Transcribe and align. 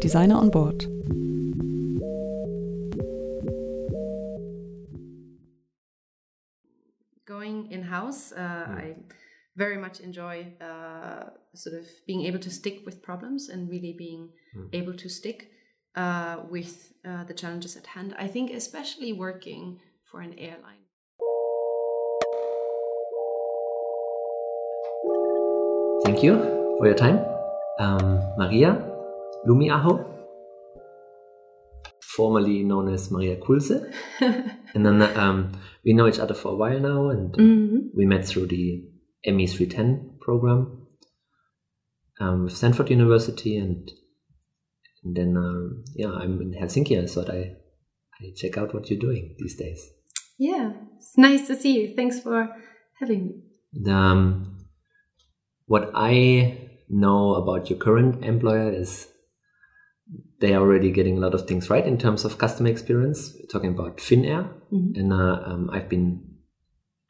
Designer 0.00 0.36
on 0.36 0.50
Board. 0.50 0.84
Going 7.26 7.70
in 7.70 7.82
house, 7.82 8.32
uh, 8.32 8.66
I 8.68 8.96
very 9.56 9.78
much 9.78 10.00
enjoy 10.00 10.52
uh, 10.60 11.30
sort 11.54 11.78
of 11.78 11.86
being 12.06 12.26
able 12.26 12.38
to 12.40 12.50
stick 12.50 12.82
with 12.84 13.02
problems 13.02 13.48
and 13.48 13.70
really 13.70 13.94
being 13.96 14.30
able 14.72 14.94
to 14.94 15.08
stick 15.08 15.50
uh, 15.96 16.38
with 16.50 16.92
uh, 17.04 17.24
the 17.24 17.34
challenges 17.34 17.76
at 17.76 17.86
hand. 17.86 18.14
I 18.18 18.26
think, 18.26 18.50
especially 18.50 19.12
working 19.12 19.80
for 20.02 20.20
an 20.20 20.38
airline. 20.38 20.84
Thank 26.04 26.22
you 26.22 26.76
for 26.78 26.86
your 26.86 26.96
time. 26.96 27.33
Um, 27.78 28.20
Maria 28.38 28.90
Lumiaho, 29.48 30.10
formerly 32.00 32.62
known 32.64 32.92
as 32.92 33.10
Maria 33.10 33.36
Kulse. 33.36 33.92
and 34.20 34.86
then 34.86 35.02
um, 35.18 35.52
we 35.84 35.92
know 35.92 36.06
each 36.06 36.18
other 36.20 36.34
for 36.34 36.52
a 36.52 36.56
while 36.56 36.80
now, 36.80 37.10
and 37.10 37.32
Mhm. 37.32 37.90
we 37.94 38.06
met 38.06 38.24
through 38.26 38.46
the 38.46 38.84
ME 39.26 39.46
310 39.46 40.18
program 40.20 40.86
um, 42.20 42.44
with 42.44 42.52
Stanford 42.56 42.90
University. 42.90 43.56
And, 43.56 43.90
and 45.02 45.16
then, 45.16 45.36
um, 45.36 45.84
yeah, 45.96 46.12
I'm 46.12 46.40
in 46.40 46.52
Helsinki. 46.52 47.02
I 47.02 47.06
thought 47.06 47.30
I, 47.30 47.56
I 48.20 48.32
check 48.36 48.56
out 48.56 48.72
what 48.74 48.88
you're 48.88 48.98
doing 49.00 49.34
these 49.38 49.56
days. 49.56 49.90
Yeah, 50.38 50.72
it's 50.96 51.16
nice 51.18 51.46
to 51.48 51.56
see 51.56 51.80
you. 51.80 51.94
Thanks 51.96 52.20
for 52.20 52.48
having 53.00 53.26
me. 53.74 53.90
Um, 53.92 54.66
what 55.66 55.90
I 55.94 56.63
know 56.88 57.34
about 57.34 57.70
your 57.70 57.78
current 57.78 58.24
employer 58.24 58.70
is 58.70 59.08
they 60.40 60.52
are 60.52 60.60
already 60.60 60.90
getting 60.90 61.16
a 61.16 61.20
lot 61.20 61.34
of 61.34 61.46
things 61.46 61.70
right 61.70 61.86
in 61.86 61.96
terms 61.98 62.24
of 62.24 62.38
customer 62.38 62.68
experience. 62.68 63.34
We're 63.38 63.46
talking 63.46 63.70
about 63.70 63.98
Finnair, 63.98 64.48
Mhm. 64.72 64.96
and 64.98 65.12
uh, 65.12 65.42
um, 65.46 65.70
I've 65.72 65.88
been 65.88 66.34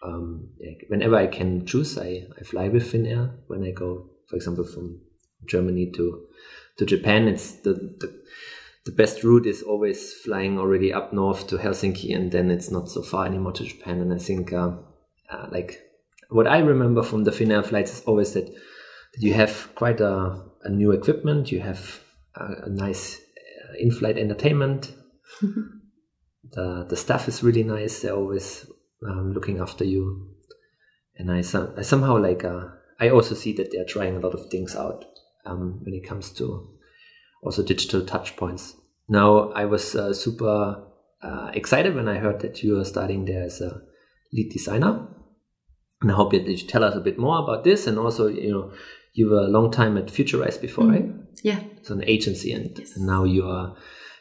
um, 0.03 0.51
whenever 0.89 1.17
I 1.17 1.27
can 1.27 1.65
choose, 1.65 1.97
I, 1.99 2.27
I 2.39 2.45
fly 2.45 2.69
with 2.69 2.93
Finnair 2.93 3.31
when 3.47 3.65
I 3.65 3.71
go, 3.71 4.11
for 4.29 4.37
example, 4.37 4.65
from 4.65 5.01
Germany 5.47 5.91
to 5.97 6.27
to 6.77 6.85
Japan. 6.85 7.27
It's 7.27 7.53
the, 7.63 7.73
the 7.73 8.13
the 8.85 8.93
best 8.93 9.25
route 9.25 9.47
is 9.47 9.63
always 9.63 10.13
flying 10.13 10.59
already 10.59 10.93
up 10.93 11.13
north 11.13 11.47
to 11.49 11.57
Helsinki, 11.57 12.15
and 12.15 12.31
then 12.31 12.51
it's 12.51 12.71
not 12.71 12.89
so 12.91 13.03
far 13.03 13.25
anymore 13.27 13.53
to 13.53 13.65
Japan. 13.65 14.01
And 14.01 14.13
I 14.13 14.19
think, 14.19 14.53
uh, 14.53 14.73
uh, 15.31 15.47
like, 15.51 15.81
what 16.29 16.47
I 16.47 16.59
remember 16.59 17.03
from 17.03 17.25
the 17.25 17.31
Finnair 17.31 17.65
flights 17.65 17.93
is 17.95 18.05
always 18.05 18.33
that 18.35 18.55
you 19.19 19.35
have 19.35 19.75
quite 19.75 20.01
a, 20.01 20.43
a 20.63 20.69
new 20.69 20.93
equipment, 20.93 21.53
you 21.53 21.61
have 21.61 22.01
a, 22.35 22.67
a 22.67 22.69
nice 22.69 23.21
uh, 23.21 23.75
in-flight 23.79 24.19
entertainment. 24.19 24.93
the 25.41 26.87
the 26.89 26.97
staff 26.97 27.29
is 27.29 27.43
really 27.43 27.63
nice. 27.63 28.01
They're 28.01 28.15
always 28.15 28.67
um, 29.07 29.33
looking 29.33 29.61
after 29.61 29.85
you, 29.85 30.31
and 31.17 31.31
I, 31.31 31.43
some, 31.43 31.75
I 31.77 31.83
somehow 31.83 32.19
like. 32.19 32.45
Uh, 32.45 32.69
I 33.01 33.11
also 33.11 33.35
see 33.35 33.53
that 33.55 33.73
they're 33.73 33.85
trying 33.85 34.17
a 34.17 34.21
lot 34.21 34.35
of 34.35 34.51
things 34.51 34.77
out 34.77 35.05
um, 35.45 35.81
when 35.83 35.95
it 35.95 36.07
comes 36.07 36.31
to 36.35 36.75
also 37.43 37.63
digital 37.63 38.05
touch 38.05 38.37
points. 38.37 38.77
Now, 39.09 39.51
I 39.51 39.65
was 39.67 39.95
uh, 39.95 40.15
super 40.15 40.85
uh, 41.23 41.51
excited 41.53 41.95
when 41.95 42.09
I 42.09 42.19
heard 42.19 42.41
that 42.41 42.63
you 42.63 42.79
are 42.79 42.85
starting 42.85 43.25
there 43.25 43.45
as 43.45 43.61
a 43.61 43.83
lead 44.33 44.51
designer. 44.51 45.09
And 46.01 46.11
I 46.11 46.15
hope 46.15 46.33
that 46.33 46.47
you 46.47 46.57
tell 46.57 46.85
us 46.85 46.95
a 46.95 47.01
bit 47.01 47.19
more 47.19 47.43
about 47.43 47.65
this. 47.65 47.87
And 47.87 47.99
also, 47.99 48.29
you 48.29 48.53
know, 48.53 48.73
you 49.15 49.31
were 49.31 49.39
a 49.45 49.49
long 49.49 49.71
time 49.71 49.97
at 49.97 50.07
Futurice 50.07 50.61
before, 50.61 50.87
right? 50.89 51.07
Yeah, 51.43 51.61
It's 51.79 51.91
an 51.91 52.05
agency, 52.05 52.53
and, 52.53 52.77
Yes. 52.79 52.97
and 52.97 53.07
now 53.07 53.25
you 53.25 53.47
are 53.47 53.77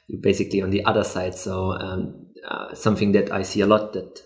you're 0.08 0.22
basically 0.22 0.62
on 0.62 0.70
the 0.70 0.84
other 0.86 1.04
side. 1.04 1.36
So 1.36 1.72
um, 1.74 2.28
uh, 2.48 2.74
something 2.76 3.12
that 3.14 3.32
I 3.32 3.44
see 3.44 3.62
a 3.62 3.66
lot 3.66 3.94
that 3.94 4.22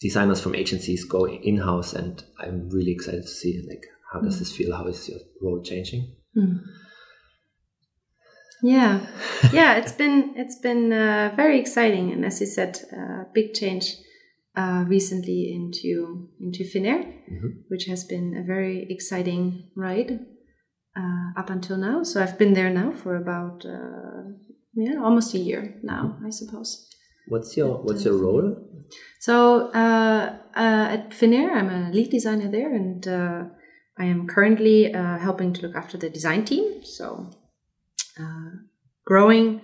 designers 0.00 0.40
from 0.40 0.54
agencies 0.54 1.04
go 1.04 1.26
in 1.26 1.58
house, 1.58 1.92
and 1.92 2.22
I'm 2.38 2.68
really 2.70 2.92
excited 2.92 3.22
to 3.22 3.28
see 3.28 3.62
like 3.68 3.84
how 4.12 4.20
does 4.20 4.38
this 4.38 4.54
feel? 4.54 4.76
How 4.76 4.86
is 4.86 5.08
your 5.08 5.20
role 5.40 5.62
changing? 5.62 6.16
yeah, 8.62 9.00
yeah. 9.52 9.74
It's 9.76 9.92
been 9.92 10.34
it's 10.36 10.58
been 10.60 10.92
uh, 10.92 11.32
very 11.34 11.58
exciting, 11.58 12.12
and 12.12 12.24
as 12.24 12.40
you 12.40 12.46
said, 12.46 12.80
uh, 12.96 13.24
big 13.32 13.54
change 13.54 13.96
uh, 14.56 14.84
recently 14.86 15.52
into 15.52 16.28
into 16.40 16.64
Finnair, 16.64 17.04
which 17.68 17.86
has 17.86 18.04
been 18.04 18.36
a 18.36 18.42
very 18.42 18.86
exciting 18.90 19.70
ride 19.76 20.20
uh, 20.96 21.40
up 21.40 21.50
until 21.50 21.76
now. 21.76 22.02
So 22.02 22.22
I've 22.22 22.38
been 22.38 22.52
there 22.54 22.70
now 22.70 22.92
for 22.92 23.16
about 23.16 23.64
uh, 23.64 24.32
yeah 24.74 25.00
almost 25.02 25.34
a 25.34 25.38
year 25.38 25.80
now, 25.82 26.18
I 26.24 26.30
suppose. 26.30 26.88
What's 27.28 27.56
your 27.56 27.78
what's 27.82 28.04
your 28.04 28.16
role? 28.16 28.56
So 29.20 29.70
uh, 29.70 30.36
uh, 30.54 30.86
at 30.90 31.10
Finnair, 31.10 31.50
I'm 31.52 31.70
a 31.70 31.90
lead 31.90 32.10
designer 32.10 32.50
there, 32.50 32.74
and 32.74 33.06
uh, 33.06 33.44
I 33.98 34.04
am 34.04 34.26
currently 34.26 34.92
uh, 34.92 35.18
helping 35.18 35.52
to 35.54 35.62
look 35.62 35.76
after 35.76 35.96
the 35.96 36.10
design 36.10 36.44
team. 36.44 36.84
So 36.84 37.30
uh, 38.20 38.50
growing 39.06 39.60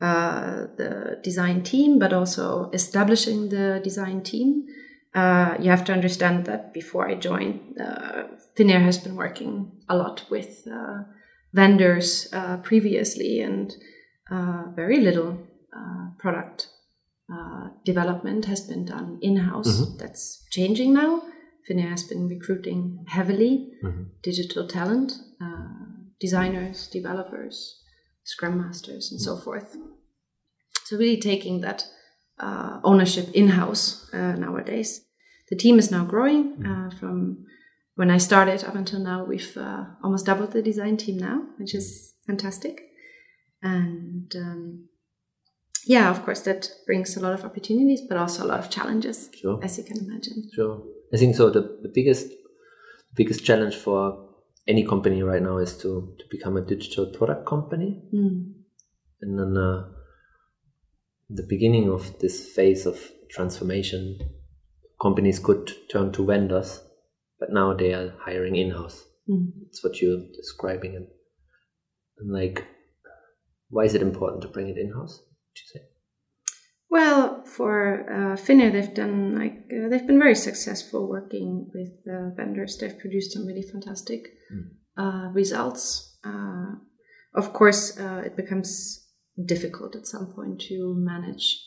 uh, 0.00 0.66
the 0.76 1.18
design 1.22 1.62
team, 1.62 1.98
but 1.98 2.12
also 2.12 2.70
establishing 2.72 3.48
the 3.48 3.80
design 3.82 4.22
team. 4.22 4.66
Uh, 5.14 5.56
you 5.58 5.70
have 5.70 5.84
to 5.84 5.92
understand 5.92 6.44
that 6.44 6.74
before 6.74 7.08
I 7.08 7.14
joined, 7.14 7.80
uh, 7.80 8.24
Finnair 8.56 8.82
has 8.82 8.98
been 8.98 9.16
working 9.16 9.72
a 9.88 9.96
lot 9.96 10.24
with 10.30 10.68
uh, 10.70 11.04
vendors 11.54 12.28
uh, 12.32 12.58
previously, 12.58 13.40
and 13.40 13.74
uh, 14.30 14.64
very 14.74 15.00
little 15.00 15.38
uh, 15.74 16.10
product 16.18 16.68
uh, 17.32 17.68
development 17.84 18.44
has 18.44 18.60
been 18.60 18.84
done 18.84 19.18
in 19.22 19.36
house. 19.36 19.96
That's 19.96 20.44
changing 20.50 20.92
now. 20.92 21.22
Finnair 21.68 21.90
has 21.90 22.04
been 22.04 22.28
recruiting 22.28 23.04
heavily 23.08 23.72
digital 24.22 24.68
talent, 24.68 25.12
uh, 25.42 25.68
designers, 26.20 26.86
developers, 26.88 27.82
scrum 28.26 28.58
masters, 28.58 29.10
and 29.10 29.20
so 29.20 29.36
forth. 29.36 29.76
So, 30.84 30.96
really 30.96 31.20
taking 31.20 31.62
that 31.62 31.84
uh, 32.38 32.80
ownership 32.84 33.28
in 33.32 33.48
house 33.48 34.08
uh, 34.12 34.32
nowadays. 34.36 35.00
The 35.48 35.56
team 35.56 35.78
is 35.78 35.90
now 35.90 36.04
growing 36.04 36.66
uh, 36.66 36.90
from 36.98 37.46
when 37.94 38.10
I 38.10 38.18
started 38.18 38.64
up 38.64 38.74
until 38.74 38.98
now. 39.00 39.24
We've 39.24 39.56
uh, 39.56 39.84
almost 40.02 40.26
doubled 40.26 40.52
the 40.52 40.62
design 40.62 40.96
team 40.96 41.16
now, 41.18 41.42
which 41.58 41.74
is 41.74 42.14
fantastic. 42.26 42.82
And 43.62 44.34
um, 44.36 44.88
yeah, 45.86 46.10
of 46.10 46.24
course, 46.24 46.40
that 46.42 46.68
brings 46.84 47.16
a 47.16 47.20
lot 47.20 47.32
of 47.32 47.44
opportunities, 47.44 48.02
but 48.08 48.18
also 48.18 48.44
a 48.44 48.48
lot 48.48 48.58
of 48.58 48.70
challenges, 48.70 49.30
Sure. 49.40 49.60
as 49.62 49.78
you 49.78 49.84
can 49.84 49.98
imagine. 49.98 50.50
Sure. 50.52 50.82
I 51.12 51.16
think 51.16 51.36
so. 51.36 51.50
The, 51.50 51.78
the 51.82 51.92
biggest 51.94 52.32
biggest 53.14 53.44
challenge 53.44 53.76
for 53.76 54.25
any 54.68 54.84
company 54.84 55.22
right 55.22 55.42
now 55.42 55.58
is 55.58 55.76
to 55.78 56.14
to 56.18 56.24
become 56.30 56.56
a 56.56 56.64
digital 56.64 57.06
product 57.06 57.46
company. 57.46 58.02
Mm. 58.14 58.52
And 59.22 59.38
then 59.38 59.56
uh, 59.56 59.88
the 61.30 61.46
beginning 61.48 61.88
of 61.88 62.18
this 62.18 62.52
phase 62.54 62.86
of 62.86 63.00
transformation, 63.30 64.18
companies 65.00 65.38
could 65.38 65.72
turn 65.90 66.12
to 66.12 66.26
vendors, 66.26 66.82
but 67.40 67.52
now 67.52 67.74
they 67.74 67.92
are 67.94 68.14
hiring 68.20 68.56
in 68.56 68.70
house. 68.70 69.04
Mm. 69.28 69.52
That's 69.62 69.82
what 69.82 70.00
you're 70.00 70.22
describing. 70.34 70.94
And, 70.96 71.06
and 72.18 72.32
like, 72.32 72.64
why 73.70 73.84
is 73.84 73.94
it 73.94 74.02
important 74.02 74.42
to 74.42 74.48
bring 74.48 74.68
it 74.68 74.78
in 74.78 74.92
house? 74.92 75.18
Would 75.18 75.58
you 75.58 75.80
say? 75.80 75.80
Well, 76.88 77.44
for 77.44 78.06
uh, 78.08 78.36
Finnair, 78.36 78.72
they've 78.72 78.94
done 78.94 79.34
like 79.38 79.64
uh, 79.72 79.88
they've 79.88 80.06
been 80.06 80.18
very 80.20 80.34
successful 80.36 81.08
working 81.08 81.68
with 81.74 81.92
uh, 82.08 82.30
vendors. 82.36 82.78
They've 82.78 82.98
produced 82.98 83.32
some 83.32 83.46
really 83.46 83.62
fantastic 83.62 84.22
uh, 84.96 85.30
results. 85.34 86.16
Uh, 86.24 86.76
of 87.34 87.52
course, 87.52 87.98
uh, 87.98 88.22
it 88.24 88.36
becomes 88.36 89.04
difficult 89.44 89.94
at 89.96 90.06
some 90.06 90.32
point 90.34 90.60
to 90.68 90.94
manage 90.96 91.60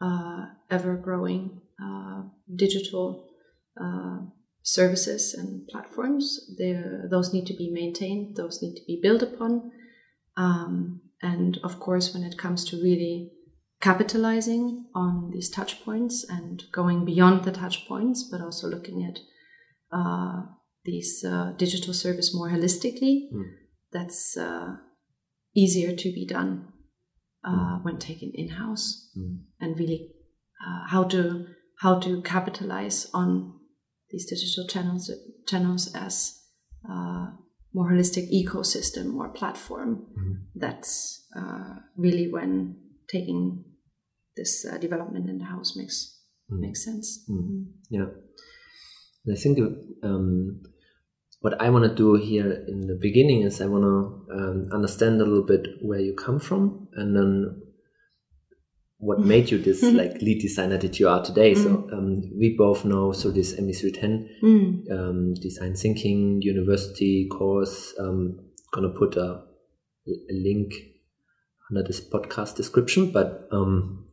uh, 0.00 0.46
ever-growing 0.70 1.60
uh, 1.82 2.22
digital 2.54 3.28
uh, 3.80 4.18
services 4.62 5.34
and 5.34 5.66
platforms. 5.68 6.52
They're- 6.58 7.08
Those 7.10 7.32
need 7.32 7.46
to 7.46 7.54
be 7.56 7.70
maintained. 7.70 8.36
Those 8.36 8.60
need 8.60 8.74
to 8.74 8.84
be 8.86 8.98
built 9.02 9.22
upon. 9.22 9.70
Um, 10.36 11.00
and 11.22 11.58
of 11.64 11.78
course, 11.80 12.12
when 12.12 12.24
it 12.24 12.36
comes 12.36 12.64
to 12.66 12.76
really 12.82 13.30
capitalizing 13.84 14.86
on 14.94 15.30
these 15.32 15.50
touch 15.50 15.84
points 15.84 16.24
and 16.36 16.64
going 16.72 17.04
beyond 17.04 17.44
the 17.44 17.52
touch 17.52 17.86
points, 17.86 18.18
but 18.30 18.40
also 18.40 18.66
looking 18.66 18.98
at 19.04 19.18
uh, 19.98 20.42
these 20.84 21.22
uh, 21.24 21.52
digital 21.58 21.92
service 21.94 22.34
more 22.34 22.48
holistically, 22.48 23.16
that's 23.92 24.36
uh, 24.36 24.76
easier 25.54 25.94
to 25.94 26.08
be 26.18 26.24
done 26.26 26.50
uh, 27.44 27.74
when 27.84 27.98
taken 27.98 28.30
in 28.34 28.48
house 28.48 29.10
and 29.60 29.78
really 29.78 30.00
uh, 30.64 30.86
how 30.92 31.04
to 31.04 31.46
how 31.80 31.98
to 32.00 32.22
capitalize 32.22 33.10
on 33.12 33.52
these 34.10 34.26
digital 34.26 34.66
channels 34.66 35.10
channels 35.46 35.94
as 35.94 36.40
uh, 36.90 37.26
more 37.74 37.90
holistic 37.92 38.26
ecosystem 38.32 39.06
or 39.16 39.28
platform. 39.28 39.90
Mhm. 40.16 40.34
That's 40.54 41.26
uh, 41.36 41.74
really 41.96 42.26
when 42.32 42.76
taking 43.08 43.64
this 44.36 44.64
uh, 44.64 44.78
development 44.78 45.28
in 45.30 45.38
the 45.38 45.44
house 45.44 45.76
makes 45.76 46.10
Mm. 46.50 46.60
makes 46.60 46.84
sense. 46.84 47.24
Mm. 47.30 47.64
Yeah. 47.88 48.06
And 49.24 49.34
I 49.34 49.40
think 49.40 49.58
um, 50.02 50.60
what 51.40 51.58
I 51.58 51.70
want 51.70 51.84
to 51.88 51.94
do 51.94 52.16
here 52.16 52.64
in 52.68 52.86
the 52.86 52.98
beginning 53.00 53.40
is 53.42 53.62
I 53.62 53.66
want 53.66 53.84
to 53.84 54.34
um, 54.36 54.68
understand 54.70 55.22
a 55.22 55.24
little 55.24 55.46
bit 55.46 55.66
where 55.80 56.00
you 56.00 56.12
come 56.12 56.38
from 56.38 56.88
and 56.96 57.16
then 57.16 57.62
what 58.98 59.20
made 59.32 59.50
you 59.50 59.56
this 59.58 59.82
like 60.00 60.20
lead 60.20 60.40
designer 60.42 60.76
that 60.76 61.00
you 61.00 61.08
are 61.08 61.24
today. 61.24 61.54
So 61.54 61.88
um, 61.92 62.20
we 62.38 62.54
both 62.58 62.84
know 62.84 63.12
so 63.12 63.30
this 63.30 63.54
ME310 63.58 64.28
Mm. 64.42 64.90
um, 64.92 65.34
design 65.34 65.74
thinking 65.76 66.42
university 66.42 67.26
course. 67.28 67.94
Um, 67.98 68.38
gonna 68.72 68.90
put 68.90 69.16
a, 69.16 69.44
a 70.06 70.34
link 70.34 70.74
under 71.70 71.82
this 71.82 72.00
podcast 72.06 72.56
description, 72.56 73.12
but 73.12 73.48
um, 73.50 74.08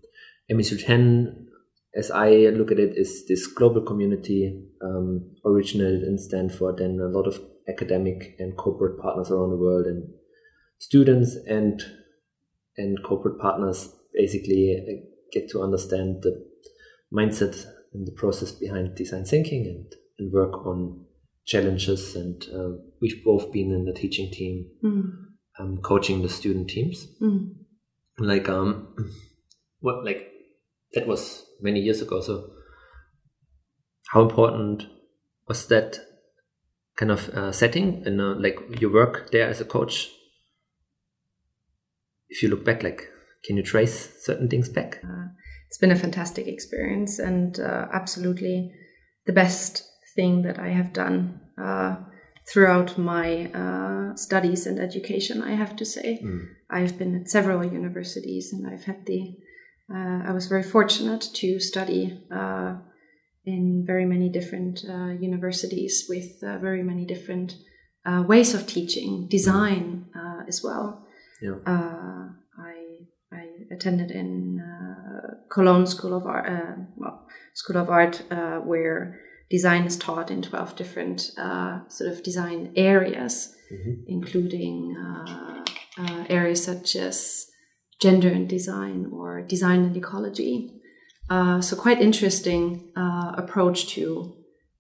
ME310 0.52 1.46
as 1.94 2.10
I 2.10 2.30
look 2.56 2.72
at 2.72 2.80
it, 2.80 2.98
is 2.98 3.28
this 3.28 3.48
global 3.48 3.82
community 3.82 4.64
um, 4.82 5.30
originated 5.46 6.04
in 6.04 6.18
Stanford 6.18 6.80
and 6.80 7.02
a 7.02 7.08
lot 7.08 7.28
of 7.28 7.42
academic 7.68 8.36
and 8.40 8.56
corporate 8.58 8.98
partners 9.00 9.30
around 9.30 9.50
the 9.50 9.58
world 9.58 9.86
and 9.86 10.10
students 10.80 11.36
and 11.48 11.82
and 12.78 13.04
corporate 13.04 13.40
partners 13.40 13.94
basically 14.14 14.78
uh, 14.80 15.06
get 15.34 15.50
to 15.50 15.62
understand 15.62 16.24
the 16.24 16.46
mindset 17.14 17.66
and 17.94 18.08
the 18.08 18.12
process 18.14 18.52
behind 18.54 18.96
design 18.96 19.26
thinking 19.26 19.66
and, 19.68 19.94
and 20.18 20.32
work 20.34 20.66
on 20.66 21.06
challenges 21.46 22.16
and 22.16 22.46
uh, 22.56 22.70
we've 23.02 23.22
both 23.26 23.52
been 23.52 23.72
in 23.72 23.84
the 23.86 23.94
teaching 23.94 24.32
team 24.32 24.66
Mm. 24.84 25.12
um, 25.60 25.78
coaching 25.82 26.22
the 26.22 26.30
student 26.30 26.70
teams 26.70 27.06
Mm. 27.22 27.54
like 28.18 28.48
um 28.48 28.96
what 29.82 30.06
like 30.06 30.31
that 30.94 31.08
was 31.08 31.46
many 31.62 31.80
years 31.80 32.02
ago 32.02 32.22
so 32.22 32.50
how 34.14 34.22
important 34.22 34.88
was 35.48 35.68
that 35.68 36.00
kind 36.98 37.12
of 37.12 37.30
uh, 37.30 37.52
setting 37.52 38.04
and 38.06 38.20
uh, 38.20 38.36
like 38.38 38.60
your 38.82 38.92
work 38.92 39.32
there 39.32 39.48
as 39.48 39.62
a 39.62 39.66
coach 39.66 40.10
if 42.30 42.44
you 42.44 42.50
look 42.50 42.64
back 42.66 42.84
like 42.84 43.10
can 43.44 43.58
you 43.58 43.64
trace 43.64 44.10
certain 44.24 44.48
things 44.48 44.70
back 44.70 45.02
It's 45.72 45.78
been 45.78 45.92
a 45.92 45.96
fantastic 45.96 46.48
experience 46.48 47.18
and 47.18 47.58
uh, 47.58 47.88
absolutely 47.94 48.74
the 49.26 49.32
best 49.32 49.84
thing 50.16 50.42
that 50.42 50.60
I 50.60 50.68
have 50.70 50.92
done 50.92 51.40
uh, 51.58 51.96
throughout 52.46 52.98
my 52.98 53.46
uh, 53.54 54.16
studies 54.16 54.68
and 54.68 54.78
education. 54.80 55.42
I 55.42 55.52
have 55.52 55.76
to 55.78 55.86
say, 55.86 56.20
Mm. 56.22 56.48
I've 56.70 56.98
been 56.98 57.16
at 57.16 57.30
several 57.30 57.64
universities 57.64 58.52
and 58.54 58.68
I've 58.68 58.84
had 58.84 59.06
the. 59.06 59.38
Uh, 59.94 60.30
I 60.30 60.32
was 60.34 60.48
very 60.48 60.64
fortunate 60.64 61.24
to 61.34 61.60
study 61.60 62.20
uh, 62.32 62.76
in 63.46 63.84
very 63.86 64.06
many 64.06 64.30
different 64.30 64.86
uh, 64.88 65.10
universities 65.20 66.06
with 66.10 66.42
uh, 66.44 66.58
very 66.60 66.84
many 66.84 67.06
different 67.06 67.56
uh, 68.06 68.24
ways 68.28 68.54
of 68.54 68.66
teaching, 68.66 69.28
design 69.30 70.06
uh, 70.16 70.44
as 70.48 70.62
well. 70.64 71.06
yeah 71.42 71.58
Uh, 71.66 72.24
I 72.58 72.76
I 73.32 73.44
attended 73.76 74.12
in 74.12 74.60
uh, 74.60 75.28
Cologne 75.50 75.88
School 75.88 76.14
of 76.14 76.26
Art, 76.26 76.48
uh, 76.50 76.76
well, 76.98 77.28
School 77.54 77.78
of 77.78 77.90
Art, 77.90 78.24
uh, 78.32 78.60
where 78.72 79.20
design 79.50 79.84
is 79.86 79.98
taught 79.98 80.32
in 80.32 80.42
twelve 80.42 80.76
different 80.76 81.32
uh, 81.38 81.80
sort 81.90 82.12
of 82.12 82.24
design 82.24 82.72
areas, 82.76 83.56
Mhm. 83.72 84.04
including 84.08 84.78
uh, 85.06 85.64
uh, 86.02 86.24
areas 86.30 86.64
such 86.64 86.96
as 86.96 87.48
gender 88.02 88.30
and 88.30 88.50
design 88.50 89.10
or 89.14 89.42
design 89.42 89.84
and 89.84 89.96
ecology. 89.96 90.74
Uh, 91.30 91.62
so 91.62 91.76
quite 91.76 92.02
interesting 92.02 92.92
uh, 92.98 93.32
approach 93.38 93.88
to 93.88 94.36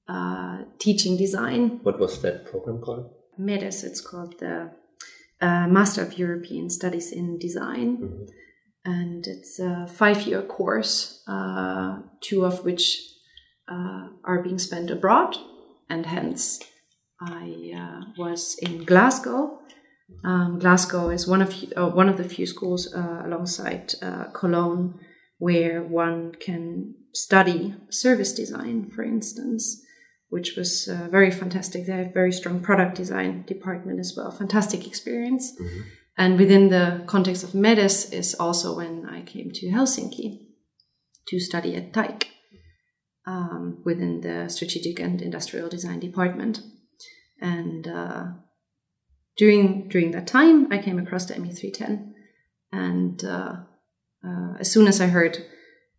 uh, 0.09 0.63
teaching 0.79 1.15
design. 1.15 1.79
what 1.83 1.99
was 1.99 2.21
that 2.21 2.45
program 2.45 2.81
called 2.81 3.09
MEDES, 3.37 3.83
it's 3.83 4.01
called 4.01 4.37
the 4.39 4.71
uh, 5.39 5.67
Master 5.67 6.01
of 6.01 6.17
European 6.19 6.69
Studies 6.69 7.11
in 7.11 7.39
Design. 7.39 7.97
Mhm. 7.97 8.27
And 8.83 9.27
it's 9.27 9.59
a 9.59 9.87
five 9.87 10.23
year 10.27 10.41
course, 10.41 11.23
uh, 11.27 11.99
two 12.19 12.43
of 12.45 12.65
which 12.65 12.99
uh, 13.67 14.07
are 14.23 14.41
being 14.43 14.59
spent 14.59 14.89
abroad. 14.89 15.37
And 15.89 16.05
hence, 16.05 16.59
I 17.21 18.09
was 18.17 18.55
in 18.61 18.83
Glasgow. 18.85 19.60
Um, 20.23 20.59
Glasgow 20.59 21.09
is 21.09 21.27
one 21.27 21.41
of 21.41 21.53
uh, 21.75 21.89
one 21.89 22.09
of 22.09 22.17
the 22.17 22.23
few 22.23 22.45
schools 22.45 22.93
uh, 22.93 23.23
alongside 23.25 23.95
uh, 24.01 24.25
Cologne 24.33 24.99
where 25.37 25.81
one 25.81 26.33
can 26.39 26.93
study 27.13 27.73
service 27.89 28.31
design, 28.31 28.89
for 28.89 29.03
instance, 29.03 29.81
which 30.29 30.55
was 30.55 30.87
uh, 30.87 31.07
very 31.09 31.31
fantastic. 31.31 31.85
They 31.85 31.93
have 31.93 32.07
a 32.07 32.13
very 32.13 32.31
strong 32.31 32.61
product 32.61 32.95
design 32.95 33.43
department 33.47 33.99
as 33.99 34.13
well. 34.15 34.31
Fantastic 34.31 34.85
experience. 34.85 35.51
Mhm. 35.59 35.83
And 36.17 36.37
within 36.37 36.69
the 36.69 37.03
context 37.07 37.43
of 37.43 37.55
MEDES 37.55 38.11
is 38.11 38.35
also 38.35 38.77
when 38.77 39.05
I 39.05 39.23
came 39.23 39.49
to 39.51 39.71
Helsinki 39.71 40.47
to 41.27 41.39
study 41.39 41.75
at 41.75 41.93
TaiK 41.93 42.27
um, 43.25 43.81
within 43.83 44.21
the 44.21 44.49
strategic 44.49 44.99
and 44.99 45.21
industrial 45.21 45.69
design 45.69 45.99
department. 45.99 46.61
And 47.41 47.87
uh, 47.87 48.25
during 49.37 49.87
during 49.89 50.11
that 50.11 50.27
time, 50.27 50.71
I 50.71 50.77
came 50.77 50.99
across 50.99 51.25
the 51.25 51.35
ME310, 51.35 52.11
and 52.71 53.23
uh, 53.23 53.55
uh, 54.25 54.53
as 54.59 54.71
soon 54.71 54.87
as 54.87 55.01
I 55.01 55.07
heard 55.07 55.45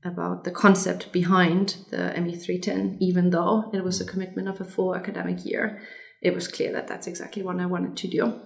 about 0.05 0.44
the 0.44 0.50
concept 0.50 1.12
behind 1.12 1.76
the 1.90 2.12
ME310, 2.17 2.99
even 3.00 3.31
though 3.31 3.70
it 3.73 3.84
was 3.84 4.00
a 4.00 4.05
commitment 4.05 4.49
of 4.49 4.61
a 4.61 4.64
full 4.64 4.96
academic 4.96 5.44
year, 5.44 5.81
it 6.20 6.34
was 6.34 6.49
clear 6.49 6.73
that 6.73 6.88
that's 6.88 7.06
exactly 7.06 7.43
what 7.43 7.61
I 7.61 7.67
wanted 7.67 7.96
to 7.96 8.08
do. 8.08 8.40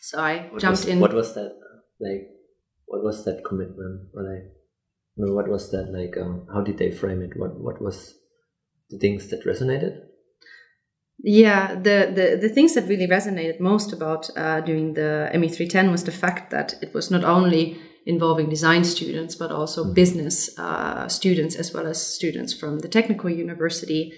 So 0.00 0.18
I 0.20 0.48
what 0.50 0.60
jumped 0.60 0.80
was, 0.80 0.86
in. 0.86 1.00
what 1.00 1.14
was 1.14 1.34
that 1.34 1.52
like 2.00 2.28
what 2.86 3.02
was 3.02 3.24
that 3.24 3.44
commitment 3.44 4.08
or 4.14 4.22
like 4.22 4.52
no 5.16 5.32
what 5.32 5.48
was 5.48 5.70
that 5.70 5.92
like 5.92 6.16
um, 6.16 6.46
how 6.52 6.60
did 6.60 6.78
they 6.78 6.90
frame 6.90 7.22
it 7.22 7.36
what 7.36 7.58
what 7.60 7.82
was 7.82 8.14
the 8.90 8.98
things 8.98 9.28
that 9.28 9.44
resonated 9.44 9.98
Yeah, 11.18 11.74
the, 11.74 12.12
the, 12.14 12.38
the 12.40 12.48
things 12.48 12.74
that 12.74 12.88
really 12.88 13.06
resonated 13.06 13.58
most 13.58 13.92
about 13.92 14.28
uh, 14.36 14.60
doing 14.60 14.94
the 14.94 15.30
ME310 15.32 15.90
was 15.90 16.04
the 16.04 16.12
fact 16.12 16.50
that 16.50 16.74
it 16.82 16.92
was 16.92 17.10
not 17.10 17.24
only 17.24 17.78
involving 18.04 18.48
design 18.48 18.84
students, 18.84 19.34
but 19.34 19.50
also 19.50 19.92
business 19.92 20.56
uh, 20.58 21.08
students, 21.08 21.56
as 21.56 21.72
well 21.72 21.86
as 21.86 22.00
students 22.00 22.52
from 22.52 22.80
the 22.80 22.88
technical 22.88 23.30
university. 23.30 24.12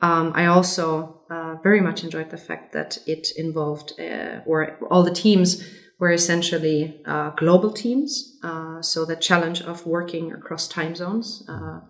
Um, 0.00 0.32
I 0.34 0.46
also 0.46 1.22
uh, 1.28 1.56
very 1.62 1.80
much 1.80 2.04
enjoyed 2.04 2.30
the 2.30 2.38
fact 2.38 2.72
that 2.72 2.98
it 3.06 3.28
involved, 3.36 3.92
uh, 3.98 4.40
or 4.46 4.78
all 4.90 5.02
the 5.02 5.12
teams 5.12 5.62
were 5.98 6.12
essentially 6.12 7.00
uh, 7.04 7.30
global 7.30 7.72
teams. 7.72 8.38
Uh, 8.42 8.80
so 8.80 9.04
the 9.04 9.16
challenge 9.16 9.60
of 9.60 9.86
working 9.86 10.32
across 10.32 10.68
time 10.68 10.94
zones 10.94 11.44
uh, 11.48 11.80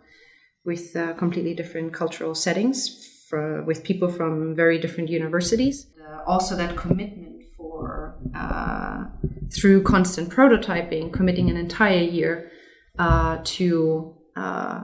with 0.64 0.96
uh, 0.96 1.12
completely 1.14 1.54
different 1.54 1.92
cultural 1.92 2.34
settings 2.34 3.13
for, 3.28 3.62
with 3.64 3.84
people 3.84 4.08
from 4.08 4.54
very 4.54 4.78
different 4.78 5.08
universities. 5.08 5.86
Uh, 6.00 6.22
also, 6.26 6.56
that 6.56 6.76
commitment 6.76 7.42
for 7.56 8.16
uh, 8.34 9.04
through 9.52 9.82
constant 9.82 10.30
prototyping, 10.30 11.12
committing 11.12 11.50
an 11.50 11.56
entire 11.56 11.98
year 11.98 12.50
uh, 12.98 13.38
to 13.44 14.14
uh, 14.36 14.82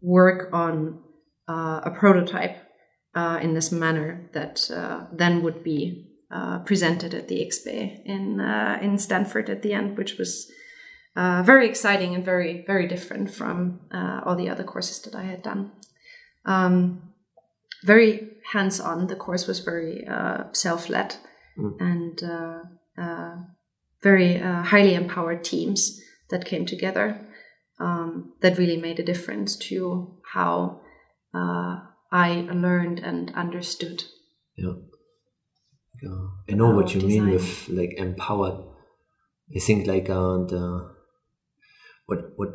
work 0.00 0.48
on 0.52 1.00
uh, 1.48 1.80
a 1.84 1.90
prototype 1.90 2.56
uh, 3.14 3.38
in 3.42 3.54
this 3.54 3.72
manner 3.72 4.30
that 4.32 4.68
then 5.12 5.42
would 5.42 5.64
be 5.64 6.06
presented 6.64 7.12
at 7.12 7.26
the 7.26 7.44
EXPE 7.44 8.02
in 8.04 8.40
in 8.80 8.98
Stanford 8.98 9.50
at 9.50 9.62
the 9.62 9.72
end, 9.72 9.98
which 9.98 10.16
was 10.16 10.48
uh, 11.16 11.42
very 11.42 11.68
exciting 11.68 12.14
and 12.14 12.24
very 12.24 12.64
very 12.66 12.86
different 12.86 13.30
from 13.30 13.80
uh, 13.90 14.20
all 14.24 14.36
the 14.36 14.48
other 14.48 14.62
courses 14.62 15.00
that 15.02 15.14
I 15.14 15.24
had 15.24 15.42
done. 15.42 15.72
Um, 16.44 17.09
very 17.84 18.28
hands 18.52 18.80
on. 18.80 19.06
The 19.06 19.16
course 19.16 19.46
was 19.46 19.60
very 19.60 20.06
uh, 20.06 20.44
self 20.52 20.88
led 20.88 21.16
Mm. 21.58 21.76
and 21.80 22.22
uh, 22.22 22.62
uh, 22.96 23.36
very 24.02 24.40
uh, 24.40 24.62
highly 24.62 24.94
empowered 24.94 25.44
teams 25.44 26.00
that 26.30 26.44
came 26.44 26.64
together 26.64 27.20
um, 27.78 28.32
that 28.40 28.56
really 28.56 28.76
made 28.76 28.98
a 28.98 29.02
difference 29.04 29.56
to 29.56 30.16
how 30.32 30.80
uh, 31.34 31.80
I 32.12 32.48
learned 32.52 33.00
and 33.00 33.32
understood. 33.34 34.04
yeah 34.56 34.74
yeah 36.02 36.22
i 36.48 36.54
know 36.54 36.70
what 36.74 36.94
you 36.94 37.00
mean 37.02 37.28
with 37.28 37.68
like 37.68 37.92
empowered 37.98 38.58
i 39.56 39.58
think 39.58 39.86
like 39.86 40.08
uh, 40.08 40.38
the 40.52 40.62
what 42.06 42.20
what 42.36 42.50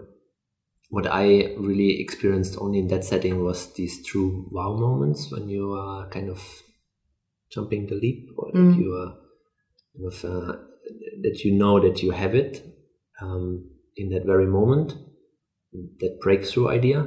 what 0.96 1.08
i 1.22 1.26
really 1.70 1.90
experienced 2.06 2.54
only 2.64 2.80
in 2.84 2.88
that 2.94 3.04
setting 3.12 3.36
was 3.48 3.60
these 3.80 3.96
true 4.10 4.30
wow 4.58 4.72
moments 4.86 5.32
when 5.32 5.50
you 5.56 5.66
are 5.74 6.08
kind 6.16 6.30
of 6.36 6.42
jumping 7.56 7.88
the 7.88 7.96
leap, 7.96 8.30
or 8.38 8.52
that 8.52 8.76
you 8.78 8.94
are 9.02 9.12
kind 9.94 10.06
of, 10.12 10.26
uh, 10.26 10.54
that 11.24 11.42
you 11.46 11.52
know 11.54 11.80
that 11.80 12.02
you 12.04 12.12
have 12.12 12.36
it 12.36 12.54
um, 13.22 13.70
in 13.96 14.10
that 14.10 14.26
very 14.26 14.48
moment, 14.48 14.94
that 16.02 16.20
breakthrough 16.22 16.68
idea. 16.70 17.00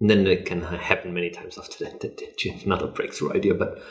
And 0.00 0.10
then 0.10 0.26
it 0.26 0.44
can 0.46 0.60
happen 0.62 1.14
many 1.14 1.30
times 1.30 1.58
after 1.58 1.76
that 1.84 2.00
that, 2.00 2.16
that 2.18 2.44
you 2.44 2.52
have 2.52 2.64
another 2.66 2.86
breakthrough 2.88 3.32
idea, 3.34 3.54
but 3.54 3.82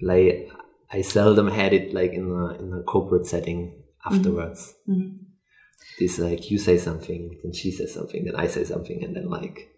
like 0.00 0.48
I 0.92 1.02
seldom 1.02 1.48
had 1.48 1.72
it 1.72 1.94
like 1.94 2.12
in 2.12 2.26
a 2.30 2.44
in 2.62 2.72
a 2.72 2.82
corporate 2.82 3.26
setting 3.26 3.60
afterwards. 4.04 4.74
Mhm. 4.88 5.18
This 6.00 6.18
like 6.18 6.50
you 6.50 6.58
say 6.58 6.78
something, 6.78 7.38
then 7.42 7.52
she 7.52 7.70
says 7.70 7.92
something, 7.92 8.24
then 8.24 8.34
I 8.34 8.46
say 8.46 8.64
something, 8.64 9.04
and 9.04 9.14
then 9.14 9.28
like, 9.28 9.68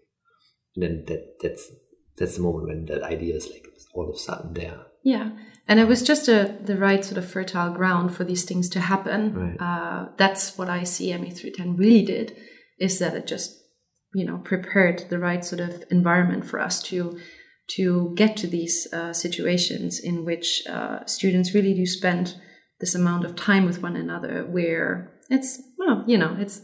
and 0.73 0.83
then 0.83 1.03
that 1.07 1.35
that's 1.41 1.69
that's 2.17 2.37
the 2.37 2.41
moment 2.41 2.67
when 2.67 2.85
that 2.85 3.03
idea 3.03 3.35
is 3.35 3.49
like 3.49 3.67
all 3.93 4.09
of 4.09 4.15
a 4.15 4.17
sudden 4.17 4.53
there. 4.53 4.85
Yeah, 5.03 5.31
and 5.67 5.81
it 5.81 5.87
was 5.87 6.01
just 6.01 6.29
a, 6.29 6.57
the 6.63 6.77
right 6.77 7.03
sort 7.03 7.17
of 7.17 7.29
fertile 7.29 7.73
ground 7.73 8.15
for 8.15 8.23
these 8.23 8.45
things 8.45 8.69
to 8.69 8.79
happen. 8.79 9.33
Right. 9.33 9.57
Uh, 9.59 10.09
that's 10.17 10.57
what 10.57 10.69
I 10.69 10.83
see 10.85 11.11
ME310 11.11 11.77
really 11.77 12.05
did, 12.05 12.37
is 12.79 12.99
that 12.99 13.15
it 13.15 13.27
just 13.27 13.59
you 14.15 14.25
know 14.25 14.37
prepared 14.37 15.09
the 15.09 15.19
right 15.19 15.43
sort 15.43 15.59
of 15.59 15.83
environment 15.91 16.45
for 16.45 16.59
us 16.59 16.81
to 16.83 17.19
to 17.75 18.13
get 18.15 18.37
to 18.37 18.47
these 18.47 18.87
uh, 18.93 19.11
situations 19.11 19.99
in 19.99 20.23
which 20.25 20.63
uh, 20.69 21.05
students 21.05 21.53
really 21.53 21.73
do 21.73 21.85
spend 21.85 22.35
this 22.79 22.95
amount 22.95 23.25
of 23.25 23.35
time 23.35 23.65
with 23.65 23.81
one 23.81 23.95
another, 23.95 24.45
where 24.45 25.12
it's 25.29 25.61
well, 25.77 26.03
you 26.07 26.17
know, 26.17 26.35
it's 26.39 26.61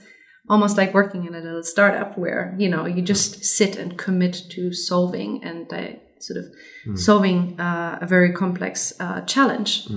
almost 0.47 0.77
like 0.77 0.93
working 0.93 1.25
in 1.25 1.35
a 1.35 1.39
little 1.39 1.63
startup 1.63 2.17
where 2.17 2.55
you 2.57 2.69
know 2.69 2.85
you 2.85 3.01
just 3.01 3.43
sit 3.43 3.75
and 3.75 3.97
commit 3.97 4.43
to 4.51 4.73
solving 4.73 5.43
and 5.43 5.71
uh, 5.73 5.91
sort 6.19 6.37
of 6.37 6.99
solving 6.99 7.59
uh, 7.59 7.99
a 8.01 8.05
very 8.05 8.31
complex 8.31 8.93
uh, 8.99 9.21
challenge. 9.21 9.87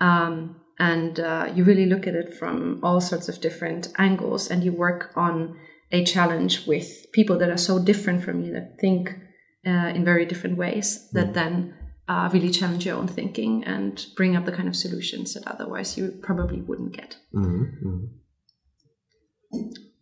Um, 0.00 0.60
and 0.78 1.18
uh, 1.18 1.50
you 1.54 1.64
really 1.64 1.86
look 1.86 2.06
at 2.06 2.14
it 2.14 2.32
from 2.32 2.80
all 2.82 3.00
sorts 3.00 3.28
of 3.28 3.40
different 3.40 3.88
angles 3.98 4.48
and 4.48 4.62
you 4.62 4.72
work 4.72 5.10
on 5.16 5.58
a 5.90 6.04
challenge 6.04 6.66
with 6.66 7.06
people 7.12 7.36
that 7.38 7.50
are 7.50 7.58
so 7.58 7.78
different 7.78 8.22
from 8.22 8.44
you 8.44 8.52
that 8.52 8.78
think 8.78 9.18
uh, 9.66 9.90
in 9.94 10.04
very 10.04 10.24
different 10.24 10.56
ways 10.56 11.08
that 11.12 11.34
then 11.34 11.74
uh, 12.08 12.28
really 12.32 12.50
challenge 12.50 12.86
your 12.86 12.96
own 12.96 13.06
thinking 13.08 13.62
and 13.64 14.06
bring 14.16 14.34
up 14.36 14.44
the 14.46 14.52
kind 14.52 14.68
of 14.68 14.74
solutions 14.74 15.34
that 15.34 15.46
otherwise 15.46 15.98
you 15.98 16.18
probably 16.22 16.60
wouldn't 16.60 16.92
get. 16.96 17.16
Mm-hmm. 17.34 18.06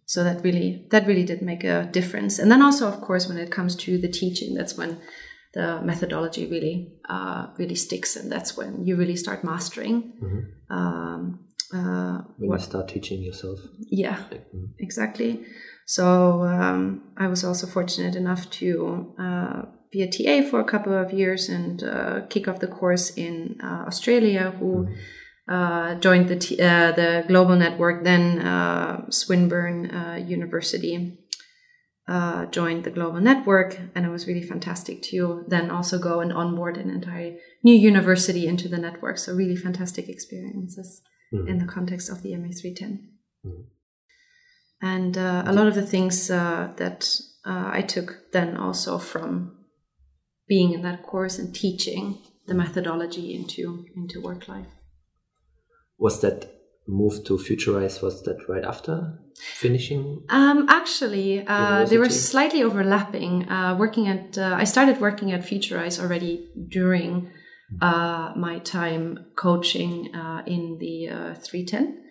so 0.04 0.22
that 0.24 0.42
really 0.44 0.86
that 0.90 1.06
really 1.06 1.24
did 1.24 1.42
make 1.42 1.64
a 1.64 1.88
difference. 1.92 2.38
And 2.38 2.50
then 2.50 2.62
also 2.62 2.86
of 2.88 3.00
course 3.00 3.28
when 3.28 3.38
it 3.38 3.50
comes 3.50 3.74
to 3.76 3.98
the 3.98 4.08
teaching 4.08 4.54
that's 4.54 4.76
when 4.76 5.00
the 5.54 5.80
methodology 5.82 6.46
really 6.46 6.92
uh, 7.08 7.46
really 7.58 7.74
sticks 7.74 8.14
and 8.16 8.30
that's 8.30 8.56
when 8.56 8.84
you 8.84 8.94
really 8.96 9.16
start 9.16 9.42
mastering 9.42 10.12
um, 10.70 11.40
uh, 11.74 12.18
When 12.38 12.50
you 12.52 12.58
start 12.58 12.88
teaching 12.88 13.22
yourself. 13.22 13.58
yeah 13.90 14.18
Like, 14.30 14.46
mm, 14.54 14.68
exactly. 14.78 15.44
So 15.86 16.42
um, 16.42 17.12
i 17.16 17.26
was 17.26 17.42
also 17.44 17.66
fortunate 17.66 18.14
enough 18.16 18.48
to 18.60 19.14
be 19.96 20.02
a 20.02 20.10
ta 20.14 20.48
for 20.50 20.60
a 20.60 20.64
couple 20.72 20.92
of 20.92 21.12
years 21.12 21.48
and 21.48 21.82
uh, 21.82 22.20
kick 22.28 22.48
off 22.48 22.60
the 22.60 22.72
course 22.80 23.06
in 23.26 23.58
uh, 23.62 23.84
australia 23.90 24.44
who 24.58 24.88
uh, 25.48 25.94
joined 26.06 26.28
the, 26.28 26.36
t- 26.36 26.60
uh, 26.60 26.92
the 26.92 27.24
global 27.28 27.56
network 27.56 28.04
then 28.04 28.24
uh, 28.40 29.08
swinburne 29.10 29.80
uh, 29.90 30.16
university 30.38 31.18
uh, 32.08 32.46
joined 32.46 32.84
the 32.84 32.90
global 32.90 33.20
network 33.20 33.78
and 33.94 34.06
it 34.06 34.10
was 34.10 34.28
really 34.28 34.42
fantastic 34.42 35.02
to 35.02 35.44
then 35.48 35.70
also 35.70 35.98
go 35.98 36.20
and 36.20 36.32
onboard 36.32 36.76
an 36.76 36.88
entire 36.90 37.34
new 37.64 37.74
university 37.74 38.46
into 38.46 38.68
the 38.68 38.78
network. 38.78 39.18
So 39.18 39.34
really 39.34 39.56
fantastic 39.56 40.08
experiences 40.08 41.02
in 41.32 41.58
the 41.58 41.64
context 41.64 42.08
of 42.08 42.22
the 42.22 42.30
ME310 42.30 42.90
and 44.80 45.18
uh, 45.18 45.42
a 45.46 45.52
lot 45.52 45.66
of 45.66 45.74
the 45.74 45.82
things 45.82 46.30
uh, 46.30 46.72
that 46.76 47.10
uh, 47.44 47.70
I 47.72 47.82
took 47.82 48.32
then 48.32 48.56
also 48.56 48.98
from 48.98 49.55
being 50.48 50.72
in 50.72 50.82
that 50.82 51.02
course 51.02 51.38
and 51.38 51.54
teaching 51.54 52.18
the 52.46 52.54
methodology 52.54 53.34
into 53.34 53.86
into 53.96 54.20
work 54.20 54.48
life. 54.48 54.68
Was 55.98 56.20
that 56.20 56.56
move 56.86 57.24
to 57.24 57.36
Futurice, 57.36 58.02
was 58.02 58.22
that 58.22 58.48
right 58.48 58.64
after 58.64 59.18
finishing? 59.54 60.22
Um, 60.28 60.66
actually, 60.68 61.44
uh, 61.46 61.84
they 61.84 61.98
were 61.98 62.08
slightly 62.08 62.62
overlapping. 62.62 63.48
Uh, 63.48 63.76
working 63.76 64.08
at, 64.08 64.38
uh, 64.38 64.54
I 64.56 64.64
started 64.64 65.00
working 65.00 65.32
at 65.32 65.40
Futurice 65.40 66.00
already 66.00 66.48
during 66.68 67.30
uh, 67.80 68.32
my 68.36 68.58
time 68.60 69.26
coaching 69.34 70.14
uh, 70.14 70.42
in 70.46 70.78
the 70.78 71.08
uh, 71.08 71.34
310. 71.34 72.02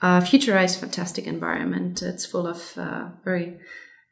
Uh, 0.00 0.20
Futurice, 0.20 0.78
fantastic 0.78 1.26
environment. 1.26 2.02
It's 2.02 2.26
full 2.26 2.46
of 2.46 2.76
uh, 2.76 3.10
very 3.24 3.58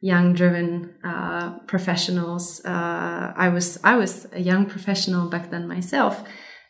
young, 0.01 0.33
driven 0.33 0.95
uh, 1.05 1.59
professionals. 1.67 2.65
Uh, 2.65 3.33
I 3.37 3.49
was 3.49 3.79
I 3.85 3.97
was 3.97 4.27
a 4.33 4.41
young 4.41 4.67
professional 4.67 5.29
back 5.29 5.51
then 5.51 5.69
myself, 5.69 6.23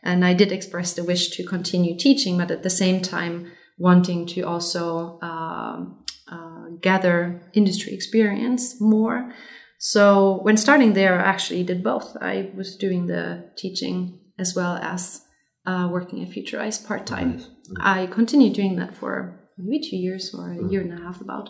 and 0.03 0.25
I 0.25 0.35
did 0.35 0.53
express 0.53 0.95
the 0.95 1.05
wish 1.05 1.31
to 1.37 1.45
continue 1.45 1.97
teaching, 1.97 2.39
but 2.39 2.51
at 2.51 2.63
the 2.63 2.71
same 2.71 3.01
time 3.01 3.53
wanting 3.79 4.27
to 4.27 4.43
also 4.43 5.19
um, 5.23 6.05
uh, 6.31 6.67
gather 6.83 7.41
industry 7.55 7.95
experience 7.95 8.81
more. 8.81 9.33
So 9.79 10.41
when 10.43 10.59
starting 10.59 10.93
there, 10.93 11.19
I 11.19 11.23
actually 11.23 11.63
did 11.63 11.83
both. 11.83 12.15
I 12.21 12.51
was 12.55 12.77
doing 12.77 13.07
the 13.07 13.51
teaching 13.57 14.21
as 14.39 14.55
well 14.55 14.77
as 14.77 15.23
uh, 15.65 15.89
working 15.91 16.23
at 16.23 16.29
Futurice 16.31 16.87
part 16.87 17.07
time. 17.07 17.39
Nice. 17.39 17.49
I 17.81 18.07
continued 18.07 18.55
doing 18.55 18.77
that 18.77 18.95
for 18.95 19.41
maybe 19.57 19.81
two 19.81 19.97
years 19.97 20.35
or 20.35 20.53
a 20.53 20.71
year 20.71 20.83
and 20.83 20.93
a 20.93 21.03
half 21.03 21.21
about. 21.21 21.49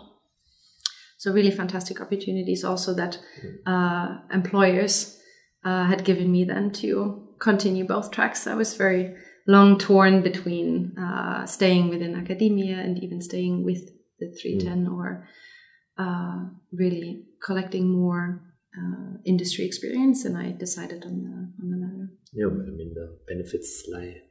So 1.21 1.31
really 1.31 1.51
fantastic 1.51 2.01
opportunities 2.01 2.65
also 2.65 2.95
that 2.95 3.19
uh, 3.67 4.21
employers 4.33 5.21
uh, 5.63 5.85
had 5.85 6.03
given 6.03 6.33
me 6.33 6.45
then 6.45 6.71
to 6.81 7.29
continue 7.39 7.85
both 7.85 8.11
tracks. 8.11 8.47
I 8.47 8.55
was 8.55 8.75
very 8.75 9.15
long 9.47 9.77
torn 9.77 10.23
between 10.23 10.97
uh, 10.97 11.45
staying 11.45 11.91
within 11.91 12.15
academia 12.15 12.79
and 12.79 13.05
even 13.05 13.21
staying 13.21 13.67
with 13.67 13.91
the 14.19 14.35
310 14.41 14.89
or 14.89 15.29
uh, 15.99 16.45
really 16.73 17.27
collecting 17.45 17.91
more 17.91 18.41
uh, 18.75 19.19
industry 19.27 19.67
experience. 19.67 20.25
And 20.25 20.39
I 20.39 20.53
decided 20.53 21.05
on 21.05 21.23
the, 21.23 21.63
on 21.63 21.71
the 21.71 21.77
latter. 21.77 22.09
Yeah, 22.33 22.47
I 22.47 22.71
mean, 22.71 22.95
the 22.95 23.19
benefits 23.29 23.85
lie 23.93 24.23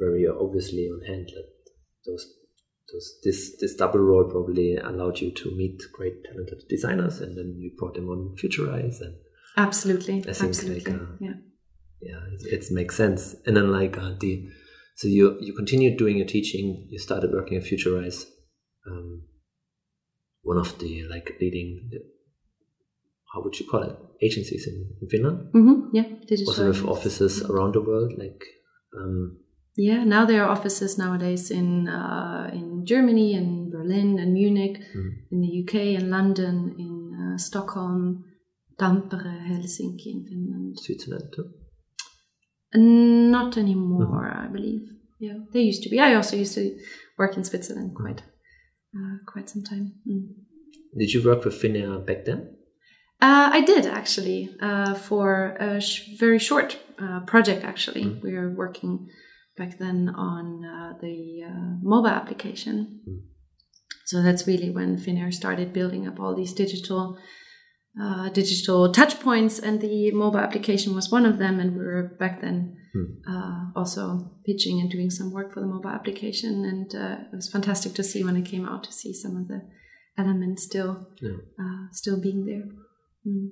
very 0.00 0.26
obviously 0.26 0.88
on 0.88 1.02
hand. 1.06 1.30
That 1.32 1.46
those, 2.04 2.26
this, 3.24 3.56
this 3.60 3.74
double 3.74 4.00
role 4.00 4.24
probably 4.24 4.76
allowed 4.76 5.18
you 5.20 5.30
to 5.32 5.56
meet 5.56 5.82
great 5.92 6.24
talented 6.24 6.62
designers, 6.68 7.20
and 7.20 7.36
then 7.36 7.56
you 7.58 7.72
brought 7.76 7.94
them 7.94 8.08
on 8.08 8.36
Futurice, 8.36 9.00
and 9.00 9.16
Absolutely. 9.56 10.18
I 10.28 10.32
think, 10.32 10.50
Absolutely. 10.50 10.92
like, 10.92 11.02
uh, 11.02 11.06
yeah. 11.20 11.32
yeah, 12.00 12.20
it, 12.32 12.64
it 12.64 12.64
makes 12.70 12.96
sense. 12.96 13.34
And 13.46 13.56
then 13.56 13.72
like 13.72 13.96
uh, 13.98 14.12
the, 14.20 14.48
so 14.94 15.08
you 15.08 15.38
you 15.40 15.54
continued 15.54 15.98
doing 15.98 16.18
your 16.18 16.26
teaching. 16.26 16.86
You 16.90 16.98
started 16.98 17.32
working 17.32 17.56
at 17.58 17.64
Futurice, 17.64 18.26
um, 18.86 19.22
one 20.42 20.58
of 20.58 20.78
the 20.78 21.04
like 21.08 21.36
leading, 21.40 21.90
how 23.32 23.42
would 23.42 23.58
you 23.58 23.66
call 23.66 23.82
it, 23.82 23.96
agencies 24.22 24.66
in, 24.66 24.90
in 25.00 25.08
Finland. 25.08 25.48
hmm 25.52 25.88
Yeah. 25.92 26.04
Digital. 26.26 26.48
Also 26.48 26.68
with 26.68 26.84
offices 26.84 27.42
around 27.42 27.74
the 27.74 27.80
world, 27.80 28.12
like 28.16 28.44
um, 28.96 29.38
Yeah, 29.76 30.04
now 30.04 30.24
there 30.24 30.42
are 30.42 30.48
offices 30.50 30.96
nowadays 30.98 31.50
in 31.50 31.88
uh, 31.88 32.50
in 32.52 32.86
Germany, 32.86 33.34
in 33.34 33.70
Berlin, 33.70 34.18
and 34.18 34.32
Munich, 34.32 34.80
Mm. 34.94 35.10
in 35.32 35.40
the 35.40 35.62
UK, 35.62 35.74
in 36.00 36.10
London, 36.10 36.74
in 36.78 36.94
uh, 37.14 37.38
Stockholm, 37.38 38.24
Tampere, 38.78 39.34
Helsinki, 39.48 40.06
in 40.12 40.24
Finland. 40.28 40.78
Switzerland 40.80 41.32
too. 41.34 41.50
And 42.72 43.30
not 43.30 43.56
anymore, 43.56 44.32
I 44.44 44.48
believe. 44.48 44.82
Yeah, 45.20 45.38
they 45.52 45.60
used 45.60 45.82
to 45.82 45.88
be. 45.90 45.98
I 46.00 46.14
also 46.14 46.36
used 46.36 46.54
to 46.54 46.76
work 47.18 47.36
in 47.36 47.44
Switzerland 47.44 47.94
quite 47.94 48.22
uh, 48.96 49.16
quite 49.26 49.48
some 49.50 49.62
time. 49.62 49.92
Mm. 50.08 50.28
Did 50.98 51.12
you 51.12 51.22
work 51.24 51.44
with 51.44 51.54
Finnair 51.62 52.04
back 52.06 52.24
then? 52.24 52.56
Uh, 53.20 53.48
I 53.58 53.60
did 53.62 53.86
actually 53.86 54.54
uh, 54.60 54.94
for 54.94 55.56
a 55.60 55.80
sh- 55.80 56.18
very 56.18 56.38
short 56.38 56.78
uh, 56.98 57.20
project. 57.26 57.64
Actually, 57.64 58.06
we 58.22 58.32
were 58.32 58.50
working 58.50 59.08
back 59.56 59.78
then 59.78 60.08
on 60.10 60.64
uh, 60.64 60.92
the 61.00 61.42
uh, 61.46 61.76
mobile 61.82 62.08
application. 62.08 63.00
So 64.04 64.22
that's 64.22 64.46
really 64.46 64.70
when 64.70 64.96
Finnair 64.98 65.32
started 65.32 65.72
building 65.72 66.06
up 66.06 66.20
all 66.20 66.34
these 66.36 66.52
digital 66.52 67.18
uh, 68.00 68.28
digital 68.28 68.92
touch 68.92 69.18
points, 69.20 69.58
and 69.58 69.80
the 69.80 70.10
mobile 70.10 70.38
application 70.40 70.94
was 70.94 71.10
one 71.10 71.24
of 71.24 71.38
them. 71.38 71.58
And 71.58 71.72
we 71.72 71.82
were 71.84 72.14
back 72.20 72.40
then 72.42 72.76
uh, 73.28 73.70
also 73.74 74.30
pitching 74.44 74.80
and 74.80 74.90
doing 74.90 75.10
some 75.10 75.32
work 75.32 75.52
for 75.52 75.60
the 75.60 75.66
mobile 75.66 75.90
application, 75.90 76.64
and 76.64 76.94
uh, 76.94 77.22
it 77.32 77.36
was 77.36 77.48
fantastic 77.50 77.94
to 77.94 78.02
see 78.04 78.22
when 78.22 78.36
it 78.36 78.44
came 78.44 78.66
out 78.68 78.84
to 78.84 78.92
see 78.92 79.12
some 79.14 79.36
of 79.36 79.48
the 79.48 79.62
elements 80.18 80.62
still 80.62 81.08
Yeah. 81.20 81.38
uh, 81.58 81.86
still 81.92 82.20
being 82.20 82.44
there. 82.44 82.68
Mm. 83.26 83.48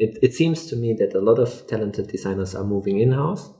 It, 0.00 0.18
it 0.22 0.34
seems 0.34 0.66
to 0.66 0.76
me 0.76 0.94
that 0.94 1.14
a 1.14 1.20
lot 1.20 1.38
of 1.38 1.66
talented 1.66 2.08
designers 2.08 2.54
are 2.54 2.64
moving 2.64 2.98
in 2.98 3.12
house. 3.12 3.50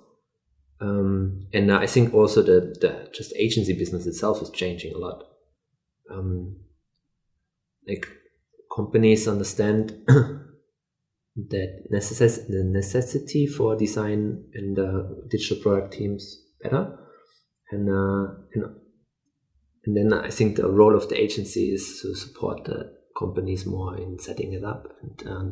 Um, 0.80 1.46
and 1.52 1.70
I 1.70 1.86
think 1.86 2.14
also 2.14 2.40
the, 2.40 2.74
the 2.80 3.10
just 3.12 3.34
agency 3.36 3.74
business 3.74 4.06
itself 4.06 4.40
is 4.40 4.48
changing 4.48 4.94
a 4.94 4.98
lot. 4.98 5.24
Um, 6.10 6.56
like 7.86 8.06
companies 8.74 9.28
understand 9.28 9.90
that 10.06 11.84
necess- 11.92 12.48
the 12.48 12.64
necessity 12.64 13.46
for 13.46 13.76
design 13.76 14.44
and 14.54 14.78
uh, 14.78 15.02
digital 15.28 15.62
product 15.62 15.92
teams 15.92 16.42
better, 16.62 16.98
and 17.70 17.90
uh, 17.90 18.32
and 18.54 18.64
and 19.84 19.96
then 19.96 20.12
I 20.14 20.30
think 20.30 20.56
the 20.56 20.70
role 20.70 20.96
of 20.96 21.10
the 21.10 21.20
agency 21.20 21.74
is 21.74 22.00
to 22.00 22.14
support 22.14 22.64
the 22.64 22.99
companies 23.22 23.62
more 23.66 23.92
in 24.04 24.18
setting 24.18 24.50
it 24.58 24.64
up 24.72 24.82
and 25.02 25.16
um, 25.32 25.46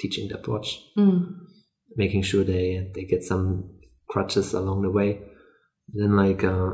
teaching 0.00 0.28
the 0.28 0.36
approach, 0.40 0.68
Mm. 0.96 1.20
making 2.02 2.22
sure 2.30 2.44
they 2.44 2.90
they 2.94 3.04
get 3.12 3.22
some 3.32 3.46
crutches 4.12 4.54
along 4.54 4.82
the 4.82 4.90
way. 4.98 5.10
Then 5.98 6.12
like 6.24 6.42
uh, 6.54 6.70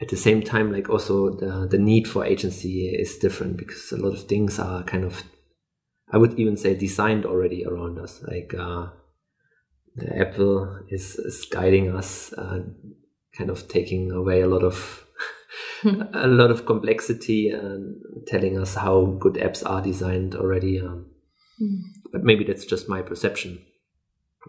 at 0.00 0.08
the 0.08 0.16
same 0.16 0.42
time, 0.52 0.72
like 0.72 0.88
also 0.94 1.14
the 1.42 1.52
the 1.72 1.78
need 1.78 2.06
for 2.12 2.24
agency 2.24 2.74
is 3.04 3.18
different 3.18 3.56
because 3.56 3.92
a 3.92 3.96
lot 4.04 4.14
of 4.18 4.22
things 4.28 4.58
are 4.58 4.82
kind 4.92 5.04
of 5.04 5.22
I 6.14 6.18
would 6.18 6.34
even 6.38 6.56
say 6.56 6.74
designed 6.74 7.24
already 7.26 7.64
around 7.64 7.98
us. 7.98 8.22
Like 8.22 8.54
uh, 8.58 8.86
the 9.96 10.08
Apple 10.18 10.80
is, 10.88 11.16
is 11.16 11.46
guiding 11.50 11.86
us, 11.96 12.32
uh, 12.34 12.60
kind 13.38 13.50
of 13.50 13.66
taking 13.68 14.10
away 14.12 14.42
a 14.42 14.46
lot 14.46 14.62
of 14.62 15.06
a 16.14 16.26
lot 16.28 16.50
of 16.50 16.64
complexity 16.66 17.48
and 17.48 18.00
telling 18.26 18.58
us 18.58 18.74
how 18.74 19.16
good 19.18 19.34
apps 19.34 19.62
are 19.68 19.82
designed 19.82 20.34
already. 20.34 20.80
Um, 20.80 21.06
Mm. 21.60 21.82
but 22.10 22.24
maybe 22.24 22.44
that's 22.44 22.64
just 22.64 22.88
my 22.88 23.02
perception. 23.02 23.58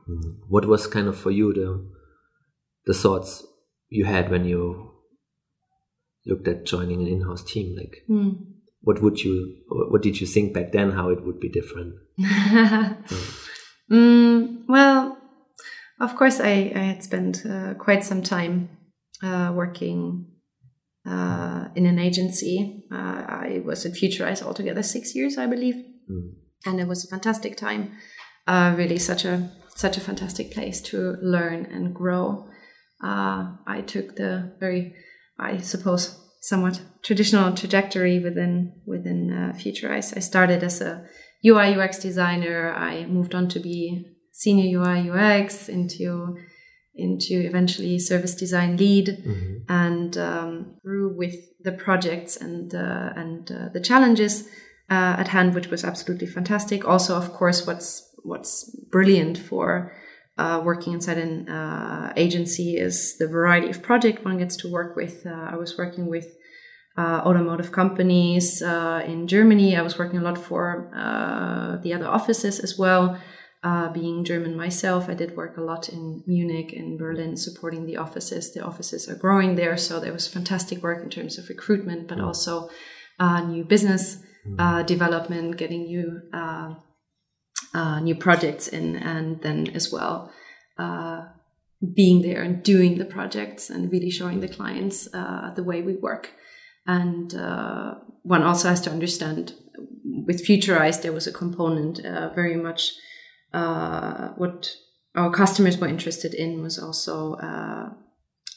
Mm. 0.09 0.37
What 0.47 0.65
was 0.65 0.87
kind 0.87 1.07
of 1.07 1.17
for 1.17 1.31
you 1.31 1.53
the 1.53 1.85
the 2.85 2.93
thoughts 2.93 3.45
you 3.89 4.05
had 4.05 4.29
when 4.31 4.45
you 4.45 4.91
looked 6.25 6.47
at 6.47 6.65
joining 6.65 7.01
an 7.01 7.07
in-house 7.07 7.43
team? 7.43 7.75
Like, 7.75 8.03
Mm. 8.09 8.37
what 8.81 9.01
would 9.01 9.21
you, 9.23 9.57
what 9.91 10.01
did 10.01 10.21
you 10.21 10.25
think 10.27 10.53
back 10.53 10.71
then? 10.71 10.91
How 10.91 11.09
it 11.09 11.23
would 11.25 11.39
be 11.39 11.49
different? 11.49 11.93
mm, 13.91 14.63
well, 14.67 15.17
of 15.99 16.15
course, 16.15 16.39
I, 16.39 16.71
I 16.75 16.79
had 16.79 17.03
spent 17.03 17.45
uh, 17.45 17.73
quite 17.75 18.03
some 18.03 18.21
time 18.23 18.69
uh, 19.21 19.51
working 19.53 20.25
uh, 21.05 21.65
in 21.75 21.85
an 21.85 21.99
agency. 21.99 22.83
Uh, 22.91 22.95
I 23.27 23.61
was 23.65 23.85
at 23.85 23.93
Futurice 23.93 24.41
altogether 24.43 24.83
six 24.83 25.15
years, 25.15 25.37
I 25.37 25.47
believe, 25.47 25.75
Mm. 26.09 26.33
and 26.65 26.79
it 26.81 26.87
was 26.87 27.03
a 27.05 27.07
fantastic 27.07 27.55
time. 27.57 27.91
Uh, 28.47 28.73
really, 28.77 28.97
such 28.99 29.25
a 29.25 29.49
such 29.75 29.97
a 29.97 30.01
fantastic 30.01 30.51
place 30.51 30.81
to 30.81 31.15
learn 31.21 31.65
and 31.65 31.93
grow. 31.95 32.47
Uh, 33.03 33.55
I 33.65 33.81
took 33.85 34.15
the 34.15 34.53
very, 34.59 34.93
I 35.39 35.57
suppose, 35.57 36.15
somewhat 36.41 36.81
traditional 37.03 37.53
trajectory 37.53 38.19
within 38.19 38.73
within 38.85 39.31
uh, 39.31 39.53
Futurice. 39.57 40.13
I 40.15 40.19
started 40.19 40.61
as 40.63 40.81
a 40.81 41.05
UI 41.45 41.75
UX 41.75 41.99
designer. 41.99 42.73
I 42.73 43.05
moved 43.05 43.33
on 43.33 43.47
to 43.49 43.59
be 43.59 44.05
senior 44.31 44.79
UI 44.79 45.09
UX 45.09 45.69
into 45.69 46.35
into 46.95 47.33
eventually 47.41 47.97
service 47.99 48.35
design 48.35 48.77
lead 48.77 49.07
Mhm. 49.25 49.61
and 49.67 50.17
um, 50.17 50.75
grew 50.83 51.15
with 51.17 51.35
the 51.63 51.71
projects 51.71 52.37
and 52.37 52.73
uh, 52.75 53.13
and 53.15 53.51
uh, 53.51 53.69
the 53.73 53.79
challenges 53.79 54.47
uh, 54.89 55.15
at 55.17 55.29
hand, 55.29 55.55
which 55.55 55.69
was 55.71 55.83
absolutely 55.83 56.27
fantastic. 56.27 56.85
Also, 56.87 57.15
of 57.15 57.33
course, 57.33 57.65
what's 57.65 58.09
what's 58.23 58.69
brilliant 58.91 59.37
for 59.37 59.91
uh, 60.37 60.61
working 60.63 60.93
inside 60.93 61.17
an 61.17 61.47
uh, 61.49 62.13
agency 62.15 62.77
is 62.77 63.17
the 63.17 63.27
variety 63.27 63.69
of 63.69 63.81
project 63.81 64.23
one 64.25 64.37
gets 64.37 64.55
to 64.57 64.67
work 64.71 64.95
with. 64.95 65.25
Uh, 65.25 65.31
I 65.53 65.55
was 65.55 65.77
working 65.77 66.07
with 66.07 66.27
uh, 66.97 67.21
automotive 67.25 67.71
companies 67.71 68.61
uh, 68.61 69.01
in 69.05 69.27
Germany. 69.27 69.75
I 69.75 69.81
was 69.81 69.97
working 69.97 70.19
a 70.19 70.23
lot 70.23 70.37
for 70.37 70.91
uh, 70.95 71.77
the 71.81 71.93
other 71.93 72.07
offices 72.07 72.59
as 72.59 72.77
well. 72.77 73.17
Uh, 73.63 73.89
being 73.93 74.25
German 74.25 74.57
myself, 74.57 75.07
I 75.07 75.13
did 75.13 75.37
work 75.37 75.55
a 75.55 75.61
lot 75.61 75.87
in 75.87 76.21
Munich 76.27 76.73
and 76.73 76.99
Berlin 76.99 77.37
supporting 77.37 77.85
the 77.85 77.95
offices. 77.95 78.53
The 78.53 78.59
offices 78.59 79.07
are 79.09 79.15
growing 79.15 79.55
there, 79.55 79.77
so 79.77 80.01
there 80.01 80.11
was 80.11 80.27
fantastic 80.27 80.83
work 80.83 81.01
in 81.01 81.09
terms 81.09 81.37
of 81.37 81.47
recruitment, 81.47 82.09
but 82.09 82.19
also 82.19 82.69
uh, 83.19 83.39
new 83.41 83.63
business 83.63 84.17
uh, 84.59 84.83
development, 84.83 85.55
getting 85.55 85.83
new 85.83 86.21
uh, 86.33 86.73
uh, 87.73 87.99
new 88.01 88.15
projects 88.15 88.67
in, 88.67 88.97
and 88.97 89.41
then 89.41 89.67
as 89.73 89.91
well 89.91 90.31
uh, 90.77 91.25
being 91.95 92.21
there 92.21 92.41
and 92.41 92.63
doing 92.63 92.97
the 92.97 93.05
projects 93.05 93.69
and 93.69 93.91
really 93.91 94.09
showing 94.09 94.39
the 94.39 94.47
clients 94.47 95.07
uh, 95.13 95.51
the 95.55 95.63
way 95.63 95.81
we 95.81 95.93
work. 95.93 96.31
And 96.85 97.33
uh, 97.33 97.95
one 98.23 98.43
also 98.43 98.69
has 98.69 98.81
to 98.81 98.91
understand 98.91 99.53
with 100.03 100.45
Futurice, 100.45 101.01
there 101.01 101.13
was 101.13 101.27
a 101.27 101.31
component 101.31 102.05
uh, 102.05 102.29
very 102.33 102.55
much 102.55 102.93
uh, 103.53 104.29
what 104.37 104.69
our 105.15 105.31
customers 105.31 105.77
were 105.77 105.87
interested 105.87 106.33
in 106.33 106.61
was 106.61 106.79
also 106.79 107.35
uh, 107.35 107.89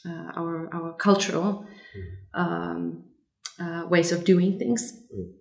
uh, 0.05 0.31
our 0.35 0.69
our 0.73 0.93
cultural 0.93 1.65
um, 2.33 3.03
uh, 3.59 3.85
ways 3.89 4.11
of 4.11 4.23
doing 4.23 4.57
things. 4.57 4.93
Mm. 5.15 5.33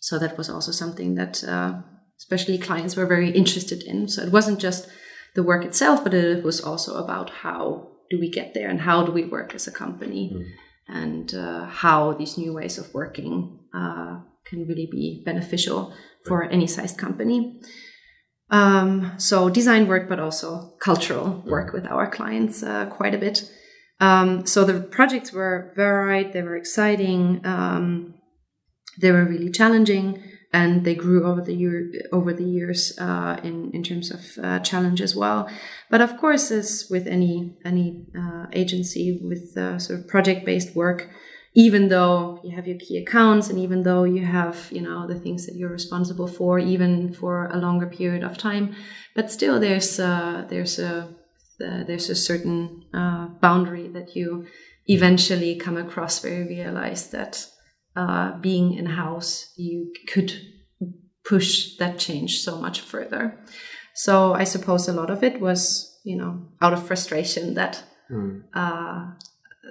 So 0.00 0.18
that 0.18 0.36
was 0.36 0.50
also 0.50 0.72
something 0.72 1.14
that 1.14 1.44
uh, 1.44 1.80
especially 2.18 2.58
clients 2.58 2.96
were 2.96 3.06
very 3.06 3.30
interested 3.30 3.82
in. 3.82 4.08
So 4.08 4.22
it 4.22 4.32
wasn't 4.32 4.60
just 4.60 4.88
the 5.34 5.42
work 5.42 5.64
itself, 5.64 6.04
but 6.04 6.14
it 6.14 6.44
was 6.44 6.60
also 6.60 6.96
about 7.02 7.30
how 7.30 7.88
do 8.10 8.20
we 8.20 8.30
get 8.30 8.54
there 8.54 8.68
and 8.68 8.80
how 8.80 9.04
do 9.04 9.12
we 9.12 9.24
work 9.24 9.54
as 9.54 9.66
a 9.66 9.72
company 9.72 10.30
Mm. 10.32 10.44
and 10.88 11.34
uh, 11.34 11.64
how 11.66 12.12
these 12.12 12.38
new 12.38 12.52
ways 12.52 12.78
of 12.78 12.92
working 12.92 13.58
uh, 13.72 14.20
can 14.44 14.66
really 14.68 14.86
be 14.86 15.22
beneficial 15.24 15.92
for 16.26 16.44
any 16.44 16.66
sized 16.66 16.98
company. 16.98 17.60
Um, 18.50 19.12
so 19.16 19.48
design 19.48 19.88
work, 19.88 20.08
but 20.08 20.20
also 20.20 20.74
cultural 20.80 21.42
work 21.46 21.72
with 21.72 21.86
our 21.86 22.08
clients 22.08 22.62
uh, 22.62 22.86
quite 22.86 23.14
a 23.14 23.18
bit. 23.18 23.50
Um, 24.00 24.46
so 24.46 24.64
the 24.64 24.80
projects 24.80 25.32
were 25.32 25.72
varied, 25.76 26.32
they 26.32 26.42
were 26.42 26.56
exciting, 26.56 27.40
um, 27.44 28.14
they 29.00 29.10
were 29.10 29.24
really 29.24 29.50
challenging, 29.50 30.22
and 30.52 30.84
they 30.84 30.94
grew 30.94 31.24
over 31.24 31.40
the 31.40 31.54
year 31.54 31.90
over 32.12 32.32
the 32.32 32.44
years 32.44 32.96
uh, 32.98 33.40
in 33.42 33.70
in 33.72 33.82
terms 33.82 34.10
of 34.10 34.20
uh, 34.44 34.58
challenge 34.60 35.00
as 35.00 35.14
well. 35.16 35.48
But 35.90 36.00
of 36.00 36.16
course, 36.16 36.50
as 36.50 36.86
with 36.90 37.06
any 37.06 37.56
any 37.64 38.06
uh, 38.16 38.46
agency 38.52 39.20
with 39.22 39.56
uh, 39.56 39.78
sort 39.78 40.00
of 40.00 40.08
project 40.08 40.44
based 40.44 40.76
work, 40.76 41.08
even 41.54 41.88
though 41.88 42.40
you 42.42 42.54
have 42.54 42.66
your 42.66 42.78
key 42.78 42.98
accounts 42.98 43.48
and 43.48 43.58
even 43.58 43.82
though 43.84 44.04
you 44.04 44.24
have 44.24 44.68
you 44.70 44.80
know 44.80 45.06
the 45.06 45.14
things 45.14 45.46
that 45.46 45.54
you're 45.54 45.70
responsible 45.70 46.26
for, 46.26 46.58
even 46.58 47.12
for 47.12 47.46
a 47.46 47.56
longer 47.56 47.86
period 47.86 48.22
of 48.24 48.36
time, 48.36 48.74
but 49.14 49.30
still 49.30 49.60
there's 49.60 49.98
uh, 50.00 50.44
there's 50.48 50.78
a 50.78 51.08
uh, 51.64 51.84
there's 51.84 52.10
a 52.10 52.14
certain 52.16 52.84
uh, 52.92 53.26
boundary 53.40 53.88
that 53.88 54.16
you 54.16 54.46
eventually 54.86 55.56
come 55.56 55.76
across 55.76 56.22
where 56.22 56.42
you 56.42 56.48
realize 56.48 57.10
that 57.10 57.46
uh, 57.96 58.36
being 58.38 58.74
in 58.74 58.86
house, 58.86 59.52
you 59.56 59.92
could 60.12 60.32
push 61.24 61.76
that 61.78 61.98
change 61.98 62.40
so 62.40 62.60
much 62.60 62.80
further. 62.80 63.38
So 63.94 64.34
I 64.34 64.44
suppose 64.44 64.88
a 64.88 64.92
lot 64.92 65.10
of 65.10 65.22
it 65.22 65.40
was, 65.40 65.96
you 66.04 66.16
know, 66.16 66.48
out 66.60 66.72
of 66.72 66.86
frustration 66.86 67.54
that 67.54 67.84
Mm. 68.10 68.42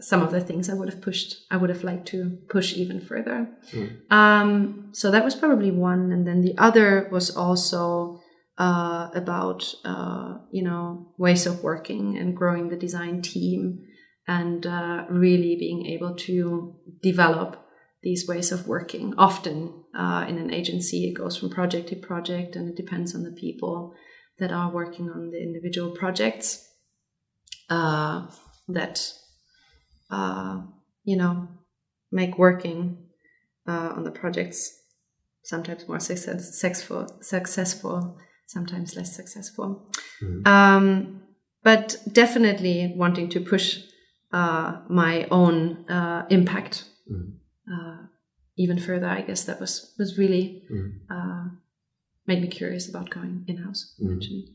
Some 0.02 0.22
of 0.22 0.32
the 0.32 0.42
things 0.42 0.70
I 0.70 0.74
would 0.74 0.90
have 0.90 1.02
pushed, 1.02 1.46
I 1.52 1.58
would 1.58 1.70
have 1.70 1.84
liked 1.84 2.08
to 2.08 2.38
push 2.50 2.74
even 2.74 3.00
further. 3.02 3.48
Mm. 3.72 4.12
Um, 4.12 4.90
so 4.92 5.12
that 5.12 5.24
was 5.24 5.36
probably 5.36 5.72
one, 5.72 6.12
and 6.12 6.28
then 6.28 6.42
the 6.42 6.58
other 6.58 7.08
was 7.12 7.36
also 7.36 8.22
uh, 8.58 9.10
about 9.16 9.74
uh, 9.84 10.38
you 10.52 10.64
know 10.64 11.14
ways 11.18 11.46
of 11.46 11.64
working 11.64 12.18
and 12.18 12.36
growing 12.36 12.70
the 12.70 12.76
design 12.76 13.22
team 13.22 13.84
and 14.28 14.66
uh, 14.66 15.06
really 15.10 15.56
being 15.58 15.86
able 15.86 16.16
to 16.16 16.76
develop 17.02 17.60
these 18.04 18.28
ways 18.28 18.52
of 18.52 18.68
working. 18.68 19.14
Often 19.18 19.84
uh, 19.98 20.26
in 20.28 20.38
an 20.38 20.52
agency, 20.52 21.10
it 21.10 21.14
goes 21.14 21.38
from 21.38 21.50
project 21.50 21.90
to 21.90 21.96
project, 21.96 22.56
and 22.56 22.70
it 22.70 22.76
depends 22.76 23.16
on 23.16 23.24
the 23.24 23.32
people 23.32 23.94
that 24.40 24.52
are 24.52 24.72
working 24.72 25.10
on 25.10 25.32
the 25.32 25.42
individual 25.42 25.92
projects. 25.92 26.70
Uh, 27.70 28.28
that 28.68 29.14
uh, 30.10 30.62
you 31.04 31.16
know 31.18 31.48
make 32.12 32.38
working 32.38 32.98
uh, 33.68 33.94
on 33.96 34.04
the 34.04 34.12
projects 34.12 34.80
sometimes 35.44 35.88
more 35.88 36.00
success, 36.00 36.58
successful, 36.60 37.08
successful, 37.22 38.18
sometimes 38.48 38.96
less 38.96 39.14
successful. 39.16 39.90
Mhm. 40.22 40.48
Um, 40.48 41.22
but 41.64 41.98
definitely 42.12 42.94
wanting 42.96 43.30
to 43.30 43.40
push 43.42 43.80
uh, 44.32 44.82
my 44.90 45.28
own 45.32 45.86
uh, 45.90 46.26
impact 46.30 46.86
Mhm. 47.10 47.34
uh, 47.72 48.08
even 48.56 48.80
further. 48.80 49.08
I 49.08 49.22
guess 49.22 49.44
that 49.46 49.60
was 49.60 49.94
was 50.00 50.18
really 50.18 50.64
Mhm. 50.70 50.92
uh, 51.10 51.50
made 52.26 52.42
me 52.42 52.48
curious 52.48 52.90
about 52.90 53.10
going 53.10 53.44
in 53.48 53.58
house 53.58 53.94
Mm. 54.00 54.06
eventually. 54.06 54.46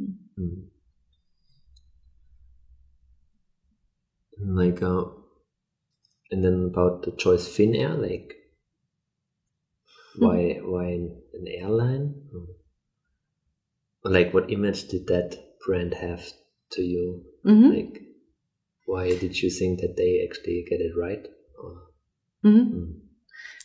Mm. 0.00 0.68
Like, 4.38 4.82
uh, 4.82 5.04
and 6.30 6.44
then 6.44 6.70
about 6.72 7.02
the 7.02 7.12
choice 7.12 7.48
Finnair, 7.48 7.96
like, 8.00 8.34
why 10.16 10.58
why 10.62 10.86
an 11.34 11.46
airline? 11.46 12.14
Or 14.04 14.10
like, 14.10 14.32
what 14.32 14.50
image 14.50 14.88
did 14.88 15.06
that 15.08 15.38
brand 15.66 15.94
have 15.94 16.24
to 16.72 16.82
you? 16.82 17.24
hmm 17.42 17.70
Like, 17.70 18.02
why 18.86 19.16
did 19.18 19.42
you 19.42 19.50
think 19.50 19.80
that 19.80 19.96
they 19.96 20.26
actually 20.26 20.64
get 20.68 20.80
it 20.80 20.92
right? 20.96 21.26
Or, 21.62 21.82
hmm 22.42 22.58
Mm. 22.58 22.92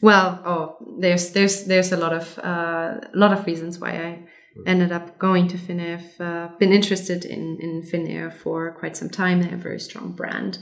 Well, 0.01 0.41
oh, 0.45 0.77
there's 0.99 1.31
there's 1.31 1.65
there's 1.65 1.91
a 1.91 1.97
lot 1.97 2.13
of 2.13 2.39
uh, 2.39 2.99
a 3.13 3.17
lot 3.17 3.33
of 3.33 3.45
reasons 3.45 3.77
why 3.79 3.91
I 3.91 4.27
ended 4.65 4.91
up 4.91 5.17
going 5.17 5.47
to 5.47 5.57
Finnair. 5.57 6.01
Uh, 6.19 6.55
been 6.57 6.73
interested 6.73 7.25
in 7.25 7.57
in 7.59 7.83
Finnair 7.83 8.31
for 8.31 8.73
quite 8.79 8.97
some 8.97 9.09
time. 9.09 9.41
They're 9.41 9.55
a 9.55 9.57
very 9.69 9.79
strong 9.79 10.13
brand, 10.13 10.57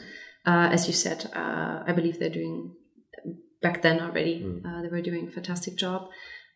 uh, 0.46 0.70
as 0.72 0.88
you 0.88 0.94
said. 0.94 1.30
Uh, 1.36 1.84
I 1.86 1.92
believe 1.94 2.20
they're 2.20 2.30
doing 2.30 2.76
back 3.62 3.82
then 3.82 4.00
already. 4.00 4.46
Uh, 4.66 4.82
they 4.82 4.88
were 4.90 5.02
doing 5.02 5.28
a 5.28 5.32
fantastic 5.32 5.76
job. 5.76 6.10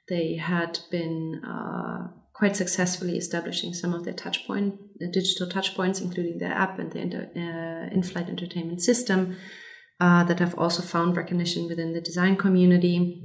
They 0.09 0.35
had 0.35 0.79
been 0.91 1.41
uh, 1.45 2.07
quite 2.33 2.55
successfully 2.55 3.17
establishing 3.17 3.73
some 3.73 3.93
of 3.93 4.03
their 4.03 4.13
touch 4.13 4.45
point, 4.45 4.75
the 4.99 5.07
digital 5.07 5.47
touch 5.47 5.75
points, 5.75 6.01
including 6.01 6.39
their 6.39 6.51
app 6.51 6.79
and 6.79 6.91
their 6.91 7.03
inter, 7.03 7.29
uh, 7.35 7.93
in-flight 7.93 8.27
entertainment 8.27 8.81
system 8.81 9.37
uh, 9.99 10.23
that 10.25 10.39
have 10.39 10.57
also 10.57 10.81
found 10.81 11.15
recognition 11.15 11.67
within 11.67 11.93
the 11.93 12.01
design 12.01 12.35
community. 12.35 13.23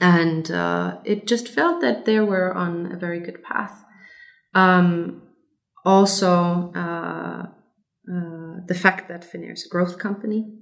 And 0.00 0.50
uh, 0.50 0.98
it 1.04 1.26
just 1.26 1.48
felt 1.48 1.80
that 1.80 2.04
they 2.04 2.20
were 2.20 2.52
on 2.52 2.92
a 2.92 2.96
very 2.96 3.20
good 3.20 3.42
path. 3.42 3.84
Um, 4.54 5.22
also, 5.84 6.72
uh, 6.74 7.46
uh, 8.12 8.60
the 8.66 8.74
fact 8.74 9.08
that 9.08 9.22
Finnair 9.22 9.52
is 9.52 9.66
a 9.66 9.68
growth 9.68 9.98
company, 9.98 10.52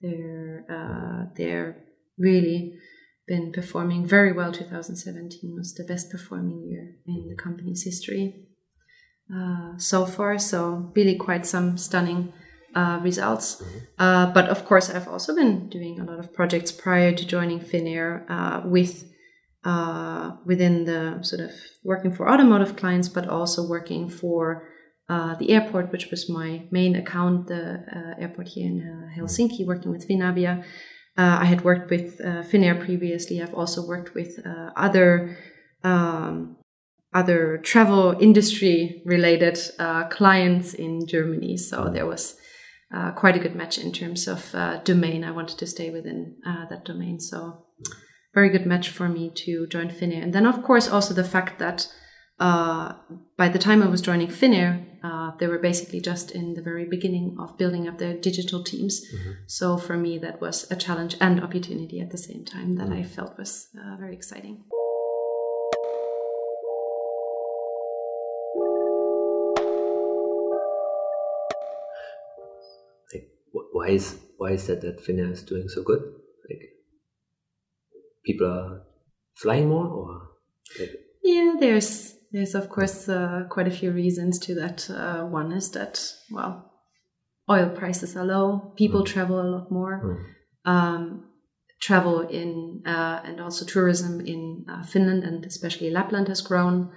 they're 0.00 0.64
uh, 0.68 1.32
they're 1.36 1.76
really 2.18 2.74
been 3.26 3.52
performing 3.52 4.06
very 4.06 4.32
well. 4.32 4.52
2017 4.52 5.54
was 5.54 5.74
the 5.74 5.84
best 5.84 6.10
performing 6.10 6.62
year 6.64 6.96
in 7.06 7.28
the 7.28 7.34
company's 7.34 7.84
history 7.84 8.46
uh, 9.34 9.76
so 9.78 10.06
far. 10.06 10.38
So 10.38 10.92
really 10.94 11.16
quite 11.16 11.46
some 11.46 11.76
stunning 11.76 12.32
uh, 12.76 13.00
results. 13.02 13.62
Uh, 13.98 14.26
but 14.32 14.48
of 14.48 14.64
course, 14.66 14.90
I've 14.90 15.08
also 15.08 15.34
been 15.34 15.68
doing 15.68 15.98
a 15.98 16.04
lot 16.04 16.18
of 16.18 16.32
projects 16.32 16.70
prior 16.70 17.10
to 17.12 17.26
joining 17.26 17.58
Finnair 17.58 18.30
uh, 18.30 18.60
with 18.64 19.10
uh, 19.64 20.36
within 20.44 20.84
the 20.84 21.18
sort 21.22 21.40
of 21.40 21.50
working 21.82 22.12
for 22.12 22.28
automotive 22.30 22.76
clients, 22.76 23.08
but 23.08 23.26
also 23.26 23.66
working 23.66 24.08
for 24.08 24.68
uh, 25.08 25.34
the 25.36 25.50
airport, 25.50 25.90
which 25.90 26.10
was 26.10 26.28
my 26.28 26.62
main 26.70 26.94
account, 26.94 27.48
the 27.48 27.82
uh, 27.92 28.20
airport 28.20 28.48
here 28.48 28.66
in 28.66 28.76
uh, 28.82 29.18
Helsinki, 29.18 29.66
working 29.66 29.90
with 29.90 30.08
Finavia. 30.08 30.62
Uh, 31.18 31.38
I 31.40 31.46
had 31.46 31.64
worked 31.64 31.90
with 31.90 32.20
uh, 32.20 32.42
Finnair 32.42 32.78
previously. 32.78 33.42
I've 33.42 33.54
also 33.54 33.84
worked 33.84 34.14
with 34.14 34.38
uh, 34.46 34.70
other 34.76 35.36
um, 35.82 36.56
other 37.14 37.58
travel 37.58 38.14
industry 38.20 39.02
related 39.06 39.58
uh, 39.78 40.04
clients 40.08 40.74
in 40.74 41.06
Germany. 41.06 41.56
So 41.56 41.88
there 41.88 42.06
was 42.06 42.36
uh, 42.94 43.12
quite 43.12 43.36
a 43.36 43.40
good 43.40 43.54
match 43.54 43.78
in 43.78 43.92
terms 43.92 44.28
of 44.28 44.54
uh, 44.54 44.78
domain. 44.78 45.24
I 45.24 45.30
wanted 45.30 45.58
to 45.58 45.66
stay 45.66 45.90
within 45.90 46.36
uh, 46.46 46.66
that 46.70 46.84
domain. 46.84 47.20
So 47.20 47.64
very 48.34 48.48
good 48.50 48.66
match 48.66 48.90
for 48.90 49.08
me 49.08 49.30
to 49.34 49.66
join 49.66 49.88
Finnair. 49.88 50.22
And 50.22 50.32
then, 50.32 50.46
of 50.46 50.62
course, 50.62 50.88
also 50.88 51.14
the 51.14 51.24
fact 51.24 51.58
that 51.58 51.88
uh, 52.38 52.92
by 53.38 53.48
the 53.48 53.58
time 53.58 53.82
I 53.82 53.86
was 53.86 54.02
joining 54.02 54.28
Finnair, 54.28 54.84
uh, 55.02 55.32
they 55.38 55.46
were 55.46 55.58
basically 55.58 56.00
just 56.00 56.32
in 56.32 56.54
the 56.54 56.62
very 56.62 56.84
beginning 56.84 57.36
of 57.40 57.56
building 57.56 57.88
up 57.88 57.98
their 57.98 58.14
digital 58.14 58.62
teams. 58.62 59.00
So 59.46 59.78
for 59.78 59.96
me, 59.96 60.18
that 60.18 60.40
was 60.40 60.70
a 60.70 60.76
challenge 60.76 61.16
and 61.20 61.42
opportunity 61.42 62.00
at 62.00 62.10
the 62.10 62.18
same 62.18 62.44
time 62.44 62.74
that 62.74 62.90
I 62.90 63.02
felt 63.02 63.38
was 63.38 63.68
uh, 63.78 63.96
very 63.96 64.14
exciting. 64.14 64.64
Why 73.52 73.88
is 73.88 74.18
why 74.36 74.52
is 74.52 74.66
that 74.66 74.80
that 74.82 75.04
Finnair 75.04 75.32
is 75.32 75.42
doing 75.42 75.68
so 75.68 75.82
good? 75.82 76.02
Like 76.48 76.62
people 78.24 78.46
are 78.46 78.82
flying 79.34 79.68
more, 79.68 79.86
or 79.86 80.28
like 80.78 80.90
Yeah, 81.22 81.54
there's 81.58 82.14
there's 82.32 82.54
of 82.54 82.68
course 82.68 83.08
uh, 83.08 83.44
quite 83.48 83.68
a 83.68 83.70
few 83.70 83.92
reasons 83.92 84.38
to 84.40 84.54
that. 84.56 84.88
Uh, 84.90 85.24
one 85.24 85.52
is 85.52 85.70
that 85.72 86.00
well, 86.30 86.72
oil 87.50 87.70
prices 87.70 88.16
are 88.16 88.24
low, 88.24 88.72
people 88.76 89.04
travel 89.04 89.40
a 89.40 89.48
lot 89.48 89.70
more. 89.70 90.00
Um, 90.64 91.30
travel 91.80 92.20
in 92.20 92.82
uh, 92.86 93.20
and 93.24 93.40
also 93.40 93.64
tourism 93.64 94.20
in 94.20 94.64
uh, 94.68 94.82
Finland 94.82 95.24
and 95.24 95.44
especially 95.44 95.90
Lapland 95.90 96.28
has 96.28 96.40
grown. 96.40 96.90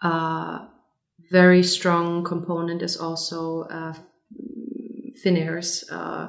Uh, 0.00 0.66
very 1.30 1.62
strong 1.62 2.24
component 2.24 2.82
is 2.82 2.96
also 2.96 3.66
uh, 5.24 5.30
Finnair's 5.30 5.84
uh, 5.90 6.28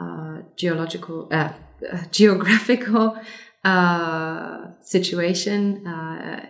uh, 0.00 0.42
geological, 0.56 1.28
uh, 1.32 1.52
uh, 1.92 2.02
geographical 2.10 3.16
uh, 3.64 4.80
situation. 4.80 5.86
Uh, 5.86 6.46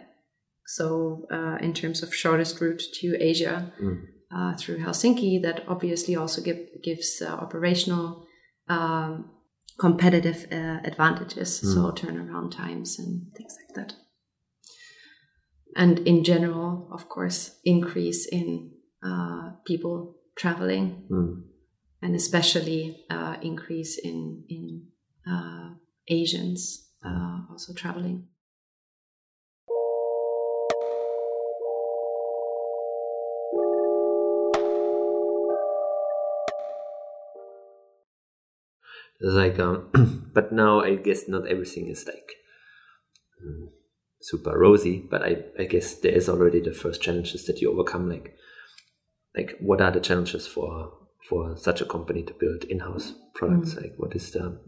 so, 0.67 1.27
uh, 1.33 1.57
in 1.63 1.73
terms 1.73 2.03
of 2.03 2.15
shortest 2.15 2.61
route 2.61 2.83
to 3.01 3.17
Asia 3.21 3.73
uh, 4.35 4.55
through 4.57 4.79
Helsinki, 4.79 5.43
that 5.43 5.65
obviously 5.69 6.17
also 6.17 6.43
give, 6.43 6.59
gives 6.83 7.23
uh, 7.23 7.29
operational 7.29 8.27
um, 8.69 9.31
competitive 9.79 10.47
uh, 10.53 10.81
advantages. 10.85 11.61
So, 11.75 11.91
turnaround 11.93 12.51
times 12.51 12.99
and 12.99 13.33
things 13.35 13.57
like 13.57 13.75
that. 13.75 13.95
And 15.77 16.01
in 16.01 16.25
general, 16.25 16.89
of 16.93 17.09
course, 17.09 17.59
increase 17.65 18.27
in 18.27 18.73
uh, 19.03 19.53
people 19.67 20.17
traveling 20.37 21.07
mm, 21.11 21.43
and 22.03 22.15
especially 22.15 23.05
uh, 23.11 23.37
increase 23.43 23.99
in 23.99 24.45
in 24.49 24.87
uh, 25.27 25.71
Asians 26.09 26.89
uh, 27.05 27.41
also 27.51 27.73
traveling. 27.73 28.29
like 39.21 39.59
um, 39.59 40.31
but 40.35 40.53
now 40.53 40.81
I 40.81 40.95
guess 40.95 41.29
not 41.29 41.47
everything 41.47 41.89
is 41.89 42.07
like 42.07 42.33
mm, 43.45 43.69
super 44.21 44.59
rosy. 44.59 45.01
But 45.11 45.23
I 45.23 45.45
I 45.59 45.65
guess 45.65 45.95
there 45.95 46.13
is 46.13 46.29
already 46.29 46.61
the 46.61 46.73
first 46.73 47.03
challenges 47.03 47.45
that 47.47 47.61
you 47.61 47.71
overcome. 47.71 48.09
Like 48.09 48.37
like 49.37 49.57
what 49.61 49.81
are 49.81 49.91
the 49.91 50.01
challenges 50.01 50.47
for 50.47 50.93
for 51.29 51.57
such 51.57 51.81
a 51.81 51.85
company 51.85 52.23
to 52.23 52.33
build 52.33 52.65
in-house 52.65 53.15
products? 53.35 53.75
Like 53.77 53.95
what 53.97 54.15
is 54.17 54.31
the 54.31 54.59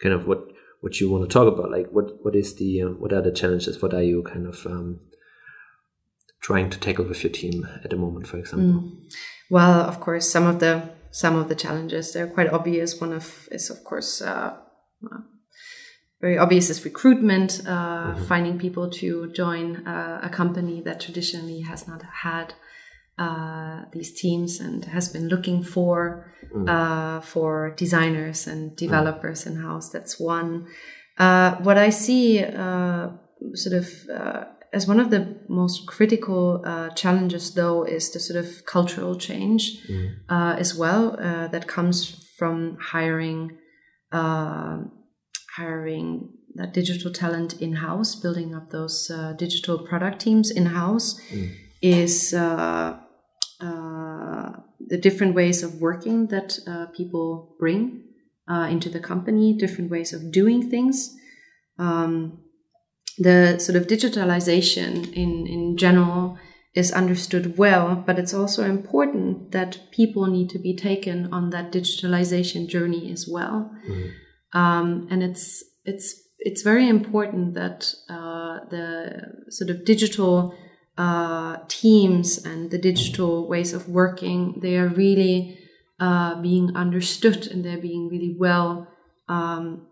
kind 0.00 0.14
of 0.14 0.26
what 0.26 0.52
what 0.80 1.00
you 1.00 1.10
want 1.10 1.28
to 1.28 1.32
talk 1.32 1.52
about? 1.52 1.70
Like 1.70 1.88
what 1.90 2.24
what 2.24 2.36
is 2.36 2.54
the 2.56 2.82
uh, 2.82 2.88
what 2.90 3.12
are 3.12 3.22
the 3.22 3.32
challenges? 3.32 3.80
What 3.80 3.94
are 3.94 4.02
you 4.02 4.22
kind 4.22 4.46
of 4.46 4.66
um, 4.66 5.00
trying 6.40 6.70
to 6.70 6.78
tackle 6.78 7.06
with 7.06 7.24
your 7.24 7.32
team 7.32 7.66
at 7.82 7.90
the 7.90 7.96
moment, 7.96 8.26
for 8.26 8.36
example? 8.36 8.92
Well, 9.48 9.80
of 9.80 10.00
course, 10.00 10.28
some 10.28 10.46
of 10.46 10.60
the 10.60 10.90
some 11.10 11.36
of 11.36 11.48
the 11.48 11.54
challenges 11.54 12.12
they're 12.12 12.26
quite 12.26 12.52
obvious. 12.52 13.00
One 13.00 13.12
of 13.12 13.48
is 13.50 13.70
of 13.70 13.82
course 13.84 14.20
uh, 14.20 14.54
uh, 15.10 15.18
very 16.20 16.38
obvious 16.38 16.70
is 16.70 16.84
recruitment, 16.84 17.66
uh, 17.66 18.14
finding 18.26 18.58
people 18.58 18.90
to 18.90 19.30
join 19.32 19.86
uh, 19.86 20.20
a 20.22 20.28
company 20.28 20.80
that 20.82 21.00
traditionally 21.00 21.60
has 21.60 21.86
not 21.86 22.02
had 22.02 22.54
uh, 23.18 23.84
these 23.92 24.12
teams 24.12 24.60
and 24.60 24.84
has 24.86 25.08
been 25.08 25.28
looking 25.28 25.62
for 25.62 26.32
uh, 26.68 27.20
for 27.20 27.74
designers 27.76 28.46
and 28.46 28.76
developers 28.76 29.46
in 29.46 29.56
house. 29.56 29.90
That's 29.90 30.18
one. 30.20 30.66
Uh, 31.18 31.56
what 31.56 31.78
I 31.78 31.90
see 31.90 32.44
uh, 32.44 33.08
sort 33.54 33.76
of 33.76 33.88
uh, 34.10 34.44
as 34.72 34.86
one 34.86 35.00
of 35.00 35.10
the 35.10 35.36
most 35.48 35.86
critical 35.86 36.62
uh, 36.64 36.90
challenges, 36.90 37.54
though, 37.54 37.84
is 37.84 38.10
the 38.10 38.20
sort 38.20 38.38
of 38.44 38.64
cultural 38.66 39.16
change 39.16 39.78
uh, 40.28 40.54
as 40.58 40.74
well 40.74 41.16
uh, 41.18 41.48
that 41.48 41.66
comes 41.66 42.28
from 42.38 42.76
hiring 42.80 43.56
uh, 44.12 44.78
hiring 45.56 46.30
that 46.54 46.74
digital 46.74 47.10
talent 47.12 47.60
in 47.60 47.74
house, 47.76 48.14
building 48.14 48.54
up 48.54 48.70
those 48.70 49.10
uh, 49.10 49.32
digital 49.32 49.78
product 49.78 50.20
teams 50.20 50.50
in 50.50 50.66
house, 50.66 51.20
is 51.82 52.34
uh, 53.60 54.52
the 54.78 54.98
different 54.98 55.34
ways 55.34 55.62
of 55.62 55.80
working 55.80 56.26
that 56.28 56.58
uh, 56.66 56.86
people 56.96 57.56
bring 57.58 58.04
uh, 58.48 58.68
into 58.70 58.88
the 58.88 59.00
company, 59.00 59.52
different 59.52 59.90
ways 59.90 60.12
of 60.12 60.30
doing 60.30 60.70
things. 60.70 61.14
Um, 61.78 62.38
the 63.18 63.58
sort 63.58 63.76
of 63.76 63.86
digitalization 63.86 65.12
in, 65.14 65.46
in 65.46 65.76
general 65.76 66.38
is 66.74 66.92
understood 66.92 67.56
well, 67.56 68.04
but 68.06 68.18
it's 68.18 68.34
also 68.34 68.62
important 68.64 69.52
that 69.52 69.78
people 69.90 70.26
need 70.26 70.50
to 70.50 70.58
be 70.58 70.76
taken 70.76 71.32
on 71.32 71.50
that 71.50 71.72
digitalization 71.72 72.68
journey 72.68 73.10
as 73.10 73.26
well. 73.26 73.70
Um, 74.52 75.08
and 75.10 75.22
it's 75.22 75.64
it's 75.84 76.20
it's 76.38 76.62
very 76.62 76.88
important 76.88 77.54
that 77.54 77.92
uh, 78.10 78.60
the 78.68 79.22
sort 79.48 79.70
of 79.70 79.84
digital 79.86 80.54
uh, 80.98 81.58
teams 81.68 82.38
and 82.44 82.70
the 82.70 82.78
digital 82.78 83.48
ways 83.48 83.72
of 83.72 83.88
working 83.88 84.58
they 84.62 84.76
are 84.76 84.88
really 84.88 85.58
uh, 86.00 86.40
being 86.40 86.74
understood 86.76 87.46
and 87.46 87.64
they're 87.64 87.78
being 87.78 88.08
really 88.08 88.34
well 88.38 88.86
um, 89.28 89.86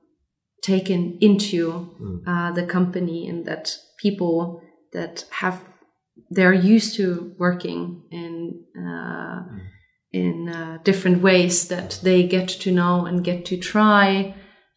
taken 0.62 1.18
into 1.20 2.22
uh, 2.26 2.52
the 2.52 2.66
company 2.66 3.28
and 3.28 3.44
that 3.46 3.76
people 3.98 4.62
that 4.92 5.24
have 5.30 5.62
they're 6.30 6.54
used 6.54 6.96
to 6.96 7.34
working 7.38 8.02
in 8.10 8.64
uh, 8.78 9.42
in 10.12 10.48
uh, 10.48 10.78
different 10.84 11.20
ways 11.20 11.68
that 11.68 11.98
they 12.02 12.22
get 12.26 12.48
to 12.48 12.70
know 12.70 13.04
and 13.04 13.24
get 13.24 13.44
to 13.44 13.56
try 13.56 14.34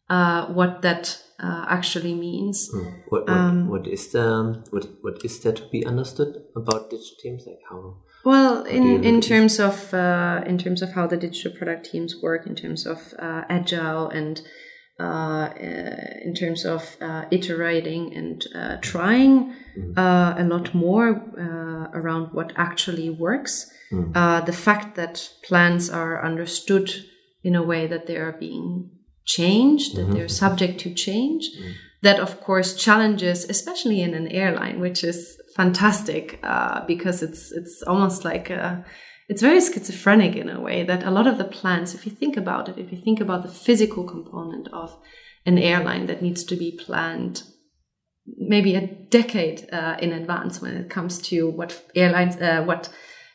uh, 0.10 0.48
what 0.48 0.82
that 0.82 1.22
uh, 1.44 1.66
actually 1.68 2.14
means. 2.14 2.70
What, 3.10 3.28
what, 3.28 3.30
Um, 3.30 3.70
what 3.70 3.88
is 3.88 4.12
the 4.12 4.64
what 4.72 4.88
what 5.02 5.24
is 5.24 5.40
there 5.40 5.54
to 5.54 5.64
be 5.72 5.86
understood 5.86 6.36
about 6.56 6.90
digital 6.90 7.18
teams? 7.22 7.44
Like 7.46 7.62
how? 7.70 7.98
Well, 8.26 8.64
in, 8.64 9.04
in 9.04 9.22
terms 9.22 9.60
of 9.60 9.94
uh, 9.94 10.44
in 10.46 10.58
terms 10.58 10.82
of 10.82 10.92
how 10.94 11.08
the 11.08 11.18
digital 11.18 11.52
product 11.58 11.92
teams 11.92 12.16
work, 12.22 12.46
in 12.48 12.56
terms 12.56 12.86
of 12.86 13.14
uh, 13.20 13.44
agile 13.50 14.10
and 14.10 14.42
uh, 15.00 15.04
uh, 15.04 16.26
in 16.26 16.34
terms 16.34 16.66
of 16.66 16.98
uh, 17.02 17.26
iterating 17.32 18.16
and 18.18 18.46
uh, 18.56 18.78
trying 18.82 19.54
uh, 19.96 20.34
a 20.38 20.44
lot 20.44 20.74
more 20.74 21.10
uh, 21.40 21.88
around 21.94 22.34
what 22.34 22.52
actually 22.56 23.10
works. 23.10 23.72
Uh, 24.16 24.42
the 24.42 24.52
fact 24.52 24.96
that 24.96 25.30
plans 25.48 25.90
are 25.90 26.26
understood 26.26 26.92
in 27.44 27.56
a 27.56 27.64
way 27.64 27.88
that 27.88 28.06
they 28.06 28.18
are 28.18 28.34
being 28.38 28.90
changed, 29.28 29.96
that 29.96 30.12
they're 30.12 30.28
subject 30.28 30.80
to 30.82 30.94
change. 30.94 31.50
That, 32.02 32.20
of 32.20 32.42
course, 32.42 32.76
challenges, 32.76 33.46
especially 33.46 34.02
in 34.02 34.14
an 34.14 34.28
airline, 34.28 34.80
which 34.80 35.04
is 35.04 35.40
fantastic 35.56 36.40
uh, 36.44 36.86
because 36.86 37.24
it's 37.24 37.52
it's 37.52 37.84
almost 37.84 38.24
like 38.24 38.50
a, 38.50 38.86
it's 39.28 39.42
very 39.42 39.60
schizophrenic 39.60 40.36
in 40.36 40.50
a 40.50 40.62
way 40.62 40.84
that 40.84 41.04
a 41.04 41.12
lot 41.12 41.28
of 41.28 41.38
the 41.38 41.52
plans, 41.58 41.94
if 41.94 42.06
you 42.06 42.12
think 42.12 42.38
about 42.38 42.70
it, 42.70 42.78
if 42.78 42.92
you 42.92 43.00
think 43.00 43.20
about 43.20 43.42
the 43.44 43.56
physical 43.66 44.04
component 44.04 44.68
of 44.72 44.98
an 45.46 45.58
airline 45.58 46.06
that 46.08 46.22
needs 46.22 46.44
to 46.44 46.56
be 46.56 46.72
planned 46.72 47.44
maybe 48.38 48.76
a 48.76 48.88
decade 48.88 49.68
uh, 49.72 49.96
in 50.00 50.12
advance 50.12 50.62
when 50.62 50.76
it 50.76 50.90
comes 50.90 51.20
to 51.20 51.50
what 51.50 51.82
airlines, 51.96 52.36
uh, 52.38 52.64
what 52.64 52.90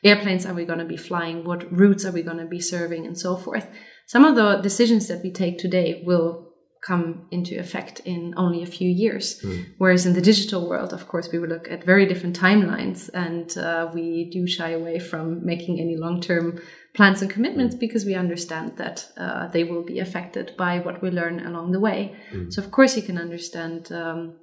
airplanes 0.04 0.44
are 0.44 0.54
we 0.54 0.64
going 0.64 0.78
to 0.78 0.84
be 0.84 0.96
flying, 0.96 1.44
what 1.44 1.70
routes 1.72 2.04
are 2.04 2.12
we 2.12 2.22
going 2.22 2.38
to 2.38 2.46
be 2.46 2.60
serving, 2.60 3.06
and 3.06 3.18
so 3.18 3.36
forth. 3.36 3.66
Some 4.12 4.26
of 4.26 4.36
the 4.36 4.56
decisions 4.56 5.08
that 5.08 5.22
we 5.22 5.30
take 5.30 5.56
today 5.56 6.02
will 6.04 6.46
come 6.86 7.28
into 7.30 7.58
effect 7.58 8.00
in 8.00 8.34
only 8.36 8.62
a 8.62 8.66
few 8.66 8.90
years. 8.90 9.42
Whereas 9.78 10.04
in 10.04 10.12
the 10.12 10.20
digital 10.20 10.68
world, 10.68 10.92
of 10.92 11.08
course, 11.08 11.30
we 11.32 11.38
will 11.38 11.48
look 11.48 11.66
at 11.70 11.82
very 11.82 12.04
different 12.04 12.38
timelines 12.38 13.08
and 13.14 13.56
uh, 13.56 13.90
we 13.94 14.28
do 14.30 14.46
shy 14.46 14.72
away 14.72 14.98
from 14.98 15.46
making 15.46 15.80
any 15.80 15.96
long 15.96 16.20
term 16.20 16.60
plans 16.92 17.22
and 17.22 17.30
commitments 17.30 17.74
because 17.74 18.04
we 18.04 18.14
understand 18.14 18.76
that 18.76 19.10
uh, 19.16 19.48
they 19.48 19.64
will 19.64 19.82
be 19.82 19.98
affected 19.98 20.54
by 20.58 20.80
what 20.80 21.00
we 21.00 21.08
learn 21.08 21.46
along 21.46 21.72
the 21.72 21.80
way. 21.80 22.14
So, 22.50 22.60
of 22.62 22.70
course, 22.70 22.94
you 22.98 23.02
can 23.02 23.16
understand. 23.16 23.90
Um, 23.92 24.36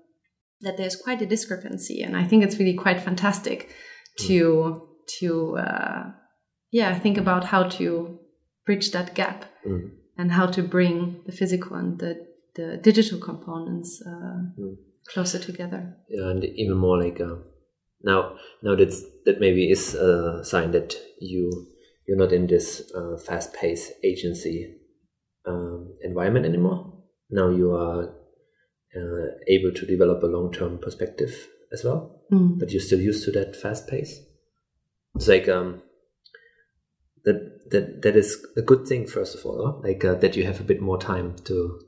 that 0.62 0.78
there's 0.78 0.98
quite 0.98 1.22
a 1.22 1.26
discrepancy 1.26 2.02
and 2.02 2.18
i 2.18 2.26
think 2.26 2.44
it's 2.44 2.60
really 2.60 2.74
quite 2.74 3.00
fantastic 3.00 3.70
to 4.18 4.86
to 5.20 5.58
uh, 5.58 6.04
yeah 6.70 7.00
think 7.00 7.18
about 7.18 7.46
how 7.46 7.64
to 7.64 8.20
bridge 8.70 8.92
that 8.92 9.16
gap 9.16 9.46
and 10.20 10.32
how 10.32 10.46
to 10.46 10.62
bring 10.62 11.22
the 11.26 11.32
physical 11.32 11.76
and 11.76 11.98
the, 11.98 12.14
the 12.54 12.78
digital 12.78 13.20
components 13.20 14.04
uh, 14.06 14.38
closer 15.12 15.40
together 15.40 15.82
Yeah, 16.08 16.30
and 16.30 16.44
even 16.44 16.78
more 16.78 17.02
like 17.04 17.20
uh, 17.20 17.38
now 18.04 18.36
now 18.62 18.76
that's 18.76 19.02
that 19.26 19.40
maybe 19.40 19.72
is 19.72 19.96
a 19.96 20.44
sign 20.44 20.70
that 20.78 20.96
you 21.20 21.44
you're 22.06 22.22
not 22.26 22.32
in 22.32 22.46
this 22.46 22.92
uh, 22.96 23.18
fast 23.18 23.54
paced 23.54 23.92
agency 24.04 24.76
um, 25.48 25.96
environment 26.04 26.46
anymore. 26.46 26.80
Now 27.32 27.50
you 27.50 27.74
are 27.74 28.02
uh, 29.00 29.28
able 29.48 29.72
to 29.80 29.86
develop 29.86 30.22
a 30.24 30.28
long 30.36 30.52
term 30.52 30.78
perspective 30.78 31.34
as 31.74 31.84
well, 31.84 32.22
but 32.60 32.72
you're 32.72 32.88
still 32.90 33.02
used 33.02 33.26
to 33.26 33.32
that 33.32 33.56
fast 33.56 33.88
pace. 33.88 34.14
It's 35.16 35.28
like 35.28 35.48
um, 35.50 35.82
that 37.30 37.72
that 37.72 38.02
that 38.02 38.16
is 38.16 38.46
a 38.58 38.62
good 38.62 38.88
thing 38.88 39.06
first 39.06 39.36
of 39.36 39.46
all, 39.46 39.82
like 39.84 40.04
uh, 40.04 40.16
that 40.16 40.36
you 40.36 40.44
have 40.46 40.60
a 40.60 40.64
bit 40.64 40.82
more 40.82 40.98
time 40.98 41.36
to 41.46 41.80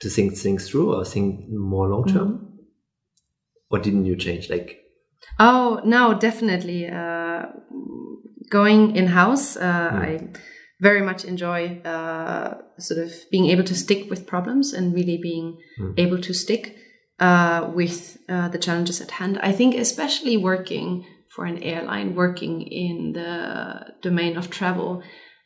to 0.00 0.08
think 0.08 0.36
things 0.36 0.68
through 0.68 0.94
or 0.94 1.04
think 1.04 1.48
more 1.48 1.88
long 1.88 2.04
term. 2.06 2.52
Or 3.70 3.78
didn't 3.78 4.06
you 4.06 4.16
change? 4.16 4.48
Like 4.48 4.80
Oh 5.38 5.80
no, 5.84 6.14
definitely. 6.14 6.88
Uh, 6.88 7.46
going 8.50 8.96
in 8.96 9.08
house, 9.08 9.56
uh, 9.56 9.90
I 9.92 10.28
very 10.80 11.02
much 11.02 11.24
enjoy 11.24 11.80
uh, 11.84 12.58
sort 12.78 13.00
of 13.00 13.12
being 13.30 13.46
able 13.46 13.64
to 13.64 13.74
stick 13.74 14.08
with 14.10 14.26
problems 14.26 14.72
and 14.72 14.94
really 14.94 15.18
being 15.18 15.58
able 15.96 16.20
to 16.20 16.32
stick 16.32 16.76
uh, 17.18 17.70
with 17.74 18.18
uh, 18.28 18.48
the 18.48 18.58
challenges 18.58 19.00
at 19.00 19.10
hand. 19.12 19.38
I 19.42 19.52
think, 19.52 19.74
especially 19.74 20.36
working 20.36 21.04
for 21.36 21.44
an 21.44 21.62
airline, 21.62 22.14
working 22.14 22.62
in 22.62 23.12
the 23.12 23.94
domain 24.00 24.38
of 24.38 24.48
travel, 24.48 25.02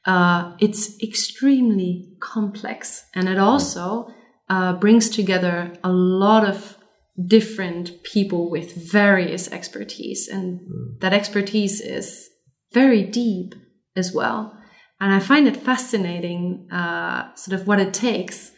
uh, 0.06 0.54
it's 0.60 0.96
extremely 1.02 2.14
complex, 2.20 3.04
and 3.14 3.28
it 3.28 3.38
also 3.38 4.06
uh, 4.48 4.72
brings 4.74 5.10
together 5.10 5.72
a 5.82 5.90
lot 5.90 6.48
of 6.48 6.78
different 7.26 8.02
people 8.04 8.50
with 8.50 8.90
various 8.90 9.50
expertise. 9.52 10.28
And 10.28 10.60
that 11.00 11.12
expertise 11.12 11.80
is 11.80 12.30
very 12.72 13.02
deep 13.02 13.54
as 13.96 14.12
well. 14.12 14.56
And 15.00 15.12
i 15.12 15.18
find 15.18 15.48
it 15.48 15.56
fascinating 15.56 16.68
uh, 16.70 17.34
sort 17.34 17.60
of 17.60 17.66
what 17.66 17.80
it 17.80 17.92
takes 17.92 18.52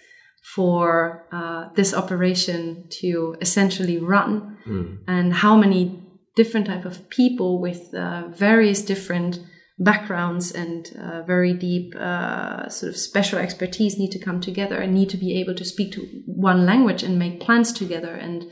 for 0.55 1.27
uh, 1.33 1.69
this 1.77 1.95
operation 1.95 2.87
to 3.01 3.37
essentially 3.41 3.99
run 3.99 4.59
and 5.07 5.33
how 5.33 5.57
many 5.57 6.02
different 6.35 6.67
type 6.67 6.85
of 6.85 7.09
people 7.11 7.61
with 7.61 7.95
uh, 7.95 8.29
various 8.29 8.83
different 8.83 9.41
backgrounds 9.79 10.53
and 10.53 10.97
uh, 10.99 11.23
very 11.23 11.53
deep 11.53 11.95
uh, 11.97 12.69
sort 12.69 12.91
of 12.91 12.97
special 12.97 13.39
expertise 13.39 13.99
need 13.99 14.13
to 14.13 14.19
come 14.19 14.41
together 14.41 14.79
and 14.79 14.95
need 14.95 15.11
to 15.11 15.17
be 15.17 15.39
able 15.41 15.55
to 15.55 15.65
speak 15.65 15.93
to 15.93 16.23
one 16.27 16.65
language 16.65 17.03
and 17.03 17.19
make 17.19 17.41
plans 17.41 17.73
together 17.73 18.15
and 18.15 18.47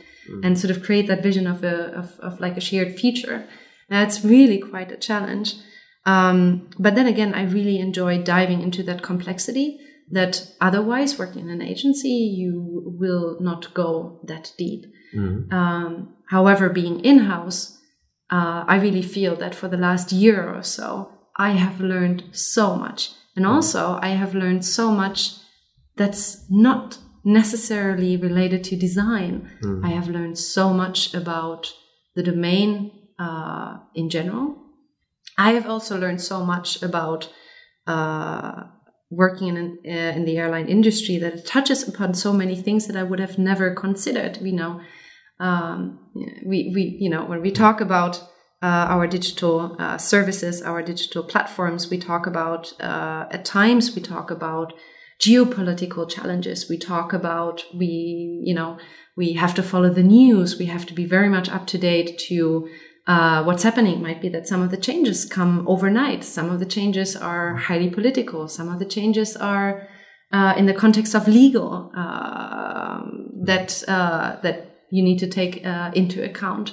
and 0.44 0.56
sort 0.58 0.70
of 0.70 0.82
create 0.82 1.08
that 1.08 1.24
vision 1.24 1.46
of 1.46 1.64
a 1.64 1.92
of, 1.92 2.18
of 2.20 2.40
like 2.40 2.56
a 2.56 2.60
shared 2.60 2.98
future. 2.98 3.48
That's 3.88 4.24
really 4.24 4.58
quite 4.58 4.92
a 4.92 4.96
challenge. 4.96 5.54
Um, 6.06 6.70
but 6.78 6.94
then 6.94 7.06
again, 7.06 7.34
I 7.34 7.42
really 7.42 7.78
enjoy 7.78 8.22
diving 8.22 8.62
into 8.62 8.82
that 8.84 9.02
complexity 9.02 9.80
that 10.10 10.52
otherwise 10.60 11.18
working 11.18 11.42
in 11.42 11.50
an 11.50 11.62
agency 11.62 12.08
you 12.08 12.94
will 12.98 13.38
not 13.40 13.72
go 13.74 14.20
that 14.24 14.52
deep. 14.58 14.86
Um, 15.52 16.14
however, 16.28 16.68
being 16.68 17.00
in 17.00 17.18
house, 17.20 17.78
uh, 18.30 18.64
I 18.66 18.76
really 18.76 19.02
feel 19.02 19.36
that 19.36 19.54
for 19.54 19.68
the 19.68 19.76
last 19.76 20.12
year 20.12 20.48
or 20.48 20.62
so, 20.62 21.10
I 21.36 21.50
have 21.52 21.80
learned 21.80 22.24
so 22.32 22.76
much. 22.76 23.10
And 23.36 23.46
also, 23.46 23.98
I 24.02 24.10
have 24.10 24.34
learned 24.34 24.64
so 24.64 24.92
much 24.92 25.34
that's 25.96 26.44
not 26.50 26.98
necessarily 27.24 28.16
related 28.16 28.64
to 28.64 28.76
design. 28.76 29.50
I 29.84 29.90
have 29.90 30.08
learned 30.08 30.38
so 30.38 30.72
much 30.72 31.14
about 31.14 31.72
the 32.14 32.22
domain 32.22 32.92
uh, 33.18 33.78
in 33.94 34.10
general. 34.10 34.56
I 35.36 35.52
have 35.52 35.66
also 35.66 35.98
learned 35.98 36.20
so 36.20 36.44
much 36.44 36.82
about 36.82 37.30
uh, 37.86 38.64
working 39.10 39.56
in, 39.56 39.78
uh, 39.84 40.16
in 40.16 40.24
the 40.24 40.38
airline 40.38 40.68
industry 40.68 41.18
that 41.18 41.34
it 41.34 41.46
touches 41.46 41.86
upon 41.86 42.14
so 42.14 42.32
many 42.32 42.54
things 42.54 42.86
that 42.86 42.96
I 42.96 43.02
would 43.02 43.18
have 43.18 43.38
never 43.38 43.74
considered. 43.74 44.38
We 44.40 44.52
know, 44.52 44.80
um, 45.40 45.98
we, 46.46 46.72
we, 46.74 46.96
you 47.00 47.10
know, 47.10 47.24
when 47.24 47.42
we 47.42 47.50
talk 47.50 47.80
about 47.80 48.20
uh, 48.62 48.86
our 48.88 49.06
digital 49.06 49.74
uh, 49.78 49.98
services, 49.98 50.62
our 50.62 50.82
digital 50.82 51.24
platforms, 51.24 51.90
we 51.90 51.98
talk 51.98 52.26
about, 52.26 52.72
uh, 52.80 53.26
at 53.30 53.44
times, 53.44 53.96
we 53.96 54.02
talk 54.02 54.30
about 54.30 54.72
geopolitical 55.20 56.08
challenges. 56.08 56.68
We 56.68 56.78
talk 56.78 57.12
about, 57.12 57.64
we, 57.74 58.42
you 58.44 58.54
know, 58.54 58.78
we 59.16 59.32
have 59.34 59.54
to 59.54 59.62
follow 59.62 59.90
the 59.90 60.02
news. 60.02 60.58
We 60.58 60.66
have 60.66 60.86
to 60.86 60.94
be 60.94 61.04
very 61.04 61.28
much 61.28 61.48
up 61.48 61.66
to 61.68 61.78
date 61.78 62.18
to 62.28 62.68
uh, 63.10 63.38
what's 63.46 63.64
happening. 63.68 63.96
Might 64.08 64.20
be 64.22 64.30
that 64.30 64.46
some 64.46 64.62
of 64.62 64.70
the 64.70 64.82
changes 64.88 65.18
come 65.24 65.54
overnight. 65.74 66.22
Some 66.24 66.48
of 66.50 66.58
the 66.62 66.70
changes 66.76 67.10
are 67.30 67.46
highly 67.68 67.90
political. 67.98 68.48
Some 68.48 68.68
of 68.72 68.78
the 68.78 68.90
changes 68.96 69.36
are 69.36 69.88
uh, 70.32 70.54
in 70.56 70.66
the 70.66 70.74
context 70.74 71.14
of 71.14 71.22
legal. 71.26 71.90
Uh, 72.02 73.00
that 73.50 73.82
uh, 73.88 74.36
that 74.42 74.56
you 74.90 75.02
need 75.02 75.18
to 75.18 75.26
take 75.26 75.54
uh, 75.64 75.90
into 75.94 76.22
account, 76.30 76.72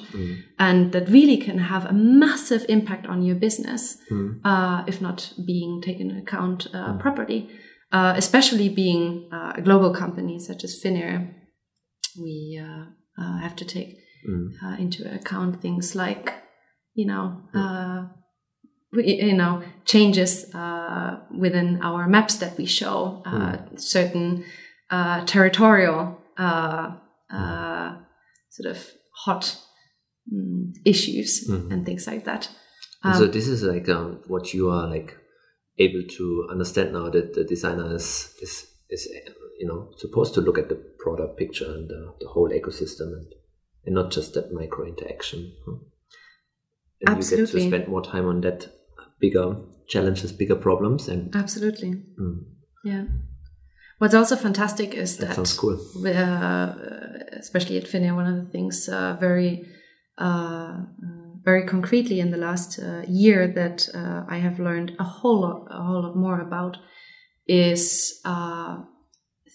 and 0.58 0.92
that 0.92 1.08
really 1.10 1.38
can 1.38 1.60
have 1.60 1.86
a 1.86 1.94
massive 1.94 2.66
impact 2.68 3.06
on 3.08 3.22
your 3.22 3.36
business 3.36 3.98
uh, 4.44 4.84
if 4.88 5.02
not 5.02 5.34
being 5.46 5.82
taken 5.82 6.10
into 6.10 6.22
account 6.22 6.68
uh, 6.74 6.98
properly. 6.98 7.50
Uh, 7.90 8.14
especially 8.18 8.68
being 8.68 9.30
uh, 9.32 9.54
a 9.56 9.62
global 9.62 9.94
company 9.94 10.38
such 10.40 10.66
as 10.66 10.78
Finnair, 10.84 11.34
we 12.20 12.62
uh, 12.62 12.84
uh, 13.18 13.38
have 13.40 13.56
to 13.56 13.64
take 13.64 13.96
uh, 14.64 14.76
into 14.80 15.04
account 15.14 15.62
things 15.62 15.96
like, 15.96 16.34
you 16.94 17.06
know, 17.06 17.42
uh, 17.54 18.08
we- 18.94 19.22
you 19.22 19.34
know, 19.36 19.62
changes 19.86 20.54
uh, 20.56 21.20
within 21.44 21.80
our 21.82 22.08
maps 22.08 22.36
that 22.38 22.58
we 22.58 22.66
show, 22.66 23.22
uh, 23.26 23.58
certain 23.78 24.44
uh, 24.90 25.26
territorial 25.26 26.18
uh, 26.38 26.96
uh, 27.30 27.96
sort 28.50 28.72
of 28.76 28.80
hot 29.26 29.58
mm, 30.34 30.74
issues 30.86 31.48
and 31.72 31.86
things 31.86 32.08
like 32.08 32.24
that. 32.26 32.50
And 33.04 33.16
so 33.16 33.28
this 33.28 33.48
is 33.48 33.64
like 33.64 33.88
um, 33.90 34.20
what 34.28 34.54
you 34.54 34.70
are 34.70 34.88
like 34.90 35.16
able 35.78 36.04
to 36.18 36.48
understand 36.52 36.94
now 36.94 37.10
that 37.10 37.34
the 37.36 37.44
designer 37.44 37.96
is 37.96 38.34
is 38.42 38.68
is 38.90 39.08
you 39.60 39.68
know 39.68 39.92
supposed 39.98 40.34
to 40.36 40.42
look 40.42 40.58
at 40.58 40.70
the 40.70 40.78
broader 41.04 41.28
picture 41.38 41.66
and 41.76 41.88
the, 41.90 42.14
the 42.22 42.28
whole 42.28 42.50
ecosystem 42.50 43.08
and 43.18 43.28
and 43.88 43.96
not 43.96 44.12
just 44.12 44.36
that 44.36 44.54
micro 44.54 44.86
interaction. 44.86 45.54
And 47.02 47.24
you 47.24 47.38
get 47.38 47.48
to 47.48 47.60
spend 47.60 47.88
more 47.88 48.04
time 48.04 48.28
on 48.28 48.42
that 48.42 48.68
bigger 49.20 49.56
challenges, 49.88 50.32
bigger 50.32 50.56
problems, 50.56 51.08
and 51.08 51.36
Absolutely. 51.36 52.04
Mm. 52.20 52.44
Yeah. 52.84 53.06
What's 53.98 54.14
also 54.14 54.36
fantastic 54.36 54.94
is 54.94 55.18
that 55.18 55.36
that, 55.36 55.56
cool. 55.58 55.80
uh, 56.06 56.76
especially 57.40 57.78
at 57.78 57.86
Finnair, 57.86 58.16
one 58.16 58.28
of 58.28 58.46
the 58.46 58.52
things 58.52 58.88
uh, 58.90 59.18
very, 59.20 59.66
uh, 60.20 60.24
uh, 60.24 60.84
very 61.44 61.66
concretely 61.66 62.20
in 62.20 62.30
the 62.30 62.38
last 62.38 62.80
uh, 62.80 63.02
year 63.08 63.48
that 63.48 63.90
uh, 63.96 64.24
I 64.28 64.38
have 64.38 64.60
learned 64.60 64.96
a 65.00 65.04
whole 65.04 65.42
lot, 65.42 65.68
a 65.72 65.82
whole 65.82 66.04
lot 66.04 66.16
more 66.16 66.42
about 66.42 66.78
is 67.48 68.20
uh, 68.26 68.84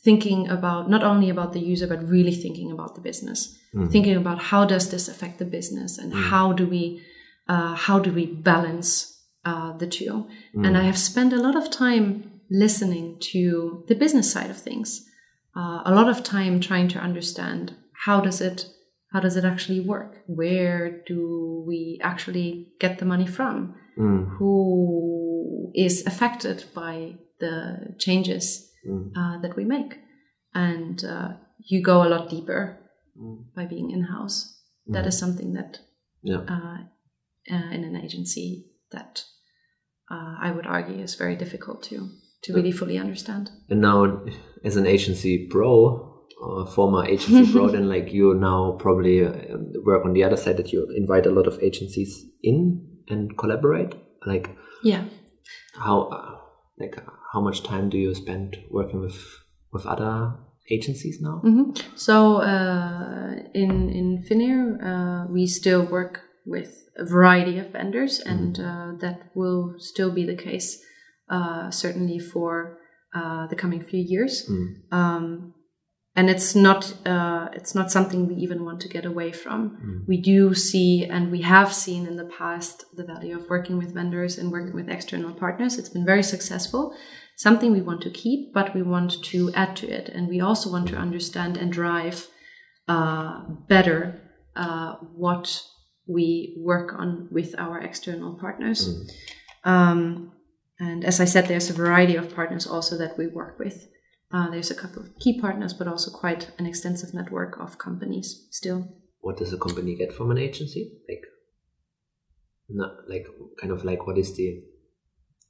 thinking 0.05 0.49
about 0.49 0.91
not 0.91 1.03
only 1.03 1.31
about 1.31 1.53
the 1.53 1.61
user 1.61 1.87
but 1.87 2.09
really 2.09 2.35
thinking 2.35 2.71
about 2.73 2.95
the 2.95 3.01
business, 3.01 3.57
thinking 3.91 4.17
about 4.17 4.39
how 4.39 4.65
does 4.65 4.91
this 4.91 5.09
affect 5.09 5.39
the 5.39 5.45
business 5.45 5.99
and 5.99 6.13
how 6.13 6.53
do 6.53 6.67
we 6.67 7.03
uh, 7.49 7.75
how 7.75 7.99
do 7.99 8.13
we 8.13 8.27
balance 8.27 9.21
uh, 9.45 9.77
the 9.77 9.87
two? 9.87 10.27
And 10.55 10.77
I 10.77 10.83
have 10.83 10.99
spent 10.99 11.33
a 11.33 11.41
lot 11.41 11.57
of 11.57 11.71
time 11.71 12.41
listening 12.51 13.19
to 13.33 13.85
the 13.89 13.95
business 13.95 14.31
side 14.31 14.51
of 14.51 14.59
things, 14.59 15.05
uh, 15.57 15.83
a 15.85 15.95
lot 15.95 16.09
of 16.09 16.23
time 16.23 16.61
trying 16.61 16.89
to 16.89 16.99
understand 16.99 17.75
how 18.05 18.21
does 18.21 18.41
it 18.41 18.67
how 19.13 19.21
does 19.21 19.37
it 19.37 19.45
actually 19.45 19.81
work? 19.81 20.23
Where 20.27 21.03
do 21.07 21.65
we 21.67 22.01
actually 22.03 22.73
get 22.81 22.99
the 22.99 23.05
money 23.05 23.27
from? 23.27 23.75
Mm. 23.99 24.37
Who 24.39 25.71
is 25.75 26.05
affected 26.07 26.65
by 26.75 27.17
the 27.39 27.95
changes 27.99 28.72
uh, 29.17 29.41
that 29.41 29.57
we 29.57 29.65
make? 29.65 29.99
And 30.55 31.03
uh, 31.05 31.29
you 31.59 31.83
go 31.83 32.03
a 32.03 32.09
lot 32.09 32.29
deeper 32.29 32.79
by 33.55 33.67
being 33.67 33.91
in 33.91 34.03
house. 34.03 34.61
That 34.87 35.07
is 35.07 35.17
something 35.17 35.53
that 35.53 35.79
yeah. 36.23 36.39
uh, 36.49 36.79
uh, 37.51 37.71
in 37.71 37.85
an 37.85 37.97
agency 37.97 38.67
that 38.91 39.25
uh, 40.11 40.37
I 40.41 40.51
would 40.51 40.67
argue 40.67 41.03
is 41.03 41.15
very 41.15 41.37
difficult 41.37 41.83
to 41.85 42.09
to 42.43 42.53
really 42.53 42.73
fully 42.73 42.99
understand. 42.99 43.51
And 43.71 43.81
now, 43.81 44.23
as 44.65 44.77
an 44.77 44.87
agency 44.87 45.47
pro, 45.49 46.13
or 46.43 46.67
former 46.67 47.05
agency 47.05 47.53
pro, 47.53 47.69
then 47.73 47.89
like 47.89 48.13
you 48.13 48.35
now 48.35 48.73
probably 48.79 49.25
uh, 49.25 49.33
work 49.85 50.05
on 50.05 50.13
the 50.13 50.25
other 50.25 50.37
side 50.37 50.57
that 50.57 50.73
you 50.73 50.89
invite 50.97 51.27
a 51.27 51.31
lot 51.31 51.47
of 51.47 51.63
agencies 51.63 52.27
in 52.43 52.85
and 53.09 53.39
collaborate. 53.39 53.95
Like 54.27 54.51
Yeah. 54.83 55.05
how, 55.75 56.03
uh, 56.09 56.39
like 56.79 56.97
how 57.33 57.41
much 57.41 57.63
time 57.63 57.89
do 57.89 57.99
you 57.99 58.15
spend 58.15 58.63
working 58.71 59.01
with 59.01 59.19
with 59.73 59.87
other 59.87 60.35
agencies 60.71 61.21
now? 61.21 61.41
hmm 61.43 61.73
So 61.97 62.37
uh, 62.37 63.35
in 63.55 63.89
in 63.91 64.25
Finnair, 64.29 64.79
uh, 64.83 65.33
we 65.33 65.47
still 65.47 65.85
work 65.85 66.21
with 66.45 66.89
a 66.97 67.05
variety 67.05 67.59
of 67.59 67.71
vendors, 67.71 68.21
and 68.21 68.59
uh, 68.59 68.93
that 69.01 69.31
will 69.35 69.75
still 69.79 70.11
be 70.11 70.25
the 70.27 70.37
case 70.37 70.83
uh, 71.31 71.71
certainly 71.71 72.19
for 72.19 72.79
uh, 73.15 73.47
the 73.47 73.57
coming 73.57 73.83
few 73.83 74.01
years. 74.01 74.49
Um, 74.91 75.55
and 76.15 76.29
it's 76.29 76.55
not 76.55 76.95
uh, 77.07 77.49
it's 77.53 77.75
not 77.75 77.91
something 77.91 78.27
we 78.27 78.35
even 78.35 78.65
want 78.65 78.81
to 78.83 78.89
get 78.89 79.07
away 79.07 79.33
from. 79.33 80.05
We 80.07 80.21
do 80.21 80.55
see, 80.55 81.05
and 81.05 81.31
we 81.31 81.43
have 81.43 81.73
seen 81.73 82.07
in 82.07 82.17
the 82.17 82.31
past, 82.39 82.85
the 82.95 83.05
value 83.05 83.37
of 83.37 83.49
working 83.49 83.79
with 83.79 83.95
vendors 83.95 84.37
and 84.37 84.53
working 84.53 84.75
with 84.75 84.91
external 84.91 85.33
partners. 85.33 85.79
It's 85.79 85.89
been 85.89 86.05
very 86.05 86.23
successful. 86.23 86.95
Something 87.37 87.73
we 87.73 87.81
want 87.81 88.03
to 88.03 88.11
keep, 88.11 88.53
but 88.53 88.75
we 88.75 88.83
want 88.83 89.25
to 89.25 89.51
add 89.55 89.75
to 89.77 89.89
it, 89.89 90.11
and 90.11 90.29
we 90.29 90.41
also 90.41 90.71
want 90.71 90.89
to 90.89 90.97
understand 90.97 91.57
and 91.57 91.73
drive 91.73 92.29
uh, 92.89 93.45
better 93.69 94.21
uh, 94.55 94.97
what 95.17 95.63
we 96.07 96.57
work 96.59 96.93
on 96.99 97.29
with 97.31 97.55
our 97.59 97.81
external 97.81 98.35
partners. 98.35 99.09
Um, 99.65 100.33
and 100.79 101.05
as 101.05 101.21
I 101.21 101.25
said, 101.25 101.47
there's 101.47 101.71
a 101.71 101.75
variety 101.75 102.17
of 102.17 102.35
partners 102.35 102.67
also 102.67 102.99
that 102.99 103.17
we 103.17 103.29
work 103.29 103.59
with. 103.59 103.89
Uh, 104.33 104.51
there's 104.51 104.71
a 104.71 104.75
couple 104.75 105.03
of 105.03 105.19
key 105.19 105.39
partners, 105.41 105.75
but 105.75 105.87
also 105.87 106.11
quite 106.11 106.51
an 106.59 106.67
extensive 106.67 107.13
network 107.13 107.61
of 107.61 107.79
companies 107.79 108.47
still. 108.51 108.89
What 109.21 109.37
does 109.37 109.53
a 109.53 109.59
company 109.59 109.95
get 109.95 110.13
from 110.13 110.31
an 110.31 110.39
agency? 110.39 110.91
Like, 111.09 111.25
not 112.69 113.09
like 113.09 113.27
kind 113.61 113.73
of 113.73 113.85
like 113.85 114.07
what 114.07 114.17
is 114.17 114.35
the 114.37 114.63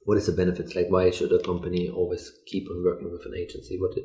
what 0.05 0.17
is 0.17 0.25
the 0.25 0.33
benefits? 0.33 0.75
Like, 0.75 0.87
why 0.89 1.11
should 1.11 1.31
a 1.31 1.39
company 1.39 1.89
always 1.89 2.31
keep 2.45 2.69
on 2.69 2.83
working 2.83 3.09
with 3.11 3.25
an 3.25 3.35
agency? 3.37 3.79
What 3.79 3.95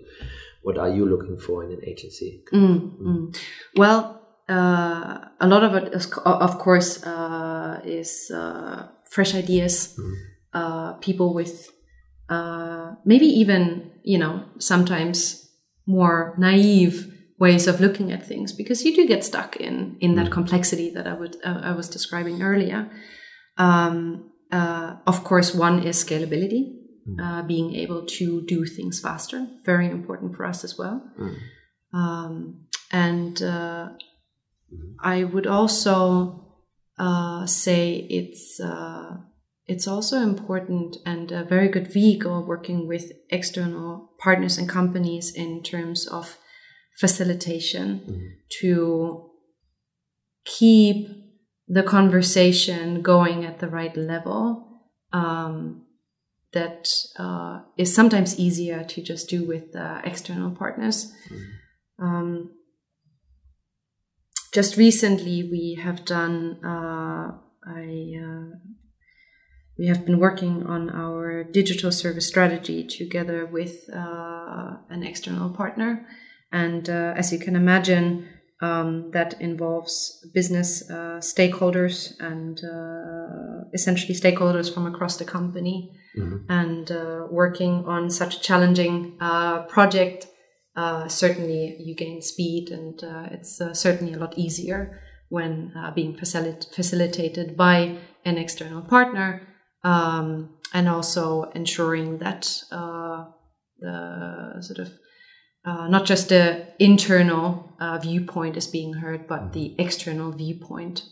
what 0.62 0.78
are 0.78 0.88
you 0.88 1.04
looking 1.06 1.38
for 1.38 1.64
in 1.64 1.72
an 1.72 1.80
agency? 1.84 2.44
Mm, 2.52 2.98
mm. 3.00 3.38
Well, 3.76 4.22
uh, 4.48 5.18
a 5.40 5.46
lot 5.48 5.64
of 5.64 5.74
it, 5.74 5.92
is, 5.92 6.10
of 6.24 6.58
course, 6.58 7.02
uh, 7.04 7.80
is 7.84 8.30
uh, 8.30 8.88
fresh 9.10 9.34
ideas, 9.34 9.98
uh, 10.54 10.92
people 10.94 11.34
with 11.34 11.70
uh, 12.28 12.94
maybe 13.04 13.26
even, 13.26 13.92
you 14.02 14.18
know, 14.18 14.44
sometimes 14.58 15.50
more 15.86 16.34
naive 16.38 17.14
ways 17.38 17.66
of 17.66 17.80
looking 17.80 18.12
at 18.12 18.26
things 18.26 18.52
because 18.52 18.84
you 18.84 18.94
do 18.94 19.06
get 19.06 19.24
stuck 19.24 19.56
in 19.56 19.96
in 20.00 20.16
that 20.16 20.30
complexity 20.30 20.90
that 20.90 21.06
I 21.06 21.14
would 21.14 21.36
uh, 21.44 21.60
I 21.62 21.72
was 21.72 21.88
describing 21.88 22.42
earlier. 22.42 22.90
Um, 23.56 24.32
uh, 24.50 24.96
of 25.06 25.24
course, 25.24 25.54
one 25.54 25.82
is 25.82 26.02
scalability, 26.04 26.74
uh, 27.20 27.42
being 27.42 27.74
able 27.74 28.06
to 28.06 28.42
do 28.46 28.64
things 28.64 29.00
faster, 29.00 29.46
very 29.64 29.90
important 29.90 30.34
for 30.36 30.44
us 30.44 30.64
as 30.64 30.76
well. 30.78 31.02
Um, 31.92 32.60
and 32.90 33.42
uh, 33.42 33.90
I 35.00 35.24
would 35.24 35.46
also 35.46 36.46
uh, 36.98 37.46
say 37.46 38.06
it's 38.10 38.60
uh, 38.60 39.16
it's 39.68 39.86
also 39.86 40.20
important 40.20 40.96
and 41.04 41.30
a 41.30 41.44
very 41.44 41.68
good 41.68 41.92
vehicle 41.92 42.42
working 42.44 42.88
with 42.88 43.12
external 43.30 44.10
partners 44.18 44.58
and 44.58 44.68
companies 44.68 45.32
in 45.34 45.62
terms 45.62 46.06
of 46.06 46.38
facilitation 46.98 48.36
to 48.60 49.30
keep 50.44 51.08
the 51.68 51.82
conversation 51.82 53.02
going 53.02 53.44
at 53.44 53.58
the 53.58 53.68
right 53.68 53.96
level. 53.96 54.64
Um, 55.12 55.84
that 56.52 56.88
uh, 57.18 57.60
is 57.76 57.94
sometimes 57.94 58.38
easier 58.38 58.82
to 58.82 59.02
just 59.02 59.28
do 59.28 59.44
with 59.44 59.76
uh, 59.76 60.00
external 60.04 60.50
partners. 60.50 61.12
Um, 61.98 62.52
just 64.54 64.76
recently, 64.76 65.42
we 65.42 65.78
have 65.82 66.04
done. 66.04 66.64
Uh, 66.64 67.32
I 67.66 68.14
uh, 68.24 68.56
we 69.78 69.86
have 69.86 70.04
been 70.04 70.18
working 70.18 70.66
on 70.66 70.90
our 70.90 71.44
digital 71.44 71.92
service 71.92 72.26
strategy 72.26 72.84
together 72.84 73.46
with 73.46 73.88
uh, 73.94 74.76
an 74.90 75.02
external 75.04 75.50
partner, 75.50 76.06
and 76.50 76.88
uh, 76.90 77.14
as 77.16 77.32
you 77.32 77.38
can 77.38 77.54
imagine, 77.54 78.28
um, 78.60 79.10
that 79.12 79.40
involves 79.40 80.26
business 80.34 80.82
uh, 80.90 81.20
stakeholders 81.20 82.18
and 82.18 82.60
uh, 82.64 83.68
essentially 83.72 84.14
stakeholders 84.14 84.72
from 84.72 84.86
across 84.86 85.16
the 85.16 85.24
company, 85.24 85.92
and 86.48 86.90
uh, 86.90 87.26
working 87.30 87.84
on 87.86 88.10
such 88.10 88.36
a 88.36 88.40
challenging 88.40 89.16
uh, 89.20 89.62
project. 89.66 90.26
Uh, 90.74 91.08
certainly, 91.08 91.76
you 91.78 91.94
gain 91.94 92.20
speed, 92.22 92.70
and 92.70 93.02
uh, 93.04 93.28
it's 93.30 93.60
uh, 93.60 93.72
certainly 93.74 94.12
a 94.12 94.18
lot 94.18 94.36
easier 94.36 95.00
when 95.28 95.72
uh, 95.76 95.90
being 95.92 96.14
facilit- 96.14 96.72
facilitated 96.74 97.56
by 97.56 97.96
an 98.24 98.38
external 98.38 98.82
partner, 98.82 99.42
um, 99.84 100.50
and 100.72 100.88
also 100.88 101.44
ensuring 101.54 102.18
that 102.18 102.62
uh, 102.70 103.24
the 103.80 104.56
sort 104.60 104.78
of 104.78 104.92
uh, 105.64 105.88
not 105.88 106.06
just 106.06 106.28
the 106.28 106.66
internal 106.78 107.72
uh, 107.80 107.98
viewpoint 107.98 108.56
is 108.56 108.66
being 108.66 108.94
heard, 108.94 109.26
but 109.26 109.52
the 109.52 109.74
external 109.78 110.32
viewpoint, 110.32 111.02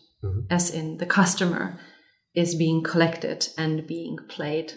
as 0.51 0.71
in 0.71 0.97
the 0.99 1.07
customer, 1.07 1.79
is 2.35 2.55
being 2.55 2.83
collected 2.83 3.49
and 3.59 3.87
being 3.87 4.17
played 4.29 4.73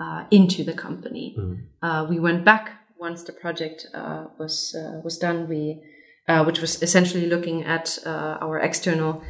uh, 0.00 0.24
into 0.30 0.64
the 0.64 0.72
company. 0.72 1.36
Uh, 1.82 2.06
we 2.08 2.18
went 2.18 2.44
back 2.44 2.70
once 2.98 3.22
the 3.22 3.32
project 3.32 3.86
uh, 3.94 4.24
was 4.38 4.74
uh, 4.74 5.00
was 5.04 5.18
done. 5.18 5.48
We, 5.48 5.82
uh, 6.28 6.44
which 6.44 6.60
was 6.60 6.82
essentially 6.82 7.26
looking 7.26 7.64
at 7.64 7.98
uh, 8.06 8.38
our 8.40 8.58
external 8.58 9.22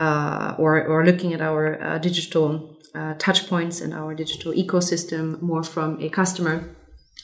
uh, 0.00 0.54
or 0.58 0.84
or 0.86 1.04
looking 1.04 1.34
at 1.34 1.40
our 1.40 1.82
uh, 1.82 1.98
digital 1.98 2.75
uh, 2.96 3.14
touch 3.18 3.40
points 3.48 3.80
and 3.80 3.92
our 3.94 4.14
digital 4.14 4.52
ecosystem 4.52 5.40
more 5.42 5.62
from 5.62 6.00
a 6.00 6.08
customer 6.08 6.56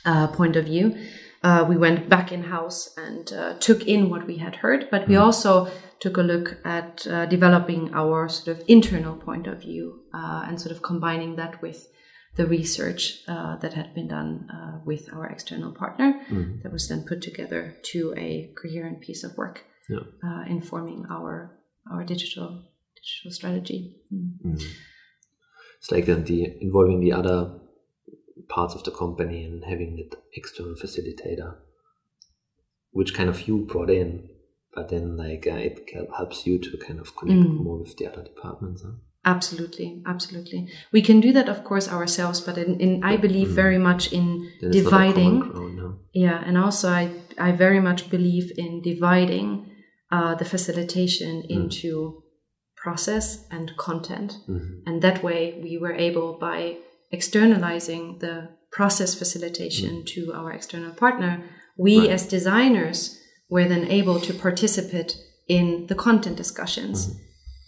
uh, 0.04 0.26
point 0.28 0.56
of 0.56 0.64
view. 0.66 0.94
Uh, 1.42 1.64
we 1.68 1.76
went 1.76 2.08
back 2.08 2.30
in 2.30 2.42
house 2.44 2.94
and 2.96 3.32
uh, 3.32 3.54
took 3.58 3.80
in 3.86 4.10
what 4.10 4.26
we 4.26 4.36
had 4.36 4.54
heard, 4.56 4.88
but 4.90 5.08
we 5.08 5.16
also 5.16 5.68
took 6.00 6.16
a 6.16 6.22
look 6.22 6.56
at 6.64 7.06
uh, 7.06 7.26
developing 7.26 7.90
our 7.94 8.28
sort 8.28 8.56
of 8.56 8.64
internal 8.68 9.16
point 9.16 9.46
of 9.46 9.60
view 9.60 10.02
uh, 10.14 10.44
and 10.46 10.60
sort 10.60 10.72
of 10.74 10.82
combining 10.82 11.36
that 11.36 11.60
with 11.62 11.88
the 12.36 12.46
research 12.46 13.02
uh, 13.28 13.56
that 13.62 13.74
had 13.74 13.92
been 13.94 14.08
done 14.08 14.48
uh, 14.56 14.78
with 14.86 15.08
our 15.12 15.26
external 15.26 15.72
partner 15.72 16.08
that 16.62 16.72
was 16.72 16.88
then 16.88 17.04
put 17.06 17.20
together 17.20 17.76
to 17.82 18.14
a 18.16 18.52
coherent 18.60 19.00
piece 19.00 19.22
of 19.24 19.36
work 19.36 19.56
Yeah. 19.88 20.04
uh, 20.26 20.44
informing 20.48 21.04
our 21.10 21.32
our 21.92 22.04
digital 22.04 22.48
digital 23.00 23.30
strategy. 23.38 23.80
Mm. 24.12 24.62
It's 25.82 25.90
like 25.90 26.08
uh, 26.08 26.14
the 26.22 26.56
involving 26.60 27.00
the 27.00 27.12
other 27.12 27.58
parts 28.48 28.74
of 28.76 28.84
the 28.84 28.92
company 28.92 29.44
and 29.44 29.64
having 29.64 29.96
that 29.96 30.16
external 30.34 30.74
facilitator, 30.74 31.56
which 32.92 33.14
kind 33.14 33.28
of 33.28 33.48
you 33.48 33.66
brought 33.66 33.90
in, 33.90 34.28
but 34.74 34.90
then 34.90 35.16
like 35.16 35.44
uh, 35.50 35.56
it 35.56 35.80
helps 36.16 36.46
you 36.46 36.58
to 36.60 36.76
kind 36.86 37.00
of 37.00 37.16
connect 37.16 37.40
Mm. 37.50 37.64
more 37.64 37.78
with 37.78 37.96
the 37.96 38.06
other 38.06 38.22
departments. 38.22 38.82
Huh? 38.82 38.92
Absolutely, 39.24 40.02
absolutely. 40.06 40.68
We 40.92 41.02
can 41.02 41.20
do 41.20 41.32
that, 41.32 41.48
of 41.48 41.62
course, 41.64 41.88
ourselves, 41.88 42.40
but 42.40 42.58
in, 42.58 42.78
in 42.80 43.02
I 43.04 43.16
believe 43.16 43.48
very 43.48 43.78
much 43.78 44.12
in 44.12 44.48
Then 44.60 44.70
it's 44.70 44.82
not 44.84 44.86
a 44.86 44.90
common 44.90 45.14
dividing. 45.14 45.38
ground, 45.40 45.78
huh? 45.80 45.92
Yeah, 46.12 46.42
and 46.46 46.56
also 46.58 46.88
I 46.90 47.10
I 47.38 47.50
very 47.52 47.80
much 47.80 48.08
believe 48.10 48.52
in 48.56 48.82
dividing 48.82 49.70
uh, 50.12 50.34
the 50.36 50.44
facilitation 50.44 51.42
into 51.48 52.21
process 52.84 53.46
and 53.50 53.76
content, 53.76 54.30
Mhm. 54.48 54.82
and 54.86 55.02
that 55.02 55.22
way 55.22 55.40
we 55.62 55.78
were 55.82 55.96
able 56.08 56.38
by 56.48 56.58
externalizing 57.10 58.18
the 58.18 58.48
process 58.76 59.14
facilitation 59.14 60.04
to 60.14 60.32
our 60.38 60.50
external 60.52 60.92
partner, 61.04 61.32
we 61.76 61.98
Right. 61.98 62.10
as 62.10 62.26
designers 62.26 63.18
were 63.50 63.68
then 63.68 63.84
able 64.00 64.18
to 64.20 64.32
participate 64.34 65.12
in 65.48 65.86
the 65.88 65.94
content 65.94 66.36
discussions. 66.36 66.96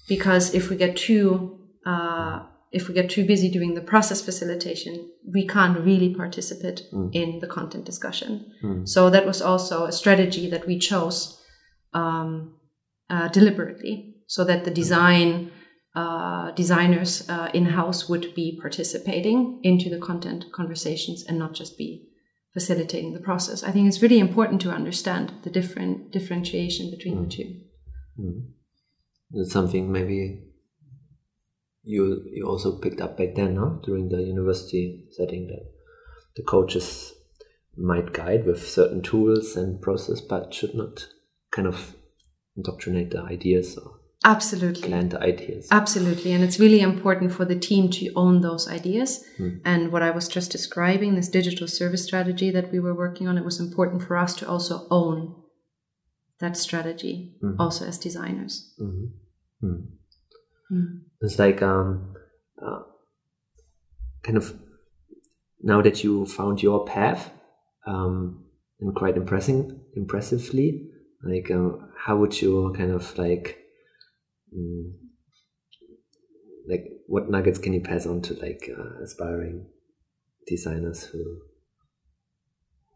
Because 0.09 0.55
if 0.55 0.71
we 0.71 0.77
get 0.77 0.97
too 0.97 1.59
uh, 1.87 2.41
if 2.73 2.89
we 2.89 2.95
get 2.95 3.09
too 3.11 3.25
busy 3.25 3.49
doing 3.51 3.75
the 3.75 3.81
process 3.93 4.21
facilitation, 4.21 4.95
we 5.33 5.47
can't 5.47 5.79
really 5.79 6.13
participate 6.15 6.83
in 7.13 7.39
the 7.41 7.47
content 7.47 7.85
discussion. 7.85 8.31
So 8.85 9.11
that 9.11 9.27
was 9.27 9.41
also 9.43 9.85
a 9.85 9.93
strategy 9.93 10.49
that 10.51 10.67
we 10.67 10.79
chose 10.79 11.39
um, 11.93 12.55
uh, 13.09 13.29
deliberately, 13.29 14.14
so 14.27 14.45
that 14.45 14.65
the 14.65 14.71
design 14.71 15.51
uh, 15.95 16.51
designers 16.53 17.29
uh, 17.29 17.51
in 17.55 17.67
house 17.67 18.09
would 18.09 18.35
be 18.35 18.59
participating 18.61 19.61
into 19.63 19.89
the 19.89 19.99
content 19.99 20.45
conversations 20.53 21.25
and 21.29 21.39
not 21.39 21.55
just 21.55 21.79
be 21.79 22.09
facilitating 22.53 23.13
the 23.13 23.21
process. 23.21 23.63
I 23.63 23.71
think 23.71 23.87
it's 23.87 24.03
really 24.03 24.19
important 24.19 24.61
to 24.63 24.71
understand 24.71 25.33
the 25.43 25.51
different 25.51 26.13
differentiation 26.13 26.91
between 26.91 27.23
the 27.23 27.29
two. 27.29 27.61
That's 29.31 29.53
something 29.53 29.91
maybe 29.91 30.43
you 31.83 32.25
you 32.33 32.47
also 32.47 32.79
picked 32.79 33.01
up 33.01 33.17
back 33.19 33.35
then, 33.35 33.55
no? 33.55 33.81
During 33.85 34.09
the 34.09 34.23
university 34.23 35.05
setting 35.11 35.49
that 35.49 35.71
the 36.37 36.43
coaches 36.43 37.13
might 37.77 38.13
guide 38.13 38.47
with 38.47 38.69
certain 38.69 39.03
tools 39.03 39.57
and 39.57 39.83
process, 39.83 40.21
but 40.21 40.55
should 40.55 40.75
not 40.75 41.09
kind 41.51 41.69
of 41.69 41.97
indoctrinate 42.57 43.11
the 43.11 43.21
ideas 43.21 43.77
or 43.77 44.01
Absolutely. 44.25 44.89
plant 44.89 45.15
ideas. 45.15 45.69
Absolutely. 45.71 46.33
And 46.33 46.43
it's 46.43 46.59
really 46.59 46.81
important 46.81 47.33
for 47.33 47.45
the 47.45 47.59
team 47.59 47.91
to 47.91 48.11
own 48.17 48.41
those 48.41 48.67
ideas. 48.69 49.23
And 49.65 49.93
what 49.93 50.03
I 50.03 50.11
was 50.11 50.29
just 50.29 50.51
describing, 50.51 51.15
this 51.15 51.29
digital 51.29 51.69
service 51.69 52.05
strategy 52.05 52.51
that 52.51 52.73
we 52.73 52.81
were 52.81 52.95
working 52.95 53.29
on, 53.29 53.37
it 53.37 53.45
was 53.45 53.61
important 53.61 54.03
for 54.03 54.17
us 54.17 54.35
to 54.37 54.49
also 54.49 54.87
own 54.91 55.35
that 56.41 56.57
strategy, 56.57 57.37
also 57.59 57.87
as 57.87 57.99
designers. 57.99 58.75
Mhm. 58.81 59.11
Mm. 59.63 59.87
Mm. 60.73 61.01
It's 61.21 61.39
like 61.39 61.63
um, 61.63 62.15
uh, 62.61 62.83
kind 64.23 64.37
of 64.37 64.59
now 65.63 65.81
that 65.83 66.03
you 66.03 66.27
found 66.27 66.63
your 66.63 66.85
path 66.85 67.31
um, 67.87 68.45
and 68.81 68.95
quite 68.95 69.17
impressing, 69.17 69.81
impressively. 69.95 70.89
Like, 71.23 71.51
uh, 71.51 71.71
how 71.97 72.17
would 72.19 72.41
you 72.43 72.75
kind 72.77 72.91
of 72.91 73.17
like, 73.17 73.64
mm, 74.57 74.93
like, 76.69 76.85
what 77.07 77.31
nuggets 77.31 77.59
can 77.59 77.73
you 77.75 77.81
pass 77.81 78.07
on 78.07 78.23
to 78.23 78.35
like 78.35 78.69
uh, 78.77 79.03
aspiring 79.03 79.67
designers 80.47 81.05
who 81.05 81.41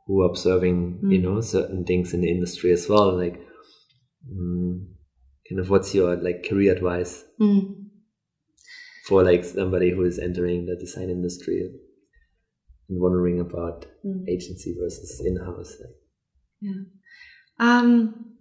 who 0.06 0.22
are 0.22 0.26
observing, 0.30 1.00
you 1.02 1.18
Mm. 1.18 1.22
know, 1.22 1.40
certain 1.42 1.84
things 1.84 2.14
in 2.14 2.22
the 2.22 2.30
industry 2.30 2.72
as 2.72 2.88
well? 2.88 3.14
Like, 3.14 3.40
mm, 4.26 4.86
kind 5.48 5.60
of, 5.60 5.68
what's 5.70 5.94
your 5.94 6.16
like 6.16 6.44
career 6.48 6.72
advice 6.74 7.24
Mm. 7.38 7.90
for 9.04 9.22
like 9.22 9.44
somebody 9.44 9.90
who 9.90 10.04
is 10.04 10.18
entering 10.18 10.64
the 10.66 10.76
design 10.76 11.10
industry 11.10 11.60
and 12.88 13.00
wondering 13.00 13.38
about 13.40 13.84
Mm. 14.04 14.26
agency 14.28 14.74
versus 14.80 15.20
in-house 15.24 15.76
like, 15.80 15.96
Yeah. 16.60 16.82
Um, 17.58 18.38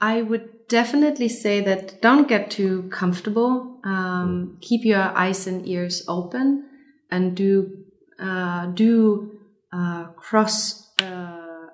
I 0.00 0.22
would 0.22 0.61
definitely 0.72 1.28
say 1.28 1.60
that 1.60 2.00
don't 2.00 2.26
get 2.26 2.50
too 2.50 2.88
comfortable. 2.90 3.78
Um, 3.84 4.56
keep 4.62 4.84
your 4.84 5.02
eyes 5.16 5.46
and 5.46 5.68
ears 5.68 6.02
open, 6.08 6.64
and 7.10 7.36
do 7.36 7.84
uh, 8.18 8.66
do 8.66 9.38
uh, 9.70 10.04
cross 10.16 10.90
uh, 10.98 11.66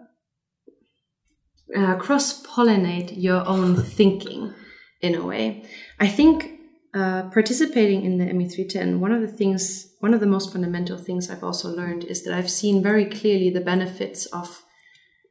uh, 1.76 1.96
cross 1.96 2.42
pollinate 2.42 3.10
your 3.16 3.46
own 3.46 3.76
thinking 3.98 4.52
in 5.00 5.14
a 5.14 5.24
way. 5.24 5.64
I 6.00 6.08
think 6.08 6.58
uh, 6.92 7.30
participating 7.30 8.04
in 8.04 8.18
the 8.18 8.24
ME310, 8.24 8.98
one 8.98 9.12
of 9.12 9.20
the 9.20 9.28
things, 9.40 9.94
one 10.00 10.12
of 10.14 10.20
the 10.20 10.26
most 10.26 10.52
fundamental 10.52 10.98
things 10.98 11.30
I've 11.30 11.44
also 11.44 11.68
learned 11.68 12.02
is 12.04 12.24
that 12.24 12.34
I've 12.34 12.50
seen 12.50 12.82
very 12.82 13.04
clearly 13.04 13.50
the 13.50 13.60
benefits 13.60 14.26
of 14.26 14.64